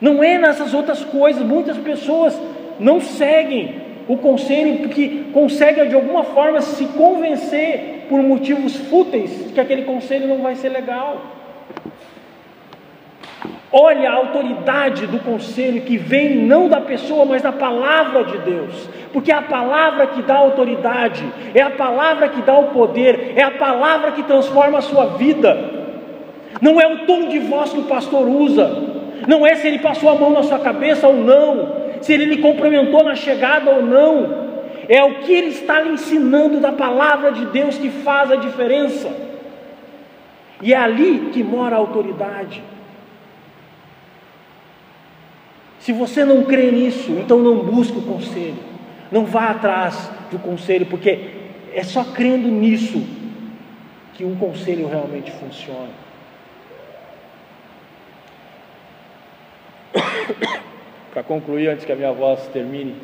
Não 0.00 0.22
é 0.22 0.38
nessas 0.38 0.72
outras 0.72 1.04
coisas. 1.04 1.42
Muitas 1.42 1.76
pessoas 1.78 2.38
não 2.78 3.00
seguem 3.00 3.74
o 4.06 4.16
conselho 4.16 4.78
porque 4.78 5.24
conseguem 5.32 5.88
de 5.88 5.94
alguma 5.94 6.22
forma 6.22 6.60
se 6.60 6.86
convencer 6.86 8.06
por 8.08 8.22
motivos 8.22 8.76
fúteis 8.76 9.50
que 9.52 9.60
aquele 9.60 9.82
conselho 9.82 10.28
não 10.28 10.38
vai 10.38 10.54
ser 10.54 10.70
legal. 10.70 11.37
Olha 13.70 14.10
a 14.10 14.14
autoridade 14.14 15.06
do 15.06 15.18
conselho 15.18 15.82
que 15.82 15.96
vem 15.96 16.36
não 16.36 16.68
da 16.68 16.80
pessoa, 16.80 17.24
mas 17.24 17.42
da 17.42 17.52
palavra 17.52 18.24
de 18.24 18.38
Deus, 18.38 18.88
porque 19.12 19.30
é 19.30 19.34
a 19.34 19.42
palavra 19.42 20.06
que 20.06 20.22
dá 20.22 20.36
autoridade, 20.36 21.24
é 21.54 21.62
a 21.62 21.70
palavra 21.70 22.28
que 22.28 22.40
dá 22.42 22.58
o 22.58 22.68
poder, 22.68 23.34
é 23.36 23.42
a 23.42 23.50
palavra 23.52 24.12
que 24.12 24.22
transforma 24.22 24.78
a 24.78 24.82
sua 24.82 25.16
vida. 25.16 25.56
Não 26.60 26.80
é 26.80 26.86
o 26.92 27.06
tom 27.06 27.28
de 27.28 27.38
voz 27.38 27.72
que 27.72 27.80
o 27.80 27.84
pastor 27.84 28.26
usa, 28.26 28.70
não 29.26 29.46
é 29.46 29.54
se 29.54 29.68
ele 29.68 29.78
passou 29.78 30.08
a 30.10 30.14
mão 30.14 30.30
na 30.30 30.42
sua 30.42 30.58
cabeça 30.58 31.06
ou 31.06 31.14
não, 31.14 31.76
se 32.00 32.12
ele 32.12 32.24
lhe 32.24 32.38
cumprimentou 32.38 33.04
na 33.04 33.14
chegada 33.14 33.70
ou 33.70 33.82
não, 33.82 34.48
é 34.88 35.04
o 35.04 35.16
que 35.16 35.32
ele 35.32 35.48
está 35.48 35.80
lhe 35.80 35.90
ensinando 35.90 36.58
da 36.58 36.72
palavra 36.72 37.30
de 37.30 37.44
Deus 37.46 37.76
que 37.76 37.90
faz 37.90 38.32
a 38.32 38.36
diferença. 38.36 39.10
E 40.62 40.72
é 40.72 40.76
ali 40.76 41.30
que 41.32 41.44
mora 41.44 41.76
a 41.76 41.78
autoridade. 41.78 42.62
Se 45.88 45.92
você 45.94 46.22
não 46.22 46.44
crê 46.44 46.70
nisso, 46.70 47.12
então 47.12 47.38
não 47.38 47.64
busque 47.64 47.96
o 47.96 48.02
conselho. 48.02 48.58
Não 49.10 49.24
vá 49.24 49.48
atrás 49.48 50.12
do 50.30 50.38
conselho, 50.38 50.84
porque 50.84 51.30
é 51.72 51.82
só 51.82 52.04
crendo 52.04 52.46
nisso 52.46 53.02
que 54.12 54.22
um 54.22 54.36
conselho 54.36 54.86
realmente 54.86 55.30
funciona. 55.30 55.88
Para 61.10 61.22
concluir, 61.22 61.68
antes 61.68 61.86
que 61.86 61.92
a 61.92 61.96
minha 61.96 62.12
voz 62.12 62.46
termine, 62.48 62.94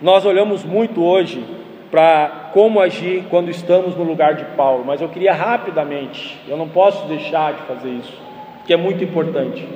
nós 0.00 0.24
olhamos 0.24 0.62
muito 0.62 1.02
hoje 1.02 1.44
para 1.90 2.50
como 2.52 2.78
agir 2.78 3.24
quando 3.28 3.50
estamos 3.50 3.96
no 3.96 4.04
lugar 4.04 4.36
de 4.36 4.44
Paulo, 4.56 4.84
mas 4.84 5.00
eu 5.00 5.08
queria 5.08 5.34
rapidamente, 5.34 6.38
eu 6.46 6.56
não 6.56 6.68
posso 6.68 7.08
deixar 7.08 7.52
de 7.52 7.62
fazer 7.62 7.90
isso, 7.90 8.16
que 8.64 8.72
é 8.72 8.76
muito 8.76 9.02
importante, 9.02 9.66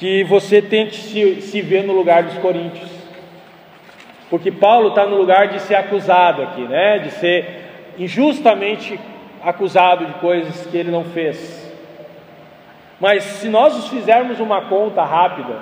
que 0.00 0.24
você 0.24 0.62
tente 0.62 0.96
se, 0.96 1.42
se 1.42 1.60
ver 1.60 1.84
no 1.84 1.92
lugar 1.92 2.22
dos 2.22 2.38
coríntios, 2.38 2.88
porque 4.30 4.50
Paulo 4.50 4.88
está 4.88 5.04
no 5.04 5.16
lugar 5.16 5.48
de 5.48 5.60
ser 5.60 5.74
acusado 5.74 6.40
aqui, 6.40 6.62
né? 6.62 7.00
De 7.00 7.10
ser 7.10 7.68
injustamente 7.98 8.98
acusado 9.42 10.06
de 10.06 10.14
coisas 10.14 10.66
que 10.66 10.76
ele 10.76 10.90
não 10.90 11.04
fez. 11.04 11.70
Mas 12.98 13.24
se 13.24 13.48
nós 13.50 13.76
os 13.76 13.88
fizermos 13.88 14.40
uma 14.40 14.62
conta 14.62 15.04
rápida, 15.04 15.58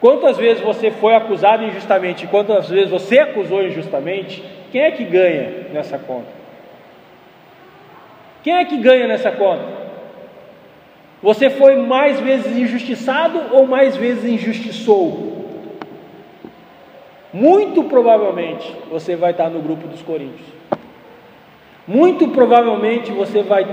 quantas 0.00 0.38
vezes 0.38 0.62
você 0.62 0.90
foi 0.90 1.14
acusado 1.14 1.62
injustamente 1.62 2.24
e 2.24 2.28
quantas 2.28 2.70
vezes 2.70 2.90
você 2.90 3.18
acusou 3.18 3.62
injustamente, 3.62 4.42
quem 4.70 4.80
é 4.80 4.90
que 4.92 5.04
ganha 5.04 5.66
nessa 5.72 5.98
conta? 5.98 6.30
Quem 8.42 8.54
é 8.54 8.64
que 8.64 8.78
ganha 8.78 9.06
nessa 9.06 9.30
conta? 9.30 9.81
Você 11.22 11.48
foi 11.50 11.76
mais 11.76 12.18
vezes 12.18 12.56
injustiçado 12.56 13.40
ou 13.52 13.66
mais 13.66 13.96
vezes 13.96 14.24
injustiçou? 14.24 15.32
Muito 17.32 17.84
provavelmente 17.84 18.76
você 18.90 19.14
vai 19.14 19.30
estar 19.30 19.48
no 19.48 19.60
grupo 19.60 19.86
dos 19.86 20.02
coríntios. 20.02 20.46
Muito 21.86 22.28
provavelmente 22.28 23.12
você 23.12 23.42
vai, 23.42 23.66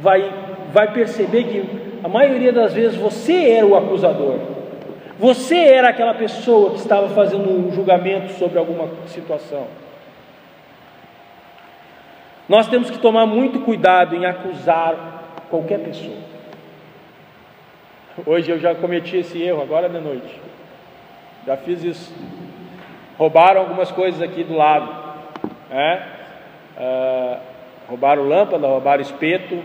vai, 0.00 0.32
vai 0.72 0.92
perceber 0.92 1.44
que 1.44 1.86
a 2.02 2.08
maioria 2.08 2.52
das 2.52 2.74
vezes 2.74 2.96
você 2.96 3.50
era 3.50 3.66
o 3.66 3.76
acusador. 3.76 4.38
Você 5.18 5.56
era 5.56 5.88
aquela 5.88 6.14
pessoa 6.14 6.70
que 6.70 6.78
estava 6.78 7.08
fazendo 7.08 7.48
um 7.48 7.72
julgamento 7.72 8.32
sobre 8.32 8.58
alguma 8.58 8.88
situação. 9.06 9.66
Nós 12.48 12.68
temos 12.68 12.90
que 12.90 12.98
tomar 12.98 13.24
muito 13.24 13.60
cuidado 13.60 14.14
em 14.14 14.26
acusar 14.26 15.22
qualquer 15.48 15.78
pessoa. 15.78 16.35
Hoje 18.24 18.50
eu 18.50 18.58
já 18.58 18.74
cometi 18.74 19.18
esse 19.18 19.42
erro, 19.42 19.60
agora 19.60 19.90
de 19.90 19.98
noite. 19.98 20.40
Já 21.46 21.56
fiz 21.58 21.84
isso. 21.84 22.14
Roubaram 23.18 23.60
algumas 23.60 23.90
coisas 23.90 24.22
aqui 24.22 24.42
do 24.42 24.54
lado. 24.54 24.90
Né? 25.68 26.06
Uh, 26.78 27.36
roubaram 27.88 28.22
lâmpada, 28.22 28.66
roubaram 28.66 29.02
espeto, 29.02 29.62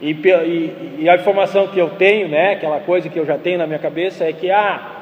e, 0.00 0.10
e, 0.10 0.96
e, 1.02 1.08
a 1.08 1.14
informação 1.14 1.68
que 1.68 1.78
eu 1.78 1.90
tenho, 1.90 2.28
né, 2.28 2.54
aquela 2.54 2.80
coisa 2.80 3.08
que 3.08 3.16
eu 3.16 3.24
já 3.24 3.38
tenho 3.38 3.58
na 3.58 3.68
minha 3.68 3.78
cabeça 3.78 4.24
é 4.24 4.32
que 4.32 4.50
ah, 4.50 4.96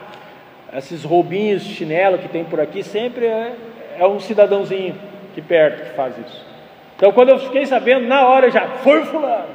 esses 0.77 1.05
roubinhos, 1.05 1.63
chinelo 1.63 2.19
que 2.19 2.29
tem 2.29 2.45
por 2.45 2.61
aqui, 2.61 2.83
sempre 2.83 3.25
é, 3.25 3.55
é 3.99 4.07
um 4.07 4.21
cidadãozinho 4.21 4.95
que 5.35 5.41
perto 5.41 5.89
que 5.89 5.97
faz 5.97 6.19
isso. 6.19 6.47
Então 6.97 7.13
quando 7.13 7.31
eu 7.31 7.39
fiquei 7.39 7.65
sabendo, 7.65 8.07
na 8.07 8.27
hora 8.27 8.51
já, 8.51 8.69
foi 8.69 9.03
fulano. 9.07 9.49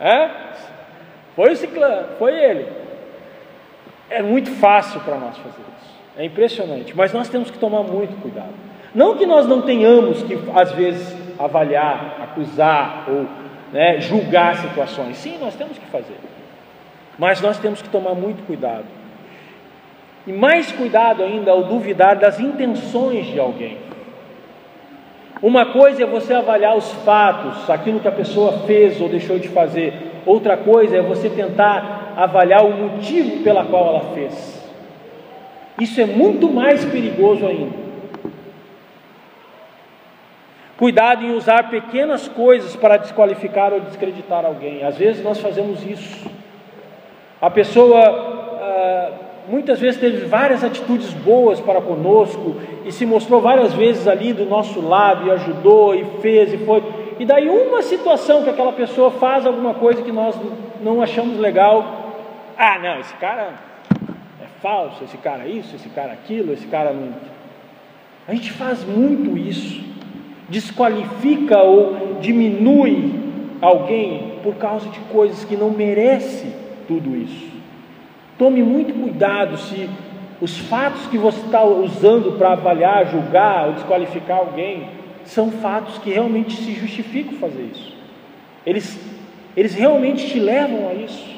É? 0.00 0.30
Foi 1.38 1.52
o 1.52 1.56
ciclano, 1.56 2.08
foi 2.18 2.34
ele. 2.34 2.66
É 4.10 4.20
muito 4.20 4.50
fácil 4.50 4.98
para 5.02 5.14
nós 5.14 5.36
fazer 5.36 5.62
isso. 5.80 5.94
É 6.16 6.24
impressionante, 6.24 6.96
mas 6.96 7.12
nós 7.12 7.28
temos 7.28 7.48
que 7.48 7.56
tomar 7.58 7.84
muito 7.84 8.20
cuidado. 8.20 8.52
Não 8.92 9.16
que 9.16 9.24
nós 9.24 9.46
não 9.46 9.62
tenhamos 9.62 10.20
que, 10.24 10.36
às 10.52 10.72
vezes, 10.72 11.16
avaliar, 11.38 12.16
acusar 12.22 13.04
ou 13.06 13.26
né, 13.72 14.00
julgar 14.00 14.56
situações. 14.56 15.16
Sim, 15.18 15.38
nós 15.38 15.54
temos 15.54 15.78
que 15.78 15.86
fazer. 15.86 16.16
Mas 17.16 17.40
nós 17.40 17.56
temos 17.56 17.80
que 17.80 17.88
tomar 17.88 18.16
muito 18.16 18.44
cuidado. 18.44 18.86
E 20.26 20.32
mais 20.32 20.72
cuidado 20.72 21.22
ainda 21.22 21.52
ao 21.52 21.62
duvidar 21.62 22.16
das 22.16 22.40
intenções 22.40 23.26
de 23.26 23.38
alguém. 23.38 23.78
Uma 25.40 25.66
coisa 25.66 26.02
é 26.02 26.06
você 26.06 26.34
avaliar 26.34 26.76
os 26.76 26.90
fatos, 27.04 27.70
aquilo 27.70 28.00
que 28.00 28.08
a 28.08 28.12
pessoa 28.12 28.64
fez 28.66 29.00
ou 29.00 29.08
deixou 29.08 29.38
de 29.38 29.46
fazer. 29.46 30.07
Outra 30.28 30.58
coisa 30.58 30.98
é 30.98 31.00
você 31.00 31.30
tentar 31.30 32.12
avaliar 32.14 32.62
o 32.62 32.70
motivo 32.70 33.42
pela 33.42 33.64
qual 33.64 33.86
ela 33.86 34.12
fez. 34.12 34.62
Isso 35.80 35.98
é 35.98 36.04
muito 36.04 36.50
mais 36.50 36.84
perigoso 36.84 37.46
ainda. 37.46 37.74
Cuidado 40.76 41.24
em 41.24 41.34
usar 41.34 41.70
pequenas 41.70 42.28
coisas 42.28 42.76
para 42.76 42.98
desqualificar 42.98 43.72
ou 43.72 43.80
descreditar 43.80 44.44
alguém. 44.44 44.84
Às 44.84 44.98
vezes 44.98 45.24
nós 45.24 45.40
fazemos 45.40 45.82
isso. 45.82 46.30
A 47.40 47.48
pessoa 47.48 47.98
ah, 47.98 49.10
muitas 49.48 49.80
vezes 49.80 49.98
teve 49.98 50.26
várias 50.26 50.62
atitudes 50.62 51.10
boas 51.14 51.58
para 51.58 51.80
conosco 51.80 52.56
e 52.84 52.92
se 52.92 53.06
mostrou 53.06 53.40
várias 53.40 53.72
vezes 53.72 54.06
ali 54.06 54.34
do 54.34 54.44
nosso 54.44 54.78
lado 54.86 55.26
e 55.26 55.30
ajudou 55.30 55.94
e 55.94 56.04
fez 56.20 56.52
e 56.52 56.58
foi. 56.58 56.82
E 57.18 57.24
daí 57.24 57.48
uma 57.48 57.82
situação 57.82 58.44
que 58.44 58.50
aquela 58.50 58.72
pessoa 58.72 59.10
faz 59.10 59.44
alguma 59.44 59.74
coisa 59.74 60.02
que 60.02 60.12
nós 60.12 60.36
não 60.80 61.02
achamos 61.02 61.38
legal. 61.38 62.14
Ah, 62.56 62.78
não, 62.78 63.00
esse 63.00 63.14
cara 63.14 63.54
é 64.40 64.46
falso, 64.62 65.04
esse 65.04 65.16
cara 65.18 65.44
é 65.44 65.48
isso, 65.48 65.74
esse 65.76 65.88
cara 65.88 66.10
é 66.10 66.12
aquilo, 66.12 66.52
esse 66.52 66.66
cara 66.66 66.92
não. 66.92 67.14
A 68.26 68.34
gente 68.34 68.52
faz 68.52 68.84
muito 68.84 69.36
isso 69.36 69.88
desqualifica 70.48 71.58
ou 71.58 72.18
diminui 72.20 73.12
alguém 73.60 74.34
por 74.42 74.54
causa 74.54 74.88
de 74.88 74.98
coisas 75.00 75.44
que 75.44 75.56
não 75.56 75.70
merece 75.70 76.52
tudo 76.86 77.16
isso. 77.16 77.48
Tome 78.38 78.62
muito 78.62 78.94
cuidado 78.94 79.58
se 79.58 79.90
os 80.40 80.56
fatos 80.56 81.06
que 81.06 81.18
você 81.18 81.40
está 81.40 81.64
usando 81.64 82.38
para 82.38 82.52
avaliar, 82.52 83.06
julgar 83.06 83.66
ou 83.66 83.72
desqualificar 83.74 84.38
alguém 84.38 84.88
são 85.28 85.50
fatos 85.50 85.98
que 85.98 86.10
realmente 86.10 86.56
se 86.56 86.72
justificam 86.72 87.34
fazer 87.34 87.70
isso. 87.72 87.94
Eles, 88.64 88.98
eles 89.54 89.74
realmente 89.74 90.26
te 90.26 90.40
levam 90.40 90.88
a 90.88 90.94
isso. 90.94 91.36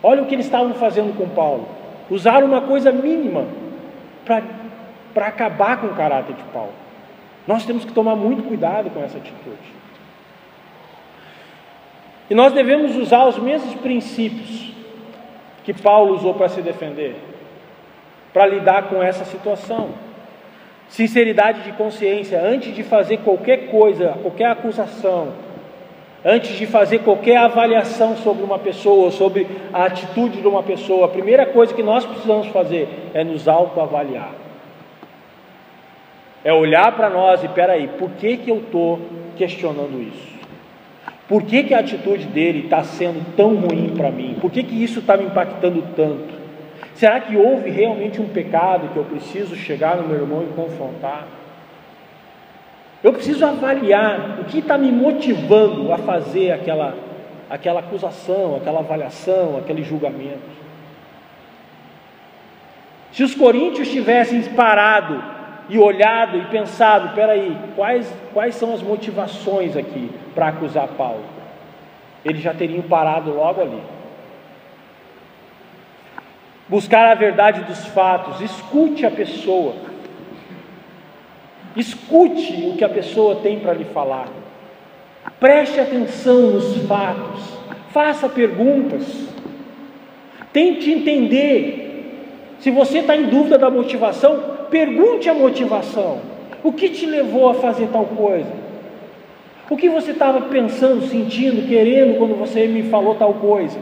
Olha 0.00 0.22
o 0.22 0.26
que 0.26 0.34
eles 0.34 0.46
estavam 0.46 0.72
fazendo 0.74 1.16
com 1.16 1.28
Paulo. 1.28 1.68
Usaram 2.08 2.46
uma 2.46 2.60
coisa 2.60 2.92
mínima 2.92 3.46
para 4.24 5.26
acabar 5.26 5.80
com 5.80 5.88
o 5.88 5.96
caráter 5.96 6.36
de 6.36 6.42
Paulo. 6.44 6.72
Nós 7.48 7.66
temos 7.66 7.84
que 7.84 7.92
tomar 7.92 8.14
muito 8.14 8.44
cuidado 8.44 8.90
com 8.90 9.02
essa 9.02 9.18
atitude. 9.18 9.74
E 12.30 12.34
nós 12.34 12.52
devemos 12.52 12.94
usar 12.96 13.24
os 13.26 13.38
mesmos 13.38 13.74
princípios 13.74 14.72
que 15.64 15.74
Paulo 15.74 16.14
usou 16.14 16.34
para 16.34 16.48
se 16.48 16.62
defender, 16.62 17.16
para 18.32 18.46
lidar 18.46 18.84
com 18.84 19.02
essa 19.02 19.24
situação. 19.24 20.05
Sinceridade 20.88 21.62
de 21.62 21.72
consciência, 21.72 22.40
antes 22.40 22.74
de 22.74 22.82
fazer 22.82 23.18
qualquer 23.18 23.68
coisa, 23.68 24.16
qualquer 24.22 24.46
acusação, 24.46 25.32
antes 26.24 26.56
de 26.56 26.66
fazer 26.66 27.00
qualquer 27.00 27.36
avaliação 27.36 28.16
sobre 28.16 28.42
uma 28.42 28.58
pessoa, 28.58 29.10
sobre 29.10 29.46
a 29.72 29.84
atitude 29.84 30.40
de 30.40 30.46
uma 30.48 30.62
pessoa, 30.62 31.06
a 31.06 31.08
primeira 31.08 31.46
coisa 31.46 31.74
que 31.74 31.82
nós 31.82 32.04
precisamos 32.04 32.48
fazer 32.48 32.88
é 33.14 33.22
nos 33.22 33.46
autoavaliar. 33.46 34.32
É 36.44 36.52
olhar 36.52 36.92
para 36.92 37.10
nós 37.10 37.42
e 37.42 37.48
peraí, 37.48 37.88
por 37.98 38.10
que, 38.10 38.36
que 38.36 38.50
eu 38.50 38.58
estou 38.58 39.00
questionando 39.36 40.00
isso? 40.00 40.36
Por 41.28 41.42
que, 41.42 41.64
que 41.64 41.74
a 41.74 41.80
atitude 41.80 42.26
dele 42.26 42.64
está 42.64 42.84
sendo 42.84 43.34
tão 43.36 43.56
ruim 43.56 43.94
para 43.96 44.10
mim? 44.10 44.36
Por 44.40 44.50
que, 44.50 44.62
que 44.62 44.82
isso 44.82 45.00
está 45.00 45.16
me 45.16 45.24
impactando 45.24 45.82
tanto? 45.96 46.45
Será 46.96 47.20
que 47.20 47.36
houve 47.36 47.68
realmente 47.68 48.22
um 48.22 48.28
pecado 48.28 48.88
que 48.88 48.96
eu 48.96 49.04
preciso 49.04 49.54
chegar 49.54 49.96
no 49.96 50.08
meu 50.08 50.16
irmão 50.16 50.42
e 50.42 50.54
confrontar? 50.54 51.26
Eu 53.04 53.12
preciso 53.12 53.44
avaliar 53.44 54.38
o 54.40 54.44
que 54.44 54.60
está 54.60 54.78
me 54.78 54.90
motivando 54.90 55.92
a 55.92 55.98
fazer 55.98 56.52
aquela, 56.52 56.96
aquela 57.50 57.80
acusação, 57.80 58.56
aquela 58.56 58.80
avaliação, 58.80 59.58
aquele 59.58 59.82
julgamento. 59.82 60.48
Se 63.12 63.22
os 63.22 63.34
coríntios 63.34 63.90
tivessem 63.90 64.42
parado 64.54 65.22
e 65.68 65.78
olhado 65.78 66.38
e 66.38 66.46
pensado: 66.46 67.14
peraí, 67.14 67.54
quais, 67.76 68.10
quais 68.32 68.54
são 68.54 68.72
as 68.72 68.80
motivações 68.80 69.76
aqui 69.76 70.10
para 70.34 70.48
acusar 70.48 70.88
Paulo? 70.88 71.24
Eles 72.24 72.40
já 72.40 72.54
teriam 72.54 72.82
parado 72.84 73.34
logo 73.34 73.60
ali. 73.60 73.95
Buscar 76.68 77.12
a 77.12 77.14
verdade 77.14 77.60
dos 77.62 77.86
fatos, 77.86 78.40
escute 78.40 79.06
a 79.06 79.10
pessoa, 79.10 79.74
escute 81.76 82.70
o 82.70 82.76
que 82.76 82.82
a 82.82 82.88
pessoa 82.88 83.36
tem 83.36 83.60
para 83.60 83.72
lhe 83.72 83.84
falar, 83.84 84.26
preste 85.38 85.78
atenção 85.78 86.50
nos 86.50 86.76
fatos, 86.88 87.56
faça 87.92 88.28
perguntas, 88.28 89.04
tente 90.52 90.90
entender. 90.90 91.84
Se 92.58 92.70
você 92.72 92.98
está 92.98 93.16
em 93.16 93.26
dúvida 93.26 93.56
da 93.56 93.70
motivação, 93.70 94.56
pergunte 94.68 95.28
a 95.28 95.34
motivação. 95.34 96.20
O 96.64 96.72
que 96.72 96.88
te 96.88 97.06
levou 97.06 97.48
a 97.48 97.54
fazer 97.54 97.90
tal 97.92 98.06
coisa? 98.06 98.50
O 99.70 99.76
que 99.76 99.88
você 99.88 100.10
estava 100.10 100.40
pensando, 100.42 101.06
sentindo, 101.06 101.68
querendo 101.68 102.18
quando 102.18 102.36
você 102.36 102.66
me 102.66 102.84
falou 102.84 103.14
tal 103.14 103.34
coisa? 103.34 103.78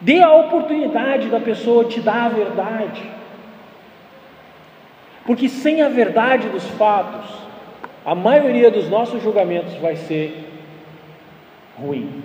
Dê 0.00 0.22
a 0.22 0.32
oportunidade 0.32 1.28
da 1.28 1.40
pessoa 1.40 1.84
te 1.84 2.00
dar 2.00 2.26
a 2.26 2.28
verdade. 2.28 3.02
Porque 5.26 5.48
sem 5.48 5.82
a 5.82 5.88
verdade 5.88 6.48
dos 6.48 6.64
fatos, 6.70 7.30
a 8.04 8.14
maioria 8.14 8.70
dos 8.70 8.88
nossos 8.88 9.22
julgamentos 9.22 9.74
vai 9.74 9.96
ser 9.96 10.48
ruim, 11.78 12.22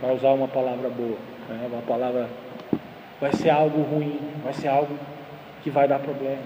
para 0.00 0.12
usar 0.12 0.30
uma 0.30 0.48
palavra 0.48 0.88
boa, 0.90 1.16
né? 1.48 1.68
uma 1.72 1.82
palavra 1.82 2.28
vai 3.20 3.32
ser 3.32 3.50
algo 3.50 3.82
ruim, 3.82 4.18
vai 4.42 4.52
ser 4.52 4.68
algo 4.68 4.94
que 5.62 5.70
vai 5.70 5.86
dar 5.86 6.00
problema. 6.00 6.42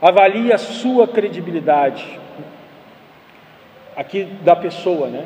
Avalie 0.00 0.52
a 0.52 0.58
sua 0.58 1.06
credibilidade 1.06 2.18
aqui 3.96 4.24
da 4.42 4.56
pessoa, 4.56 5.06
né? 5.06 5.24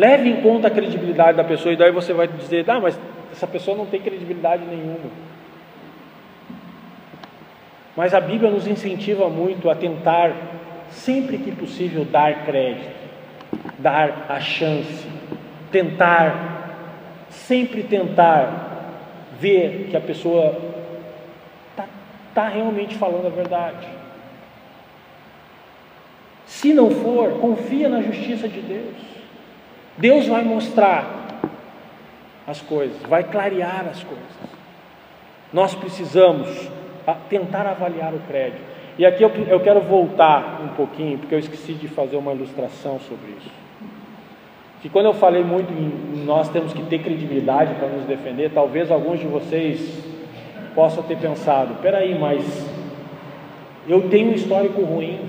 Leve 0.00 0.30
em 0.30 0.40
conta 0.40 0.68
a 0.68 0.70
credibilidade 0.70 1.36
da 1.36 1.44
pessoa, 1.44 1.74
e 1.74 1.76
daí 1.76 1.92
você 1.92 2.14
vai 2.14 2.26
dizer, 2.26 2.64
ah, 2.70 2.80
mas 2.80 2.98
essa 3.30 3.46
pessoa 3.46 3.76
não 3.76 3.84
tem 3.84 4.00
credibilidade 4.00 4.64
nenhuma. 4.64 5.10
Mas 7.94 8.14
a 8.14 8.20
Bíblia 8.20 8.50
nos 8.50 8.66
incentiva 8.66 9.28
muito 9.28 9.68
a 9.68 9.74
tentar, 9.74 10.32
sempre 10.88 11.36
que 11.36 11.52
possível, 11.52 12.06
dar 12.06 12.46
crédito, 12.46 12.88
dar 13.78 14.24
a 14.30 14.40
chance, 14.40 15.06
tentar, 15.70 17.26
sempre 17.28 17.82
tentar 17.82 18.94
ver 19.38 19.88
que 19.90 19.96
a 19.98 20.00
pessoa 20.00 20.58
está 21.72 21.84
tá 22.34 22.48
realmente 22.48 22.94
falando 22.94 23.26
a 23.26 23.30
verdade. 23.30 23.86
Se 26.46 26.72
não 26.72 26.90
for, 26.90 27.32
confia 27.32 27.86
na 27.90 28.00
justiça 28.00 28.48
de 28.48 28.62
Deus. 28.62 29.19
Deus 30.00 30.26
vai 30.26 30.42
mostrar 30.42 31.40
as 32.46 32.60
coisas, 32.60 33.00
vai 33.02 33.22
clarear 33.24 33.86
as 33.90 34.02
coisas. 34.02 34.24
Nós 35.52 35.74
precisamos 35.74 36.48
tentar 37.28 37.66
avaliar 37.66 38.14
o 38.14 38.18
crédito. 38.20 38.62
E 38.98 39.06
aqui 39.06 39.22
eu, 39.22 39.60
quero 39.60 39.80
voltar 39.80 40.60
um 40.62 40.68
pouquinho, 40.68 41.18
porque 41.18 41.34
eu 41.34 41.38
esqueci 41.38 41.74
de 41.74 41.88
fazer 41.88 42.16
uma 42.16 42.32
ilustração 42.32 42.98
sobre 43.00 43.30
isso. 43.38 43.50
Que 44.82 44.88
quando 44.88 45.06
eu 45.06 45.14
falei 45.14 45.44
muito 45.44 45.72
em 45.72 46.24
nós 46.24 46.48
temos 46.48 46.72
que 46.72 46.82
ter 46.84 47.00
credibilidade 47.02 47.74
para 47.74 47.88
nos 47.88 48.04
defender, 48.04 48.50
talvez 48.52 48.90
alguns 48.90 49.20
de 49.20 49.26
vocês 49.26 50.02
possam 50.74 51.02
ter 51.02 51.18
pensado: 51.18 51.74
peraí, 51.82 52.18
mas 52.18 52.66
eu 53.86 54.08
tenho 54.08 54.30
um 54.30 54.34
histórico 54.34 54.82
ruim, 54.82 55.20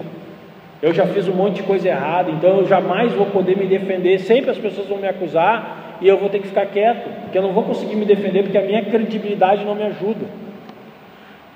eu 0.81 0.93
já 0.93 1.05
fiz 1.05 1.27
um 1.27 1.33
monte 1.33 1.57
de 1.57 1.63
coisa 1.63 1.87
errada, 1.87 2.31
então 2.31 2.59
eu 2.59 2.67
jamais 2.67 3.13
vou 3.13 3.27
poder 3.27 3.55
me 3.55 3.67
defender. 3.67 4.19
Sempre 4.19 4.49
as 4.49 4.57
pessoas 4.57 4.87
vão 4.87 4.97
me 4.97 5.07
acusar 5.07 5.97
e 6.01 6.07
eu 6.07 6.17
vou 6.17 6.29
ter 6.29 6.39
que 6.39 6.47
ficar 6.47 6.65
quieto, 6.65 7.07
porque 7.21 7.37
eu 7.37 7.41
não 7.43 7.53
vou 7.53 7.63
conseguir 7.63 7.95
me 7.95 8.05
defender 8.05 8.43
porque 8.43 8.57
a 8.57 8.63
minha 8.63 8.83
credibilidade 8.83 9.63
não 9.63 9.75
me 9.75 9.83
ajuda. 9.83 10.25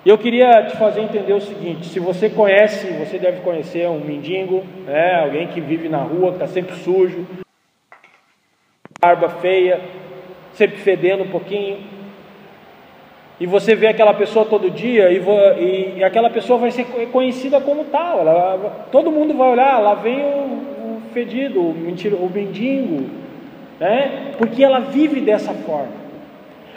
Eu 0.06 0.20
queria 0.20 0.68
te 0.68 0.78
fazer 0.78 1.02
entender 1.02 1.34
o 1.34 1.42
seguinte: 1.42 1.88
se 1.88 2.00
você 2.00 2.30
conhece, 2.30 2.88
você 2.94 3.18
deve 3.18 3.42
conhecer 3.42 3.88
um 3.90 4.00
mendigo, 4.00 4.64
né, 4.86 5.20
alguém 5.22 5.48
que 5.48 5.60
vive 5.60 5.90
na 5.90 6.04
rua, 6.04 6.30
que 6.30 6.36
está 6.36 6.48
sempre 6.48 6.76
sujo, 6.76 7.26
barba 9.02 9.30
feia, 9.30 9.82
sempre 10.54 10.78
fedendo 10.78 11.24
um 11.24 11.30
pouquinho 11.30 11.95
e 13.40 13.46
você 13.46 13.76
vê 13.76 13.88
aquela 13.88 14.14
pessoa 14.14 14.46
todo 14.46 14.70
dia 14.70 15.12
e, 15.12 15.18
e, 15.60 15.98
e 15.98 16.04
aquela 16.04 16.30
pessoa 16.30 16.58
vai 16.58 16.72
ser 16.72 16.86
conhecida 17.12 17.60
como 17.60 17.86
tal. 17.86 18.20
Ela, 18.20 18.88
todo 18.92 19.12
mundo 19.12 19.34
vai 19.34 19.50
olhar, 19.50 19.80
lá 19.80 19.94
vem 19.94 20.22
o, 20.22 20.98
o 20.98 21.02
fedido, 21.14 21.60
o, 21.60 21.74
mentira, 21.74 22.16
o 22.16 22.30
mendigo, 22.30 23.10
né? 23.80 24.32
porque 24.38 24.64
ela 24.64 24.80
vive 24.80 25.20
dessa 25.20 25.54
forma. 25.54 26.06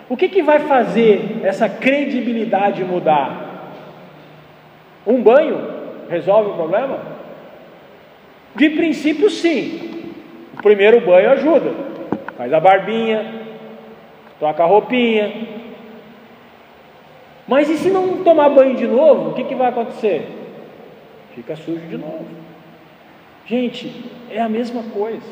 O 0.08 0.16
que, 0.16 0.28
que 0.28 0.42
vai 0.42 0.60
fazer 0.60 1.40
essa 1.44 1.68
credibilidade 1.68 2.82
mudar? 2.82 3.72
Um 5.06 5.22
banho 5.22 5.60
resolve 6.08 6.50
o 6.50 6.54
problema? 6.54 6.98
De 8.56 8.70
princípio, 8.70 9.30
sim. 9.30 10.12
O 10.58 10.62
primeiro 10.62 11.00
banho 11.02 11.30
ajuda. 11.30 11.72
Faz 12.36 12.52
a 12.52 12.58
barbinha, 12.58 13.24
troca 14.40 14.62
a 14.64 14.66
roupinha, 14.66 15.57
mas 17.48 17.70
e 17.70 17.78
se 17.78 17.90
não 17.90 18.22
tomar 18.22 18.50
banho 18.50 18.76
de 18.76 18.86
novo, 18.86 19.30
o 19.30 19.34
que, 19.34 19.44
que 19.44 19.54
vai 19.54 19.70
acontecer? 19.70 20.28
Fica 21.34 21.56
sujo 21.56 21.86
de 21.86 21.96
novo. 21.96 22.26
Gente, 23.46 24.04
é 24.30 24.38
a 24.38 24.48
mesma 24.48 24.82
coisa. 24.92 25.26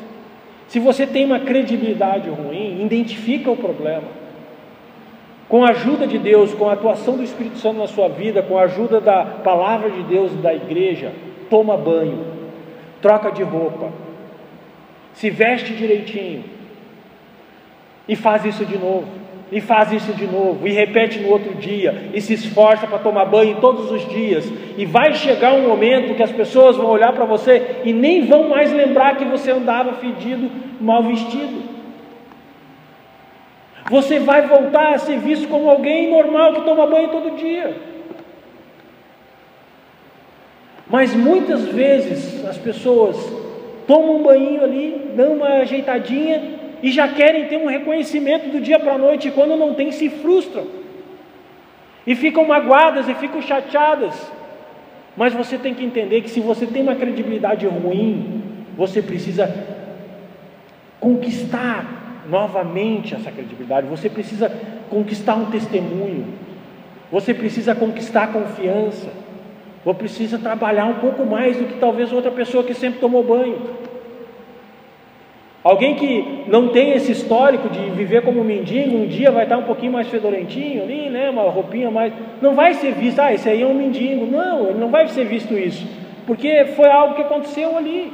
Se 0.67 0.79
você 0.79 1.05
tem 1.05 1.23
uma 1.23 1.39
credibilidade 1.39 2.27
ruim, 2.27 2.83
identifica 2.83 3.51
o 3.51 3.55
problema. 3.55 4.07
Com 5.47 5.63
a 5.63 5.69
ajuda 5.69 6.07
de 6.07 6.17
Deus, 6.17 6.53
com 6.55 6.67
a 6.67 6.73
atuação 6.73 7.15
do 7.15 7.23
Espírito 7.23 7.59
Santo 7.59 7.77
na 7.77 7.87
sua 7.87 8.09
vida, 8.09 8.41
com 8.41 8.57
a 8.57 8.63
ajuda 8.63 8.99
da 8.99 9.23
palavra 9.23 9.91
de 9.91 10.01
Deus 10.03 10.33
e 10.33 10.37
da 10.37 10.53
igreja, 10.53 11.13
toma 11.51 11.77
banho, 11.77 12.25
troca 12.99 13.31
de 13.31 13.43
roupa, 13.43 13.91
se 15.13 15.29
veste 15.29 15.73
direitinho 15.73 16.43
e 18.07 18.15
faz 18.15 18.43
isso 18.43 18.65
de 18.65 18.77
novo 18.77 19.26
e 19.51 19.61
faz 19.61 19.91
isso 19.91 20.13
de 20.13 20.27
novo, 20.27 20.67
e 20.67 20.71
repete 20.71 21.19
no 21.19 21.29
outro 21.29 21.55
dia, 21.55 22.09
e 22.13 22.19
se 22.19 22.33
esforça 22.33 22.85
para 22.85 22.99
tomar 22.99 23.25
banho 23.25 23.57
todos 23.61 23.89
os 23.91 24.07
dias, 24.09 24.51
e 24.77 24.85
vai 24.85 25.13
chegar 25.13 25.53
um 25.53 25.67
momento 25.67 26.15
que 26.15 26.23
as 26.23 26.31
pessoas 26.31 26.75
vão 26.75 26.87
olhar 26.87 27.13
para 27.13 27.25
você 27.25 27.81
e 27.85 27.93
nem 27.93 28.25
vão 28.25 28.49
mais 28.49 28.73
lembrar 28.73 29.15
que 29.15 29.25
você 29.25 29.51
andava 29.51 29.93
fedido, 29.93 30.51
mal 30.81 31.03
vestido. 31.03 31.77
Você 33.89 34.19
vai 34.19 34.45
voltar 34.45 34.93
a 34.93 34.97
ser 34.97 35.17
visto 35.19 35.47
como 35.47 35.69
alguém 35.69 36.11
normal 36.11 36.53
que 36.53 36.61
toma 36.61 36.85
banho 36.85 37.07
todo 37.07 37.37
dia. 37.37 37.73
Mas 40.89 41.13
muitas 41.13 41.65
vezes 41.65 42.45
as 42.45 42.57
pessoas 42.57 43.17
tomam 43.87 44.17
um 44.17 44.23
banho 44.23 44.61
ali, 44.61 45.11
dão 45.15 45.33
uma 45.33 45.47
ajeitadinha 45.59 46.56
e 46.81 46.91
já 46.91 47.07
querem 47.07 47.45
ter 47.45 47.57
um 47.57 47.67
reconhecimento 47.67 48.49
do 48.49 48.59
dia 48.59 48.79
para 48.79 48.93
a 48.93 48.97
noite, 48.97 49.27
e 49.27 49.31
quando 49.31 49.55
não 49.55 49.73
tem, 49.73 49.91
se 49.91 50.09
frustram, 50.09 50.65
e 52.05 52.15
ficam 52.15 52.45
magoadas 52.45 53.07
e 53.09 53.15
ficam 53.15 53.41
chateadas. 53.41 54.13
Mas 55.15 55.33
você 55.33 55.57
tem 55.57 55.73
que 55.73 55.83
entender 55.83 56.21
que 56.21 56.29
se 56.29 56.39
você 56.39 56.65
tem 56.65 56.83
uma 56.83 56.95
credibilidade 56.95 57.65
ruim, 57.65 58.43
você 58.77 59.01
precisa 59.01 59.51
conquistar 60.99 62.23
novamente 62.29 63.15
essa 63.15 63.31
credibilidade, 63.31 63.87
você 63.87 64.09
precisa 64.09 64.51
conquistar 64.89 65.35
um 65.35 65.45
testemunho, 65.45 66.25
você 67.11 67.33
precisa 67.33 67.73
conquistar 67.73 68.27
confiança, 68.27 69.09
você 69.83 69.97
precisa 69.97 70.37
trabalhar 70.37 70.85
um 70.85 70.95
pouco 70.95 71.25
mais 71.25 71.57
do 71.57 71.65
que 71.65 71.79
talvez 71.79 72.11
outra 72.11 72.31
pessoa 72.31 72.63
que 72.63 72.73
sempre 72.73 72.99
tomou 72.99 73.23
banho. 73.23 73.86
Alguém 75.63 75.95
que 75.95 76.43
não 76.47 76.69
tem 76.69 76.93
esse 76.93 77.11
histórico 77.11 77.67
de 77.69 77.89
viver 77.89 78.21
como 78.21 78.43
mendigo, 78.43 78.95
um 78.95 79.07
dia 79.07 79.31
vai 79.31 79.43
estar 79.43 79.57
um 79.57 79.63
pouquinho 79.63 79.91
mais 79.91 80.07
fedorentinho 80.07 80.83
ali, 80.83 81.09
né? 81.09 81.29
Uma 81.29 81.43
roupinha 81.43 81.91
mais. 81.91 82.13
Não 82.41 82.55
vai 82.55 82.73
ser 82.75 82.93
visto, 82.93 83.19
ah, 83.19 83.33
esse 83.33 83.49
aí 83.49 83.61
é 83.61 83.65
um 83.65 83.73
mendigo. 83.73 84.25
Não, 84.25 84.69
ele 84.69 84.79
não 84.79 84.89
vai 84.89 85.07
ser 85.07 85.25
visto 85.25 85.53
isso. 85.57 85.85
Porque 86.25 86.65
foi 86.75 86.89
algo 86.89 87.15
que 87.15 87.21
aconteceu 87.21 87.77
ali. 87.77 88.13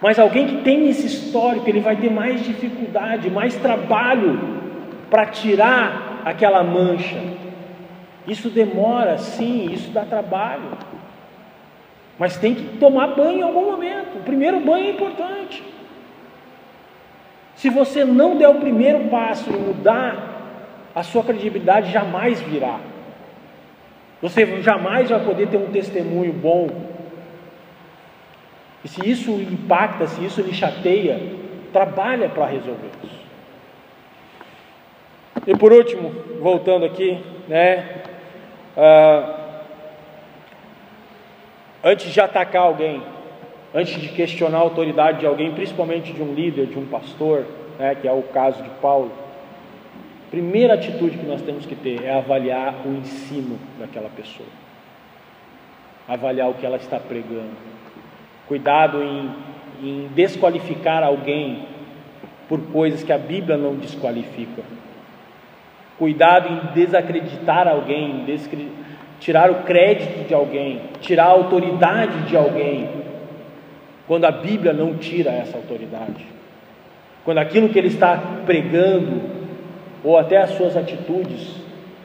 Mas 0.00 0.18
alguém 0.18 0.46
que 0.46 0.56
tem 0.62 0.88
esse 0.88 1.06
histórico, 1.06 1.68
ele 1.68 1.80
vai 1.80 1.96
ter 1.96 2.10
mais 2.10 2.44
dificuldade, 2.44 3.28
mais 3.30 3.56
trabalho 3.56 4.38
para 5.10 5.26
tirar 5.26 6.22
aquela 6.24 6.62
mancha. 6.62 7.20
Isso 8.26 8.50
demora, 8.50 9.18
sim, 9.18 9.70
isso 9.72 9.90
dá 9.90 10.04
trabalho. 10.04 10.78
Mas 12.18 12.36
tem 12.36 12.54
que 12.54 12.78
tomar 12.78 13.08
banho 13.08 13.38
em 13.38 13.42
algum 13.42 13.70
momento. 13.70 14.18
O 14.18 14.22
primeiro 14.22 14.60
banho 14.60 14.86
é 14.86 14.90
importante. 14.90 15.62
Se 17.58 17.68
você 17.68 18.04
não 18.04 18.36
der 18.36 18.48
o 18.48 18.60
primeiro 18.60 19.08
passo 19.08 19.50
em 19.50 19.58
mudar, 19.58 20.92
a 20.94 21.02
sua 21.02 21.24
credibilidade 21.24 21.90
jamais 21.90 22.40
virá. 22.40 22.78
Você 24.22 24.62
jamais 24.62 25.10
vai 25.10 25.24
poder 25.24 25.48
ter 25.48 25.56
um 25.56 25.72
testemunho 25.72 26.32
bom. 26.32 26.68
E 28.84 28.88
se 28.88 29.10
isso 29.10 29.32
impacta, 29.32 30.06
se 30.06 30.24
isso 30.24 30.40
lhe 30.40 30.54
chateia, 30.54 31.20
trabalha 31.72 32.28
para 32.28 32.46
resolver 32.46 32.90
isso. 33.02 33.26
E 35.44 35.56
por 35.56 35.72
último, 35.72 36.14
voltando 36.40 36.84
aqui, 36.84 37.18
né? 37.48 38.02
Uh, 38.76 39.34
antes 41.82 42.12
de 42.12 42.20
atacar 42.20 42.62
alguém, 42.62 43.02
antes 43.74 44.00
de 44.00 44.08
questionar 44.08 44.58
a 44.58 44.62
autoridade 44.62 45.20
de 45.20 45.26
alguém, 45.26 45.52
principalmente 45.52 46.12
de 46.12 46.22
um 46.22 46.34
líder, 46.34 46.66
de 46.66 46.78
um 46.78 46.86
pastor, 46.86 47.44
né, 47.78 47.94
que 47.94 48.08
é 48.08 48.12
o 48.12 48.22
caso 48.22 48.62
de 48.62 48.70
Paulo, 48.80 49.12
primeira 50.30 50.74
atitude 50.74 51.18
que 51.18 51.26
nós 51.26 51.42
temos 51.42 51.64
que 51.66 51.74
ter 51.74 52.02
é 52.04 52.16
avaliar 52.16 52.74
o 52.84 52.90
ensino 52.90 53.58
daquela 53.78 54.08
pessoa, 54.10 54.48
avaliar 56.06 56.50
o 56.50 56.54
que 56.54 56.66
ela 56.66 56.76
está 56.76 56.98
pregando. 56.98 57.56
Cuidado 58.46 59.02
em, 59.02 59.30
em 59.82 60.08
desqualificar 60.14 61.02
alguém 61.02 61.66
por 62.48 62.60
coisas 62.72 63.02
que 63.02 63.12
a 63.12 63.18
Bíblia 63.18 63.56
não 63.56 63.74
desqualifica. 63.74 64.62
Cuidado 65.98 66.48
em 66.48 66.72
desacreditar 66.72 67.68
alguém, 67.68 68.24
descre... 68.24 68.70
tirar 69.20 69.50
o 69.50 69.64
crédito 69.64 70.26
de 70.26 70.32
alguém, 70.32 70.80
tirar 71.00 71.24
a 71.24 71.32
autoridade 71.32 72.22
de 72.22 72.36
alguém, 72.36 72.88
quando 74.08 74.24
a 74.24 74.32
Bíblia 74.32 74.72
não 74.72 74.96
tira 74.96 75.30
essa 75.30 75.56
autoridade. 75.58 76.26
Quando 77.24 77.38
aquilo 77.38 77.68
que 77.68 77.78
ele 77.78 77.88
está 77.88 78.40
pregando, 78.46 79.20
ou 80.02 80.16
até 80.16 80.38
as 80.38 80.50
suas 80.52 80.76
atitudes, 80.76 81.56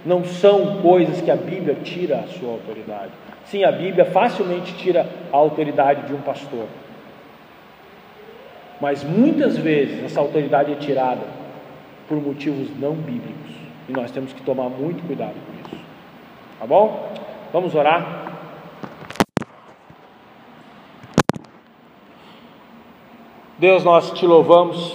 não 0.06 0.26
são 0.26 0.82
coisas 0.82 1.22
que 1.22 1.32
a 1.32 1.36
Bíblia 1.36 1.78
tira 1.82 2.18
a 2.18 2.28
sua 2.28 2.52
autoridade. 2.52 3.12
Sim, 3.46 3.64
a 3.64 3.72
Bíblia 3.72 4.04
facilmente 4.04 4.74
tira 4.76 5.08
a 5.32 5.38
autoridade 5.38 6.08
de 6.08 6.14
um 6.14 6.22
pastor. 6.22 6.66
Mas 8.82 9.02
muitas 9.02 9.58
vezes 9.58 10.04
essa 10.04 10.20
autoridade 10.20 10.74
é 10.74 10.76
tirada 10.76 11.22
por 12.10 12.22
motivos 12.22 12.68
não 12.78 12.94
bíblicos. 12.94 13.52
E 13.88 13.94
nós 13.94 14.12
temos 14.12 14.34
que 14.34 14.42
tomar 14.42 14.70
muito 14.70 15.06
cuidado 15.08 15.34
com 15.34 15.76
isso. 15.76 15.84
Tá 16.60 16.66
bom? 16.66 17.14
Vamos 17.54 17.74
orar. 17.76 18.23
Deus, 23.64 23.82
nós 23.82 24.12
te 24.12 24.28
louvamos, 24.28 24.94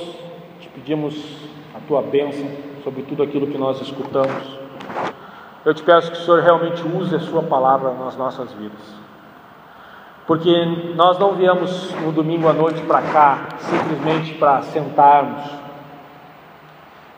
te 0.60 0.68
pedimos 0.68 1.14
a 1.74 1.80
tua 1.88 2.02
bênção 2.02 2.46
sobre 2.84 3.00
tudo 3.00 3.22
aquilo 3.22 3.46
que 3.46 3.56
nós 3.56 3.80
escutamos. 3.80 4.58
Eu 5.64 5.72
te 5.72 5.82
peço 5.82 6.12
que 6.12 6.18
o 6.18 6.20
Senhor 6.20 6.42
realmente 6.42 6.86
use 6.86 7.16
a 7.16 7.20
Sua 7.20 7.42
palavra 7.44 7.94
nas 7.94 8.14
nossas 8.18 8.52
vidas 8.52 8.98
porque 10.26 10.52
nós 10.94 11.18
não 11.18 11.32
viemos 11.32 11.94
no 12.02 12.12
domingo 12.12 12.46
à 12.46 12.52
noite 12.52 12.82
para 12.82 13.00
cá 13.00 13.48
simplesmente 13.58 14.34
para 14.34 14.60
sentarmos 14.60 15.50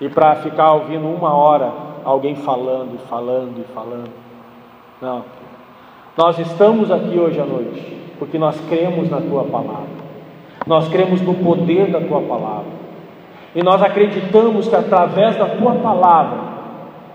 e 0.01 0.09
para 0.09 0.37
ficar 0.37 0.75
ouvindo 0.75 1.09
uma 1.09 1.35
hora 1.35 1.73
alguém 2.05 2.37
falando 2.37 2.95
e 2.95 2.99
falando 3.09 3.59
e 3.59 3.65
falando. 3.75 4.13
Não. 5.03 5.25
Nós 6.17 6.39
estamos 6.39 6.93
aqui 6.93 7.19
hoje 7.19 7.41
à 7.41 7.45
noite 7.45 7.99
porque 8.21 8.39
nós 8.39 8.57
cremos 8.69 9.11
na 9.11 9.21
tua 9.21 9.43
palavra. 9.43 10.00
Nós 10.67 10.89
cremos 10.89 11.21
no 11.21 11.35
poder 11.35 11.91
da 11.91 12.01
tua 12.01 12.21
palavra. 12.21 12.81
E 13.55 13.63
nós 13.63 13.83
acreditamos 13.83 14.69
que 14.69 14.77
através 14.77 15.37
da 15.37 15.47
tua 15.47 15.75
palavra 15.77 16.39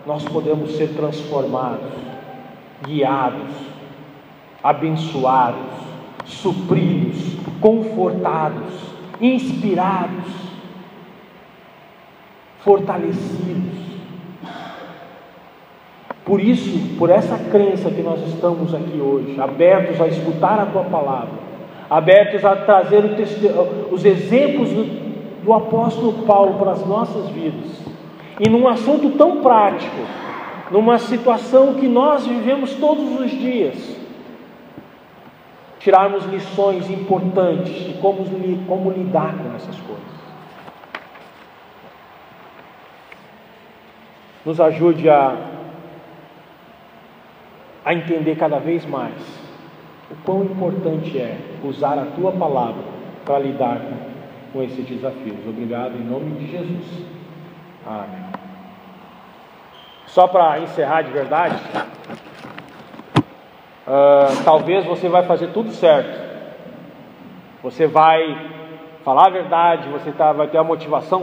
nós 0.06 0.24
podemos 0.26 0.76
ser 0.76 0.90
transformados, 0.90 1.92
guiados, 2.86 3.52
abençoados, 4.62 5.62
supridos, 6.26 7.38
confortados, 7.62 8.74
inspirados, 9.22 10.26
fortalecidos. 12.60 13.86
Por 16.26 16.42
isso, 16.42 16.98
por 16.98 17.12
essa 17.12 17.38
crença 17.38 17.92
que 17.92 18.02
nós 18.02 18.20
estamos 18.28 18.74
aqui 18.74 19.00
hoje, 19.00 19.40
abertos 19.40 20.02
a 20.02 20.08
escutar 20.08 20.60
a 20.60 20.66
tua 20.66 20.84
palavra, 20.86 21.45
abertos 21.90 22.44
a 22.44 22.56
trazer 22.56 23.04
os 23.92 24.04
exemplos 24.04 24.70
do, 24.70 24.84
do 25.44 25.54
apóstolo 25.54 26.26
Paulo 26.26 26.58
para 26.58 26.72
as 26.72 26.86
nossas 26.86 27.30
vidas, 27.30 27.82
e 28.40 28.50
num 28.50 28.68
assunto 28.68 29.12
tão 29.18 29.42
prático, 29.42 29.96
numa 30.72 30.98
situação 30.98 31.76
que 31.76 31.88
nós 31.88 32.26
vivemos 32.26 32.74
todos 32.74 33.20
os 33.20 33.32
dias, 33.32 33.96
tirarmos 35.80 36.26
lições 36.26 36.90
importantes 36.90 37.74
de 37.86 37.94
como, 38.00 38.26
como 38.68 38.92
lidar 38.92 39.36
com 39.38 39.56
essas 39.56 39.80
coisas. 39.82 40.16
Nos 44.44 44.60
ajude 44.60 45.10
a, 45.10 45.38
a 47.84 47.94
entender 47.94 48.36
cada 48.36 48.58
vez 48.58 48.86
mais 48.86 49.45
o 50.10 50.16
quão 50.24 50.44
importante 50.44 51.18
é 51.18 51.38
usar 51.64 51.98
a 51.98 52.06
tua 52.16 52.32
palavra 52.32 52.84
para 53.24 53.40
lidar 53.40 53.80
com, 54.54 54.62
esses 54.62 54.86
desafios. 54.86 55.46
Obrigado 55.46 55.96
em 55.98 56.04
nome 56.06 56.32
de 56.38 56.50
Jesus. 56.50 57.06
Amém. 57.86 58.26
Só 60.08 60.28
para 60.28 60.60
encerrar 60.60 61.02
de 61.02 61.12
verdade, 61.12 61.62
uh, 63.86 64.44
talvez 64.46 64.86
você 64.86 65.10
vai 65.10 65.24
fazer 65.24 65.48
tudo 65.48 65.72
certo. 65.72 66.24
Você 67.62 67.86
vai 67.86 68.50
falar 69.04 69.28
a 69.28 69.32
verdade, 69.32 69.90
você 69.90 70.12
tá, 70.12 70.32
vai 70.32 70.48
ter 70.48 70.58
a 70.58 70.64
motivação 70.64 71.22